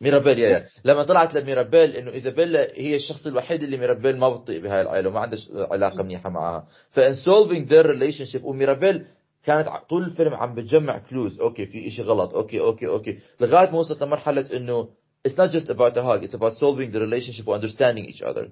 ميرابيل 0.00 0.38
yeah 0.38 0.48
yeah. 0.48 0.66
لما 0.84 1.04
طلعت 1.04 1.34
لميرابيل 1.34 1.90
إنه 1.96 2.12
ايزابيلا 2.12 2.68
هي 2.74 2.96
الشخص 2.96 3.26
الوحيد 3.26 3.62
اللي 3.62 3.76
ميرابيل 3.76 4.16
ما 4.16 4.28
بتطيق 4.28 4.62
بهاي 4.62 4.82
العائلة 4.82 5.08
وما 5.08 5.20
عندها 5.20 5.38
علاقة 5.54 6.02
منيحة 6.02 6.30
معها. 6.30 6.66
فإن 6.90 7.14
solving 7.14 7.68
their 7.68 7.86
relationship 7.86 8.44
وميرابيل 8.44 9.04
كانت 9.44 9.68
طول 9.90 10.04
الفيلم 10.04 10.34
عم 10.34 10.54
بتجمع 10.54 10.98
clues 10.98 11.40
okay 11.40 11.66
في 11.66 11.88
إشي 11.88 12.02
غلط. 12.02 12.34
okay 12.34 12.60
okay 12.60 12.86
okay. 12.86 13.18
لغاية 13.40 13.70
ما 13.70 13.78
وصلت 13.78 14.02
لمرحلة 14.02 14.46
إنه 14.56 14.88
it's 15.28 15.32
not 15.32 15.50
just 15.52 15.68
about 15.68 15.96
a 15.96 16.02
hug 16.02 16.22
it's 16.24 16.34
about 16.34 16.54
solving 16.54 16.90
the 16.90 17.00
relationship 17.00 17.48
و 17.48 17.58
understanding 17.60 18.14
each 18.14 18.22
other. 18.22 18.48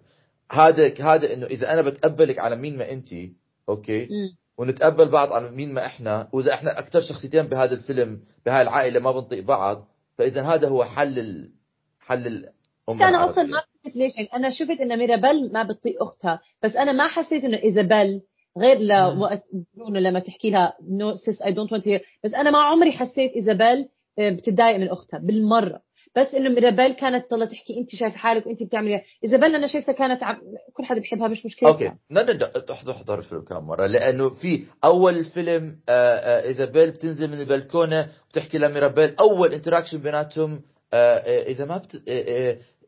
هذا 0.50 0.92
هذا 1.00 1.32
إنه 1.34 1.46
إذا 1.46 1.72
أنا 1.72 1.82
بتقبلك 1.82 2.38
على 2.38 2.56
مين 2.56 2.78
ما 2.78 2.92
أنت 2.92 3.06
okay. 3.68 4.08
ونتقبل 4.58 5.08
بعض 5.08 5.32
على 5.32 5.50
مين 5.50 5.74
ما 5.74 5.86
إحنا. 5.86 6.28
وإذا 6.32 6.54
إحنا 6.54 6.78
أكثر 6.78 7.00
شخصيتين 7.00 7.42
بهذا 7.42 7.74
الفيلم 7.74 8.20
بهاي 8.46 8.62
العائلة 8.62 9.00
ما 9.00 9.12
بنطيق 9.12 9.44
بعض 9.44 9.88
فإذا 10.18 10.42
هذا 10.42 10.68
هو 10.68 10.84
حل 10.84 11.18
ال... 11.18 11.52
حل 12.00 12.26
الامه 12.26 13.08
أنا 13.08 13.30
أصلا. 13.30 13.44
ما 13.44 13.62
فهمت 13.84 13.96
ليش 13.96 14.16
يعني 14.16 14.28
أنا 14.34 14.50
شفت 14.50 14.80
إن 14.80 14.98
ميرابيل 14.98 15.52
ما 15.52 15.62
بتطيق 15.62 16.02
أختها 16.02 16.40
بس 16.62 16.76
أنا 16.76 16.92
ما 16.92 17.08
حسيت 17.08 17.44
إنه 17.44 17.62
إيزابيل 17.62 18.22
غير 18.58 18.78
لوقت 18.78 19.42
برونو 19.74 19.98
لما 19.98 20.20
تحكي 20.20 20.50
لها 20.50 20.76
no 20.88 21.16
sis 21.16 21.42
I 21.42 21.52
don't 21.52 21.72
wanna 21.72 21.88
hear 21.88 22.04
بس 22.24 22.34
أنا 22.34 22.50
ما 22.50 22.58
عمري 22.58 22.92
حسيت 22.92 23.32
إيزابيل 23.32 23.88
آه، 24.18 24.30
بتتضايق 24.30 24.76
من 24.76 24.88
أختها 24.88 25.18
بالمرة 25.18 25.82
بس 26.16 26.34
إنه 26.34 26.50
ميرابيل 26.50 26.92
كانت 26.92 27.30
تضل 27.30 27.48
تحكي 27.48 27.78
أنت 27.78 27.90
شايفة 27.94 28.16
حالك 28.16 28.46
وأنت 28.46 28.62
بتعملي 28.62 29.02
إيزابيل 29.24 29.54
أنا 29.54 29.66
شايفتها 29.66 29.92
كانت 29.92 30.22
عم... 30.22 30.36
كل 30.74 30.84
حدا 30.84 31.00
بيحبها 31.00 31.28
مش 31.28 31.46
مشكلتها 31.46 31.72
okay. 31.72 31.92
نرجع 32.10 32.46
تحضر 32.46 32.92
احضر 32.92 33.18
الفيلم 33.18 33.40
كم 33.40 33.66
مرة. 33.66 33.86
لأنه 33.86 34.30
في 34.30 34.64
أول 34.84 35.24
فيلم 35.24 35.78
آه، 35.88 35.92
آه، 35.92 36.42
إيزابيل 36.46 36.90
بتنزل 36.90 37.30
من 37.30 37.40
البلكونة 37.40 38.08
بتحكي 38.30 38.58
لميرابيل. 38.58 39.14
أول 39.20 39.52
interaction 39.52 39.98
بيناتهم 39.98 40.62
آه، 40.92 41.42
إذا 41.42 41.64
ما 41.64 41.78
بت... 41.78 42.02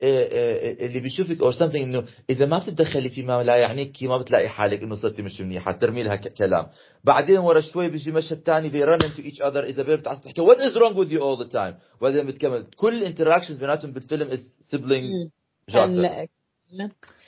آه، 0.02 0.22
آه، 0.22 0.82
آه، 0.82 0.86
اللي 0.86 1.00
بيشوفك 1.00 1.42
أو 1.42 1.52
something 1.52 1.74
إنه 1.76 2.04
إذا 2.30 2.46
ما 2.46 2.58
بتتدخلي 2.58 3.10
فيما 3.10 3.42
لا 3.42 3.56
يعنيك 3.56 4.02
ما 4.02 4.18
بتلاقي 4.18 4.48
حالك 4.48 4.82
إنه 4.82 4.94
صرتي 4.94 5.22
مش 5.22 5.40
منيحة. 5.40 5.72
ترمي 5.72 6.02
لها 6.02 6.16
ك- 6.16 6.32
كلام 6.32 6.66
بعدين 7.04 7.38
ورا 7.38 7.60
شوي 7.60 7.88
بيجي 7.88 8.12
مشهد 8.12 8.38
ثاني 8.38 8.70
they 8.70 8.86
run 8.86 9.02
into 9.04 9.20
each 9.32 9.40
other. 9.40 9.56
ايزابيل 9.56 9.96
بتعرف 9.96 10.20
تحكي 10.20 10.42
what 10.46 10.56
is 10.58 10.74
wrong 10.76 10.94
with 10.96 11.10
you 11.12 11.20
all 11.20 11.46
the 11.46 11.52
time 11.52 11.74
وبعدين 12.00 12.26
بتكمل. 12.26 12.66
كل 12.76 12.94
ال 12.94 12.99
interactions 12.99 13.56
بيناتهم 13.56 13.92
بالفيلم 13.92 14.28
is 14.30 14.40
sibling 14.74 15.30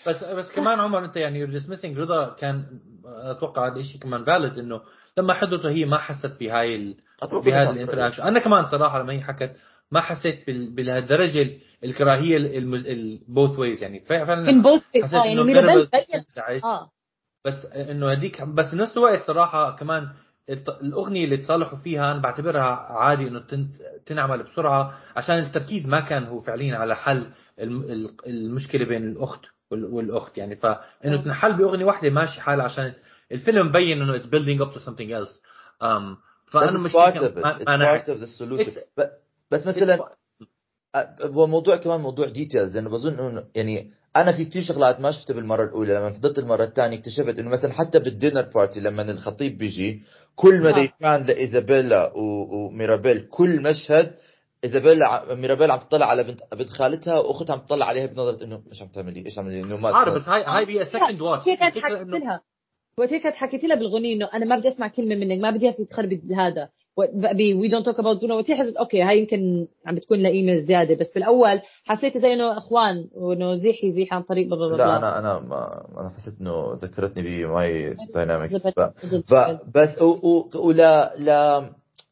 بس 0.07 0.25
بس 0.25 0.53
كمان 0.53 0.81
عمر 0.81 1.05
أنت 1.05 1.17
يعني 1.17 1.47
you're 1.47 1.51
dismissing 1.63 1.99
رضا 1.99 2.29
كان 2.29 2.65
أتوقع 3.05 3.67
هذا 3.67 3.77
الشيء 3.81 4.01
كمان 4.01 4.25
فالid 4.25 4.59
إنه 4.59 4.81
لما 5.19 5.35
حدته 5.35 5.71
هي 5.71 5.85
ما 5.85 5.99
حست 5.99 6.33
بهاي 6.41 6.77
ال... 6.77 6.95
بهذا 7.33 7.71
الانتراكشن 7.71 8.23
أنا 8.23 8.41
كمان 8.41 8.65
صراحة 8.65 9.03
لما 9.03 9.13
هي 9.13 9.21
حكت 9.21 9.57
ما 9.93 10.01
حسيت 10.01 10.47
بال... 10.47 10.71
بهالدرجه 10.75 11.51
الكراهية 11.85 12.37
المز... 12.37 12.87
البوث 12.87 13.59
ويز 13.59 13.83
يعني. 13.83 14.01
فعلا 14.01 14.35
من 14.53 14.63
بوث 14.63 14.83
حسيت 15.03 15.15
آه 15.15 15.25
يعني 15.25 15.35
ميرابيل. 15.45 15.89
آه. 16.65 16.91
بس 17.45 17.67
إنه 17.67 18.11
هديك 18.11 18.43
بس 18.43 18.75
بنفس 18.75 18.97
الوقت 18.97 19.21
صراحة 19.27 19.77
كمان 19.77 20.09
الأغنية 20.83 21.25
اللي 21.25 21.37
تصالحوا 21.37 21.79
فيها 21.79 22.13
أنا 22.13 22.21
بعتبرها 22.21 22.63
عادي 22.93 23.29
إنه 23.29 23.41
تن- 23.41 23.69
تنعمل 24.07 24.43
بسرعة 24.43 24.99
عشان 25.17 25.39
التركيز 25.39 25.87
ما 25.87 26.01
كان 26.01 26.25
هو 26.25 26.41
فعليا 26.41 26.77
على 26.77 26.97
حل 26.97 27.27
الم- 27.61 27.83
ال- 27.83 28.17
المشكلة 28.27 28.85
بين 28.85 29.09
الأخت 29.09 29.41
وال- 29.71 29.85
والأخت 29.85 30.39
يعني. 30.39 30.57
فانه 30.57 31.17
تنحل 31.25 31.57
بأغنية 31.57 31.85
واحدة 31.85 32.11
ماشي 32.11 32.41
حال 32.41 32.61
عشان 32.61 32.93
الفيلم 33.33 33.67
مبين 33.67 34.03
إنه 34.03 34.19
it's 34.19 34.23
building 34.23 34.61
up 34.67 34.75
to 34.79 34.85
something 34.85 35.11
else. 35.11 35.41
um, 35.83 36.17
فأنا 36.53 36.79
مش 36.79 36.93
part 36.93 37.15
of 37.15 37.23
it. 37.35 37.39
ما- 37.43 37.59
It's 37.59 37.69
أنا 37.69 37.99
part 37.99 38.05
of 38.07 38.21
the 38.21 38.27
solution. 38.39 38.71
It's- 38.73 38.85
ب- 39.01 39.22
بس 39.53 39.67
مثلا 39.67 39.99
هو 41.23 41.47
موضوع 41.47 41.77
كمان 41.77 42.01
موضوع 42.01 42.29
details 42.29 42.77
لأنه 42.77 42.91
بظن 42.91 43.19
إنه 43.19 43.45
يعني 43.55 43.91
أنا 44.17 44.33
في 44.33 44.45
كثير 44.45 44.63
شغلات 44.63 45.01
ما 45.01 45.11
شفتها 45.11 45.35
بالمرة 45.35 45.65
الأولى. 45.65 45.95
لما 45.95 46.11
حضرت 46.11 46.39
المرة 46.39 46.65
الثانية 46.65 46.99
اكتشفت 46.99 47.39
إنه 47.39 47.51
مثلا 47.51 47.73
حتى 47.73 47.99
بال 47.99 48.10
dinner 48.10 48.43
party 48.43 48.81
لما 48.81 49.03
الخطيب 49.11 49.59
بيجي 49.59 50.03
كل 50.37 50.61
ما 50.63 50.83
آه. 50.83 50.89
كان 51.01 51.23
لإيزابيلا 51.27 52.13
و- 52.17 52.57
وميرابيل 52.67 53.21
كل 53.31 53.63
مشهد 53.63 54.15
إيزابيلا 54.65 55.35
ميرابيل 55.35 55.71
عم 55.71 55.79
تطلع 55.79 56.07
على 56.07 56.25
بنت 56.25 56.41
بنت 56.53 56.69
خالتها 56.71 57.19
وأختها 57.19 57.53
عم 57.55 57.61
تطلع 57.61 57.87
عليها 57.87 58.07
بنظرة 58.07 58.45
إنه 58.45 58.63
إيش 58.73 58.83
عم 58.83 58.89
تعملي؟ 58.89 59.25
إيش 59.27 59.39
عم 59.39 59.45
تعملي؟ 59.45 59.61
إنه 59.63 59.77
ما 59.77 59.97
عارف 59.97 60.15
بس 60.15 60.29
هاي 60.29 60.45
هاي 60.45 60.65
by 60.65 60.85
second 60.85 61.21
watch 61.21 61.47
وقت 61.47 61.59
كانت 61.59 61.79
حكيت 61.79 62.09
لها. 62.09 62.41
وقت 62.99 63.15
كانت 63.15 63.37
حكيت 63.37 63.65
لها 63.65 63.77
بالغنية 63.77 64.15
إنه 64.17 64.29
أنا 64.35 64.45
ما 64.45 64.57
بدي 64.59 64.69
أسمع 64.69 64.89
كلمة 64.89 65.15
منك 65.15 65.41
ما 65.43 65.51
بدي 65.51 65.67
اياك 65.67 65.77
تخربي 65.91 66.23
هذا. 66.37 66.69
we 66.97 67.69
don't 67.69 67.87
talk 67.87 67.99
about 68.01 68.19
Bruno 68.19 68.35
وقتها 68.35 68.57
حسيت 68.57 68.77
أوكي 68.77 69.03
هاي 69.03 69.19
يمكن 69.19 69.67
عم 69.87 69.95
بتكون 69.95 70.19
لها 70.19 70.31
قيمه 70.31 70.57
زيادة 70.57 70.95
بس 70.95 71.13
بالأول 71.13 71.61
حسيت 71.85 72.19
زي 72.19 72.33
إنه 72.33 72.59
إخوان 72.59 73.09
وإنه 73.15 73.55
زيحي 73.55 73.93
زيحي 73.93 74.17
عن 74.17 74.23
طريق 74.23 74.49
بلا 74.49 74.77
لا. 74.77 74.97
أنا 74.97 75.19
أنا 75.19 75.39
ما 75.41 75.87
أنا 76.01 76.11
حسيت 76.19 76.35
إنه 76.41 76.75
ذكرتني 76.75 77.23
ب 77.45 77.62
my 77.62 77.97
dynamics 78.15 78.53
بس 79.75 79.99
ولا 80.55 81.13
لا 81.19 81.71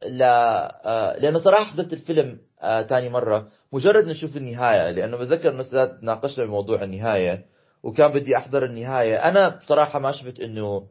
لا 0.09 0.73
آه 0.85 1.19
لأنه 1.19 1.39
صراحة 1.39 1.65
حضرت 1.65 1.93
الفيلم 1.93 2.39
آه 2.63 2.83
تاني 2.83 3.09
مرة. 3.09 3.49
مجرد 3.73 4.05
نشوف 4.07 4.37
النهاية 4.37 4.91
لأنه 4.91 5.17
بتذكر 5.17 5.51
إنه 5.51 5.65
ناقشنا 6.03 6.45
بموضوع 6.45 6.83
النهاية 6.83 7.45
وكان 7.83 8.13
بدي 8.13 8.37
أحضر 8.37 8.65
النهاية. 8.65 9.17
أنا 9.17 9.49
بصراحة 9.49 9.99
ما 9.99 10.13
شفت 10.13 10.41
إنه 10.41 10.87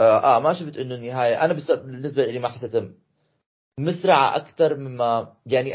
آه, 0.00 0.36
آه 0.36 0.38
ما 0.40 0.52
شفت 0.52 0.76
إنه 0.76 0.94
النهاية. 0.94 1.44
أنا 1.44 1.56
بالنسبة 1.84 2.26
لي 2.26 2.38
ما 2.38 2.48
حسيتها 2.48 2.88
مسرعة 3.80 4.36
أكثر 4.36 4.76
مما 4.76 5.32
يعني 5.46 5.70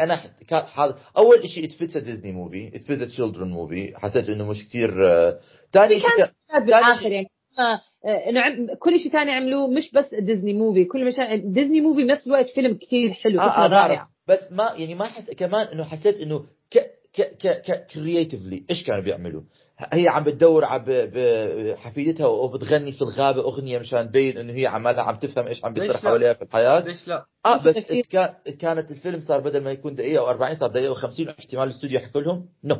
كان 0.47 0.61
حاضر. 0.63 0.95
أول 1.17 1.49
شيء 1.49 1.65
it 1.65 1.76
fits 1.76 1.97
Disney 1.97 2.31
movie 2.31 2.67
it 2.75 2.86
fits 2.86 3.07
children 3.13 3.49
movie 3.49 3.93
حسيت 3.97 4.29
إنه 4.29 4.45
مش 4.49 4.67
كثير 4.67 5.07
آه 5.11 5.39
ثاني 5.73 5.99
شيء 5.99 6.27
بالاخر 6.65 7.11
يعني. 7.11 7.27
آه، 7.59 7.81
آه، 8.09 8.29
إنه 8.29 8.41
عم- 8.41 8.67
كل 8.79 8.99
شيء 8.99 9.11
ثاني 9.11 9.31
عملوه 9.31 9.67
مش 9.67 9.91
بس 9.91 10.15
Disney 10.15 10.53
movie 10.53 10.85
كل 10.85 11.05
مش 11.07 11.13
Disney 11.43 11.81
movie 11.81 12.03
بنفس 12.03 12.27
الوقت 12.27 12.47
فيلم 12.49 12.77
كثير 12.77 13.13
حلو. 13.13 13.39
آه 13.41 13.65
آه 13.65 13.67
رائعه 13.67 14.09
بس 14.27 14.51
ما 14.51 14.73
يعني 14.75 14.95
ما 14.95 15.05
حس 15.05 15.31
كمان 15.31 15.67
إنه 15.67 15.83
حسيت 15.83 16.15
إنه 16.19 16.39
ك 16.71 16.77
ك 17.13 17.21
ك 17.21 17.47
ك 17.47 17.85
creatively 17.93 18.63
إيش 18.69 18.83
كانوا 18.85 19.01
بيعملوا؟ 19.03 19.41
هي 19.79 20.07
عم 20.09 20.23
بتدور 20.23 20.65
على 20.65 20.83
ب- 20.83 21.11
ب- 21.13 21.75
حفيدتها 21.77 22.27
وبتغني 22.27 22.91
في 22.91 23.01
الغابة 23.01 23.41
أغنية 23.41 23.79
مشان 23.79 24.09
تبين 24.11 24.37
إنه 24.37 24.53
هي 24.53 24.67
عمالها 24.67 25.03
عم 25.03 25.15
تفهم 25.15 25.47
إيش 25.47 25.65
عم 25.65 25.73
بيصير؟ 25.73 25.97
حواليها 25.97 26.33
في 26.33 26.41
الحياة 26.41 26.79
ليش 26.79 27.07
لا؟ 27.07 27.25
آه 27.45 27.63
بس. 27.63 27.75
كان 28.11 28.33
كانت 28.59 28.91
الفيلم 28.91 29.19
صار 29.21 29.39
بدل 29.39 29.63
ما 29.63 29.71
يكون 29.71 29.95
دقيقة 29.95 30.19
أو 30.21 30.29
40 30.29 30.55
صار 30.55 30.69
دقيقة 30.69 30.93
و50 30.95 31.29
احتمال 31.39 31.63
الاستوديو 31.63 31.99
يحكوا 31.99 32.21
لهم 32.21 32.45
no 32.63 32.75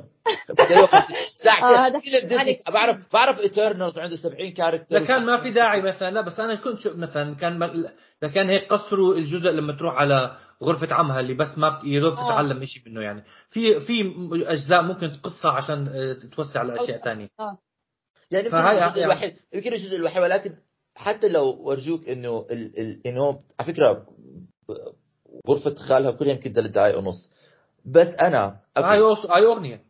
دقيقه 0.49 0.87
و50 0.87 0.93
آه، 0.95 1.05
ساعتين 1.43 1.77
هذا 1.79 1.99
فيلم 1.99 2.27
ديزني. 2.27 2.57
بعرف 2.73 2.97
بعرف 3.13 3.39
Eternals 3.39 3.99
عنده 3.99 4.15
70 4.15 4.51
character 4.51 4.99
لكان 4.99 5.25
ما 5.25 5.41
في 5.43 5.51
داعي 5.51 5.81
مثلا 5.81 6.11
لا 6.11 6.21
بس 6.21 6.39
أنا 6.39 6.55
كنت 6.55 6.79
شو 6.79 6.89
مثلا 6.97 7.35
كان 7.35 7.59
ما- 7.59 7.89
لكان 8.23 8.49
هيك 8.49 8.73
قصروا 8.73 9.15
الجزء 9.15 9.49
لما 9.49 9.73
تروح 9.73 9.95
على 9.95 10.37
غرفة 10.63 10.93
عمها 10.95 11.19
اللي 11.19 11.33
بس 11.33 11.57
ما 11.57 11.69
بت- 11.69 11.83
يا 11.83 11.99
دوب 11.99 12.13
آه. 12.13 12.25
تتعلم 12.25 12.65
شيء 12.65 12.83
منه 12.85 13.01
يعني 13.01 13.23
في 13.49 13.79
في 13.79 14.13
أجزاء 14.45 14.81
ممكن 14.81 15.11
تقصها 15.21 15.51
عشان 15.51 15.87
آه، 15.87 16.13
توسع 16.35 16.61
لأشياء 16.61 17.01
ثانية 17.03 17.29
آه. 17.39 17.57
يعني 18.31 18.45
يمكن 18.45 18.57
الجزء 18.57 18.79
يعني- 18.79 19.03
الوحيد 19.05 19.35
يمكن 19.53 19.73
الجزء 19.73 19.95
الوحيد 19.95 20.23
ولكن 20.23 20.55
حتى 20.95 21.27
لو 21.29 21.45
ورجوك 21.61 22.09
إنه 22.09 22.45
ال... 22.51 22.79
ال... 22.79 23.07
إنه 23.07 23.39
على 23.59 23.73
فكرة 23.73 24.05
غرفة 25.47 25.75
خالها 25.75 26.11
كلها 26.11 26.31
يمكن 26.31 26.53
ثلاث 26.53 26.71
دقائق 26.71 26.97
ونص 26.97 27.31
بس 27.85 28.07
أنا 28.07 28.59
هاي. 28.77 28.99
أوس- 28.99 29.31
هاي 29.31 29.45
أغنية 29.45 29.83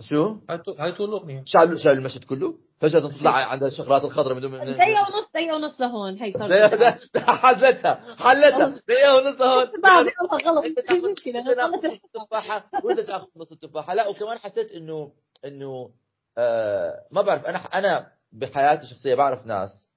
شو؟ 0.00 0.36
هاي 0.50 0.58
طو- 0.58 0.80
هاي 0.80 0.92
طول 0.92 1.08
الأغنية 1.08 1.42
شال 1.46 1.80
شال 1.80 1.92
المشهد 1.92 2.24
كله 2.24 2.54
فجأة 2.80 3.00
تطلع 3.08 3.30
عندها 3.30 3.68
الشغلات 3.68 4.04
الخضراء 4.04 4.34
من 4.34 4.40
دون 4.40 4.50
دقيقة 4.60 5.00
ونص 5.02 5.30
دقيقة 5.34 5.54
ونص 5.56 5.80
لهون. 5.80 6.18
هي 6.18 6.32
صار 6.32 6.48
حلتها 7.42 8.16
حلتها. 8.18 8.68
دقيقة 8.88 9.16
ونص 9.16 9.42
هون 9.42 9.66
بعد 9.82 10.06
والله 10.20 10.50
غلط 10.50 10.64
مش 10.90 11.04
مشكلة 11.10 11.40
غلط 11.40 11.84
نص 11.84 12.00
التفاحة. 12.04 12.70
وأنت 12.84 13.00
تأخذ 13.00 13.26
نص 13.36 13.52
التفاحة. 13.52 13.94
لا 13.94 14.08
وكمان 14.08 14.38
حسيت 14.38 14.70
انه 14.72 15.12
إنه 15.44 15.90
آه 16.38 16.92
ما 17.10 17.22
بعرف. 17.22 17.44
أنا 17.44 17.58
أنا 17.58 18.12
بحياتي 18.32 18.82
الشخصية 18.82 19.14
بعرف 19.14 19.46
ناس 19.46 19.88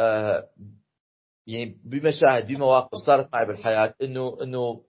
آه 0.00 0.48
يعني 1.46 1.80
بمشاهد 1.84 2.46
بمواقف 2.46 2.98
صارت 3.06 3.28
معي 3.32 3.46
بالحياة 3.46 3.94
انه 4.02 4.38
إنه 4.42 4.84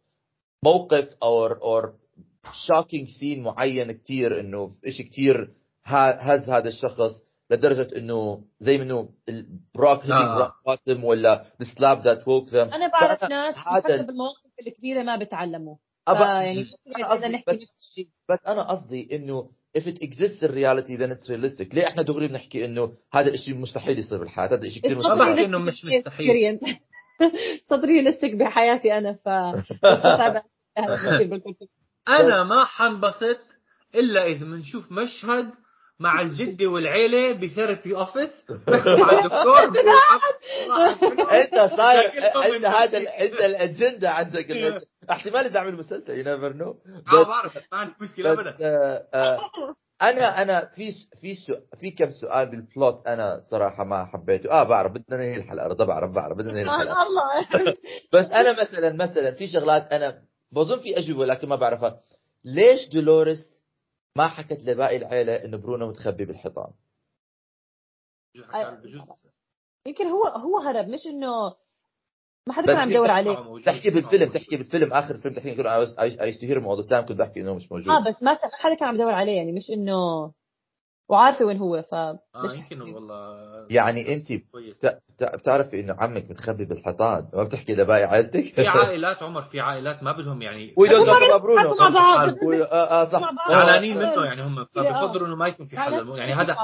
موقف 0.63 1.17
أو 1.23 1.45
أو 1.47 1.93
shocking 2.67 3.07
scene 3.19 3.43
معين 3.43 3.91
كتير 3.91 4.39
إنه 4.39 4.71
شيء 4.89 5.05
كتير 5.05 5.53
هز 5.86 6.49
هذا 6.49 6.67
الشخص 6.67 7.23
لدرجة 7.51 7.97
إنه 7.97 8.43
زي 8.59 8.77
منه 8.77 9.09
البروك 9.29 10.05
آه. 10.05 10.53
bottom 10.65 11.03
ولا 11.03 11.43
the 11.63 11.65
slap 11.65 12.03
that 12.03 12.19
woke 12.19 12.51
them. 12.51 12.73
أنا 12.73 12.88
بعرف 12.88 13.23
ناس 13.23 13.55
هذا 13.55 13.81
حتى 13.84 13.97
بالمواقف 14.07 14.51
الكبيرة 14.67 15.03
ما 15.03 15.17
بتعلموا. 15.17 15.75
أبا- 16.09 16.11
يعني 16.21 16.65
أنا 16.97 17.13
إذا 17.13 17.27
نحكي 17.27 17.51
بس- 17.51 17.61
نفس 17.61 17.71
الشيء. 17.89 18.07
بس 18.29 18.39
أنا 18.47 18.63
قصدي 18.71 19.15
إنه 19.15 19.49
if 19.77 19.81
it 19.81 19.97
exists 20.03 20.43
in 20.43 20.51
reality 20.51 20.97
then 20.97 21.11
it's 21.11 21.29
realistic. 21.29 21.75
ليه 21.75 21.88
إحنا 21.88 22.01
دغري 22.01 22.27
بنحكي 22.27 22.65
إنه 22.65 22.91
هذا 23.13 23.34
الشيء 23.34 23.55
مستحيل 23.55 23.99
يصير 23.99 24.17
بالحياة؟ 24.19 24.47
هذا 24.47 24.65
الشيء 24.65 24.81
كثير 24.84 24.97
مستحيل. 24.97 25.19
بحكي 25.19 25.45
إنه 25.45 25.57
مش 25.59 25.86
مستحيل. 25.86 26.59
so 27.69 28.01
realistic 28.01 28.36
بحياتي 28.36 28.97
أنا 28.97 29.13
ف. 29.13 29.27
أنا 32.09 32.43
ما 32.43 32.65
حنبسط 32.65 33.39
إلا 33.95 34.25
إذا 34.25 34.45
بنشوف 34.45 34.91
مشهد 34.91 35.49
مع 35.99 36.21
الجدة 36.21 36.67
والعيلة 36.67 37.33
ب 37.34 37.41
therapy 37.41 37.95
office. 37.95 38.45
مع 38.99 39.11
الدكتور. 39.19 39.63
أنت 41.31 41.55
صاير 41.77 42.07
لكن 42.23 42.53
أنت 42.55 42.65
هذا 42.65 42.97
أنت 42.97 43.33
الأجندة 43.33 44.09
عندك. 44.09 44.45
احتمال 45.11 45.45
إذا 45.45 45.59
اعمل 45.59 45.75
مسلسل 45.75 46.17
you 46.17 46.24
never 46.24 46.53
know 46.53 46.76
آه 47.13 47.23
بعرف. 47.23 47.57
ما 47.71 47.77
عندي 47.77 47.93
مشكلة 48.01 48.33
بس 48.33 48.39
ابدا. 48.39 48.55
آه، 48.61 49.07
آه، 49.13 49.39
أنا 50.01 50.41
أنا 50.41 50.65
في 50.75 50.91
في 51.21 51.35
في 51.79 51.91
كم 51.91 52.11
سؤال 52.11 52.45
بال 52.51 52.70
plot 52.70 53.07
أنا 53.07 53.39
صراحة 53.51 53.83
ما 53.83 54.05
حبيته. 54.05 54.51
آه 54.51 54.63
بعرف. 54.63 54.91
بدنا 54.91 55.17
ننهي 55.17 55.35
الحلقة. 55.35 55.67
رضا 55.67 55.85
بعرف 55.85 56.11
بعرف. 56.11 56.37
بدنا 56.37 56.51
ننهي 56.51 56.63
الحلقة. 56.63 57.03
الله. 57.07 57.73
بس 58.13 58.25
أنا 58.25 58.61
مثلا 58.61 58.93
مثلا 58.93 59.31
في 59.31 59.47
شغلات 59.47 59.87
أنا 59.93 60.21
بظن 60.51 60.79
في 60.79 60.97
أجوبة 60.97 61.19
ولكن 61.19 61.47
ما 61.49 61.55
بعرفها. 61.55 61.99
ليش 62.45 62.89
دولوريس 62.89 63.53
ما 64.18 64.28
حكت 64.28 64.59
لباقي 64.66 64.97
العيله 64.97 65.45
انه 65.45 65.57
برونو 65.57 65.88
متخبي 65.88 66.26
بالحيطان 66.26 66.72
يمكن 69.88 70.07
هو 70.07 70.24
هو 70.28 70.57
هرب 70.57 70.88
مش 70.88 71.07
انه 71.07 71.55
ما 72.47 72.53
حدا 72.53 72.66
كان 72.66 72.76
عم 72.76 72.91
يدور 72.91 73.11
عليه 73.11 73.59
تحكي 73.66 73.89
بالفيلم 73.89 74.32
تحكي 74.32 74.57
بالفيلم 74.57 74.93
اخر 74.93 75.16
الفيلم 75.16 75.36
تحكي 75.36 75.49
يقول 75.49 75.68
I 75.67 76.28
used 76.28 76.38
to 76.38 76.43
hear 76.43 76.59
كنت 77.05 77.20
بحكي 77.20 77.41
انه 77.41 77.55
مش 77.55 77.72
موجود 77.72 77.89
آه 77.89 78.09
بس 78.09 78.24
ما 78.24 78.38
حدا 78.53 78.74
كان 78.74 78.88
عم 78.88 78.95
يدور 78.95 79.14
عليه 79.14 79.38
يعني 79.38 79.51
مش 79.51 79.70
انه 79.70 80.32
وعارفة 81.14 81.45
وين 81.45 81.57
هو 81.57 81.82
ف 81.82 81.95
ليش 82.43 82.53
يمكن؟ 82.53 82.82
والله 82.82 83.36
يعني 83.70 84.14
انت 84.14 84.28
بتعرفي 85.39 85.80
إنه 85.80 85.93
عمك 85.99 86.30
متخبي 86.32 86.66
بالحيطان 86.66 87.28
ما 87.34 87.43
بتحكي 87.43 87.76
لباقي 87.76 88.03
عائلتك 88.03 88.43
في 88.55 88.68
عائلات 88.78 89.24
عمر 89.24 89.41
في 89.41 89.59
عائلات 89.59 90.03
ما 90.03 90.11
بدهم 90.11 90.41
يعني 90.41 90.74
we 90.78 90.89
don't 90.89 91.07
talk 91.09 91.41
Bruno 91.41 91.76
مع 91.76 91.89
بعض. 91.89 92.30
و- 92.43 92.53
آه 92.53 93.01
آه، 93.03 93.11
صح. 93.11 93.30
زعلانين 93.49 93.97
آه. 93.97 94.16
منه 94.16 94.26
يعني 94.26 94.43
هم 94.43 94.66
فبفضلوا 94.66 95.28
إنه 95.28 95.36
ما 95.36 95.47
يكون 95.47 95.66
في 95.68 95.78
حل 95.78 96.18
يعني 96.18 96.34
هذا 96.34 96.57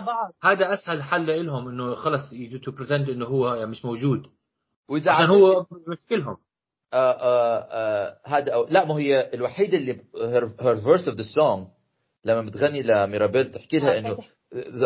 هذا 0.44 0.74
أسهل 0.74 1.04
حل 1.04 1.46
لهم 1.46 1.68
إنه 1.68 1.96
خلص 1.96 2.34
يجوا 2.34 2.60
to 2.60 2.72
pretend 2.72 3.10
إنه 3.10 3.26
هو 3.26 3.54
يعني 3.56 3.70
مش 3.70 3.86
موجود. 3.86 4.26
وإذا 4.90 5.12
عشان 5.12 5.26
هو 5.30 5.66
بيمثلهم 5.88 6.38
آه 6.94 7.12
آه 7.12 7.58
آه 7.72 8.20
هذا 8.26 8.54
أو 8.54 8.66
لا 8.70 8.86
ما 8.86 8.94
هي 8.94 9.30
الوحيدة 9.34 9.78
اللي 9.78 10.00
her 10.22 10.50
verse 10.50 11.08
of 11.08 11.18
the 11.18 11.24
song 11.36 11.68
لما 12.26 12.42
بتغني 12.42 12.82
لميرابيل 12.82 13.44
بتحكي 13.44 13.80
لها 13.80 13.98
إنه 14.00 14.18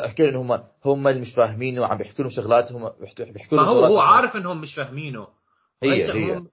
بحكي 0.03 0.23
لها 0.23 0.31
انه 0.31 0.41
هم 0.41 0.63
هم 0.85 1.07
اللي 1.07 1.21
مش 1.21 1.35
فاهمينه 1.35 1.81
وعم 1.81 1.97
بيحكوا 1.97 2.23
لهم 2.23 2.31
شغلات 2.31 2.71
هم 2.71 2.91
بيحكوا 3.19 3.57
لهم 3.57 3.65
هو 3.67 3.85
هو 3.85 3.99
هم- 3.99 4.05
عارف 4.07 4.35
إنهم 4.35 4.61
مش 4.61 4.75
فاهمينه. 4.75 5.27
هي 5.83 6.11
هي. 6.11 6.35
هم- 6.37 6.47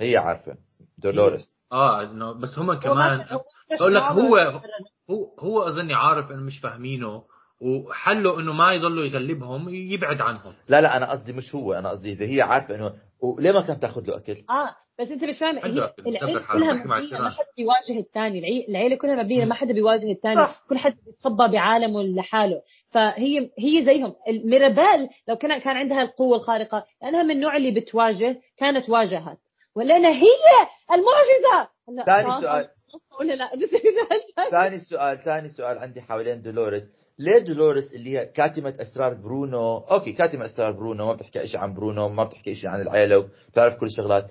هي 0.00 0.16
عارفة. 0.16 0.56
دولوريس. 0.98 1.54
آه 1.72 2.02
إنه 2.02 2.32
بس 2.32 2.58
هم 2.58 2.74
كمان 2.74 3.26
بقول 3.80 3.94
لك 3.94 4.02
هو 4.02 4.36
هو 5.10 5.34
هو 5.40 5.62
أظني 5.68 5.94
عارف 5.94 6.30
إنه 6.30 6.40
مش 6.42 6.58
فاهمينه 6.58 7.22
وحله 7.60 8.40
إنه 8.40 8.52
ما 8.52 8.72
يضلوا 8.72 9.04
يغلبهم 9.04 9.68
يبعد 9.74 10.20
عنهم. 10.20 10.52
لا 10.68 10.80
لا 10.80 10.96
أنا 10.96 11.10
قصدي 11.10 11.32
مش 11.32 11.54
هو 11.54 11.72
أنا 11.72 11.88
قصدي 11.90 12.12
إذا 12.12 12.26
هي 12.26 12.42
عارفة 12.42 12.74
إنه 12.74 12.92
وليه 13.22 13.52
ما 13.52 13.60
كانت 13.66 13.82
تاخذ 13.82 14.06
له 14.06 14.16
أكل؟ 14.16 14.32
آه 14.50 14.76
بس 14.98 15.10
أنت 15.10 15.24
مش 15.24 15.38
فاهم 15.38 15.58
العيلة 15.58 16.40
كلها 16.52 16.72
مبنية 16.72 17.18
ما. 17.18 17.30
حدا 17.30 17.44
بيواجه 17.56 17.98
الثاني 18.00 18.38
العي- 18.38 18.66
العيلة 18.68 18.96
كلها 18.96 19.14
مبنية. 19.14 19.44
ما 19.44 19.54
حدا 19.54 19.72
بيواجه 19.74 20.12
الثاني 20.12 20.34
صح. 20.36 20.62
كل 20.68 20.78
حدا 20.78 20.96
بيتصبى 21.06 21.48
بعالمه 21.52 22.02
لحاله 22.02 22.62
فهي 22.90 23.50
هي 23.58 23.82
زيهم 23.84 24.14
ميرابيل 24.44 25.08
لو 25.28 25.36
كان 25.36 25.58
كان 25.58 25.76
عندها 25.76 26.02
القوة 26.02 26.36
الخارقة 26.36 26.84
لأنها 27.02 27.22
من 27.22 27.30
النوع 27.30 27.56
اللي 27.56 27.70
بتواجه 27.80 28.40
كانت 28.56 28.90
واجهت 28.90 29.38
ولا 29.76 29.96
أنا 29.96 30.08
هي 30.08 30.28
المعجزة 30.92 31.68
ثاني 32.06 32.40
سؤال 32.40 32.68
ولا 33.20 33.32
لا 33.34 33.50
ثاني 34.50 34.78
سؤال 34.80 35.18
ثاني 35.24 35.48
سؤال 35.48 35.78
عندي 35.78 36.00
حوالين 36.02 36.42
دولوريس 36.42 36.84
ليه 37.18 37.38
دولوريس 37.38 37.92
اللي 37.92 38.18
هي 38.18 38.26
كاتمة 38.26 38.74
أسرار 38.80 39.14
برونو؟ 39.14 39.78
okay 39.78 40.12
كاتمة 40.12 40.46
أسرار 40.46 40.72
برونو 40.72 41.06
ما 41.06 41.12
بتحكي 41.12 41.46
شيء 41.46 41.60
عن 41.60 41.74
برونو 41.74 42.08
ما 42.08 42.24
بتحكي 42.24 42.54
شيء 42.54 42.70
عن 42.70 42.80
العيلة 42.80 43.18
وبتعرف 43.18 43.74
كل 43.74 43.86
الشغلات. 43.86 44.26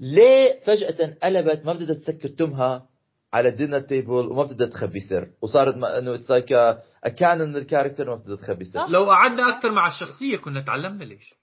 ليه 0.00 0.58
فجأة 0.64 1.16
قلبت 1.22 1.66
ما 1.66 1.72
بدها 1.72 1.94
تسكر 1.94 2.28
تمها 2.28 2.86
على 3.32 3.48
ال 3.48 3.53
dinner 3.53 3.80
table 3.80 4.12
وما 4.12 4.42
بدها 4.42 4.66
تخبي 4.66 5.00
سر؟ 5.00 5.28
وصارت 5.42 5.74
إنه 5.74 6.14
it's 6.14 6.30
like 6.30 6.78
كان 7.16 7.38
من 7.38 7.56
ال 7.56 7.61
character 7.61 8.10
ما 8.10 8.14
بدها 8.14 8.36
تخبي 8.36 8.64
سر. 8.64 8.88
لو 8.88 9.04
قعدنا 9.10 9.56
أكثر 9.56 9.70
مع 9.70 9.86
الشخصية 9.86 10.36
كنا 10.36 10.60
تعلمنا 10.60 11.04
ليش. 11.04 11.34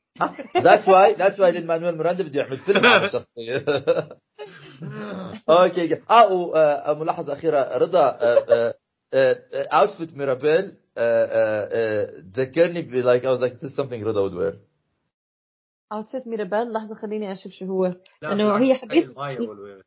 that's 0.58 0.88
why 0.88 1.14
that's 1.14 1.40
why 1.40 1.52
لين 1.52 1.68
مانويل 1.68 1.98
ميراندا 1.98 2.24
بده 2.24 2.40
يعمل 2.40 2.58
فيلم 2.58 2.86
عن 2.86 3.06
الشخصية. 3.06 3.66
okay 5.50 6.02
آه 6.10 6.92
وملاحظه 6.92 7.34
أخيرة 7.34 7.78
رضا 7.78 8.18
outfit 9.54 10.14
ميرابيل 10.18 10.72
ذكرني 12.38 12.82
ب 12.82 12.90
like 12.90 13.24
I 13.26 13.30
was 13.30 13.40
like 13.40 13.54
this 13.54 13.76
is 13.78 13.82
something 13.82 14.04
رضا 14.04 14.22
would 14.22 14.34
wear 14.34 14.60
outfit 15.92 16.28
ميرابيل 16.28 16.72
لحظة 16.74 16.96
خليني 16.96 17.32
أشوف 17.32 17.52
شو 17.52 17.66
هو. 17.66 17.86
لا، 18.22 18.32
إنه 18.34 18.44
بالعكس، 18.44 18.64
هي 18.64 18.74
حبيت- 18.76 19.04
تخيل 19.04 19.16
مايا 19.16 19.50
والوير. 19.50 19.84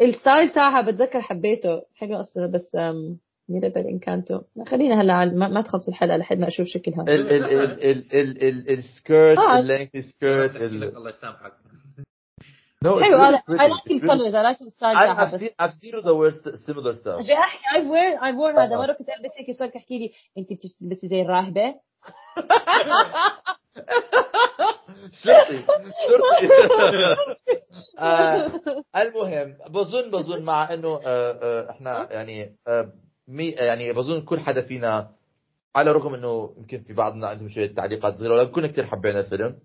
الستايل 0.00 0.48
تاعها 0.50 0.90
بتذكر 0.90 1.20
حبيته. 1.20 1.82
حلو 1.94 2.20
أصلا 2.20 2.46
بس 2.46 2.74
أم، 2.76 3.18
ميرابيل 3.48 3.86
انكانتو 3.86 4.40
خلينا 4.66 5.00
هلا 5.00 5.24
ما, 5.24 5.48
ما 5.48 5.62
تخلص 5.62 5.88
الحلقة 5.88 6.16
لحد 6.16 6.38
ما 6.38 6.48
أشوف 6.48 6.66
شكلها. 6.66 7.02
ال 7.02 7.10
ال 7.10 7.44
ال 7.44 7.84
ال 7.84 8.14
ال 8.14 8.44
ال 8.44 8.70
ال 8.70 8.80
skirt. 8.80 9.38
ال 9.38 9.46
lengthy 9.46 10.02
skirt 10.02 10.56
الله 10.56 11.10
يسامحك. 11.10 11.52
حلو 12.86 13.16
أنا 13.16 13.38
I 13.38 13.70
like 13.70 13.90
ال 13.90 13.97
colors 13.97 14.36
I 14.36 14.56
like 14.56 14.62
ال 14.62 14.67
style 14.67 14.94
تاعها 14.94 15.30
I've 15.30 15.34
بس 15.34 15.40
seen 15.40 15.52
I've 15.62 15.72
seen 15.72 15.92
Rhoda 15.94 16.14
wear 16.14 16.32
similar 16.66 16.94
stuff. 16.94 17.20
أجي 17.20 17.34
احكي 17.34 17.64
I've 17.74 17.86
worn 17.86 18.20
I've 18.20 18.36
worn 18.38 18.58
هذا. 18.58 18.76
مره 18.76 18.92
كنت 18.92 19.08
البس 19.08 19.32
هيك 19.38 19.56
صار 19.58 19.68
تحكي 19.68 19.98
لي 19.98 20.12
انت 20.38 20.48
بتلبسي 20.52 21.08
زي 21.08 21.22
الراهبه 21.22 21.74
شرطي 25.12 25.64
شرطي 26.08 26.48
المهم 28.96 29.56
بظن 29.70 30.10
بظن 30.10 30.42
مع 30.42 30.74
إنه 30.74 30.88
آه، 30.88 31.32
آه، 31.42 31.70
إحنا 31.70 32.12
يعني 32.12 32.56
آه، 32.68 32.92
مي 33.28 33.48
يعني 33.48 33.92
بظن 33.92 34.20
كل 34.20 34.40
حدا 34.40 34.66
فينا 34.66 35.10
على 35.76 35.90
الرغم 35.90 36.14
إنه 36.14 36.54
يمكن 36.58 36.82
في 36.82 36.92
بعضنا 36.92 37.26
عندهم 37.28 37.48
شوية 37.48 37.74
تعليقات 37.74 38.14
صغيرة 38.14 38.34
ولكن 38.34 38.52
كلنا 38.52 38.68
كثير 38.68 38.86
حبينا 38.86 39.20
الفيلم. 39.20 39.58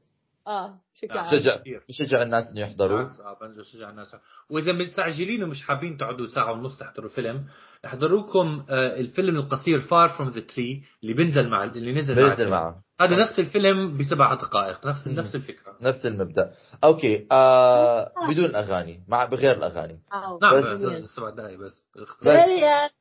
آه 0.48 0.80
نعم. 1.16 1.26
شجع. 1.32 1.58
بشجع 1.90 2.22
الناس 2.24 2.52
إنه 2.52 2.62
يحضروا 2.62 2.98
بالعكس، 3.04 3.20
آه، 3.20 3.38
بنزل 3.42 3.66
شجع 3.66 3.90
الناس 3.90 4.16
وإذا 4.50 4.72
مستعجلين 4.72 5.44
ومش 5.44 5.62
حابين 5.62 5.98
تقعدوا 5.98 6.26
ساعة 6.26 6.52
ونص 6.52 6.78
تحضروا 6.78 7.10
فيلم 7.10 7.46
احضروكم 7.86 8.66
آه، 8.70 9.00
الفيلم 9.00 9.36
القصير 9.36 9.80
Far 9.80 10.10
From 10.10 10.30
the 10.30 10.42
Tree 10.42 10.84
اللي 11.04 11.14
بينزل 11.14 11.50
مع 11.50 11.64
اللي 11.64 11.94
نزل 11.94 12.22
مع 12.22 12.28
بينزل. 12.36 12.50
معه 12.50 12.76
هذا 13.02 13.16
نفس 13.16 13.40
الفيلم 13.40 13.98
بسبع 13.98 14.34
دقائق 14.34 14.88
نفس 14.88 15.08
مم. 15.08 15.16
نفس 15.16 15.36
الفكرة 15.36 15.78
نفس 15.82 16.06
المبدأ 16.06 16.52
أوكي 16.84 17.28
آه 17.32 18.12
بدون 18.30 18.56
أغاني 18.56 19.04
مع 19.08 19.26
بغير 19.26 19.52
الأغاني 19.58 20.00
آه. 20.14 20.40
نعم 20.42 20.58
بس- 20.58 20.66
بس 21.04 21.16
سبع 21.16 21.30
دقائق 21.30 21.60
بس 21.60 21.84
بس-. 22.24 22.92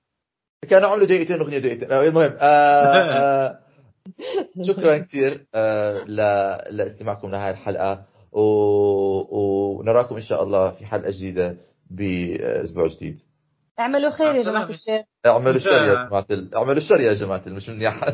كانوا 0.70 0.88
عملوا 0.88 1.06
دقيقتين 1.06 1.40
أغنية 1.40 1.58
دقيقتين 1.58 1.92
آه، 1.92 2.02
المهم 2.08 2.36
آه 2.40 2.42
آه 3.18 3.58
شكرا 4.68 4.98
كثير 4.98 5.46
آه 5.54 6.04
لاستماعكم 6.70 7.30
لهذه 7.30 7.50
الحلقة 7.50 8.04
و... 8.32 8.40
ونراكم 9.38 10.14
إن 10.16 10.22
شاء 10.22 10.42
الله 10.42 10.70
في 10.70 10.86
حلقة 10.86 11.10
جديدة 11.10 11.56
بأسبوع 11.90 12.86
جديد. 12.86 13.18
اعملوا 13.80 14.10
خير 14.10 14.34
يا 14.34 14.42
جماعة. 14.42 14.70
الخير 14.70 15.04
اعملوا 15.26 15.58
شر 15.58 15.70
يا 15.70 15.94
جماعة 16.08 16.26
ال... 16.30 16.54
اعملوا 16.54 16.80
شر 16.80 17.00
يا 17.00 17.14
جماعة 17.14 17.42
ال- 17.46 17.54
مش 17.54 17.68
منيح. 17.68 18.04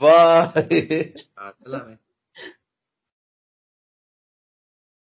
باي. 0.00 1.14
مع 1.38 1.52
السلامه 1.60 1.98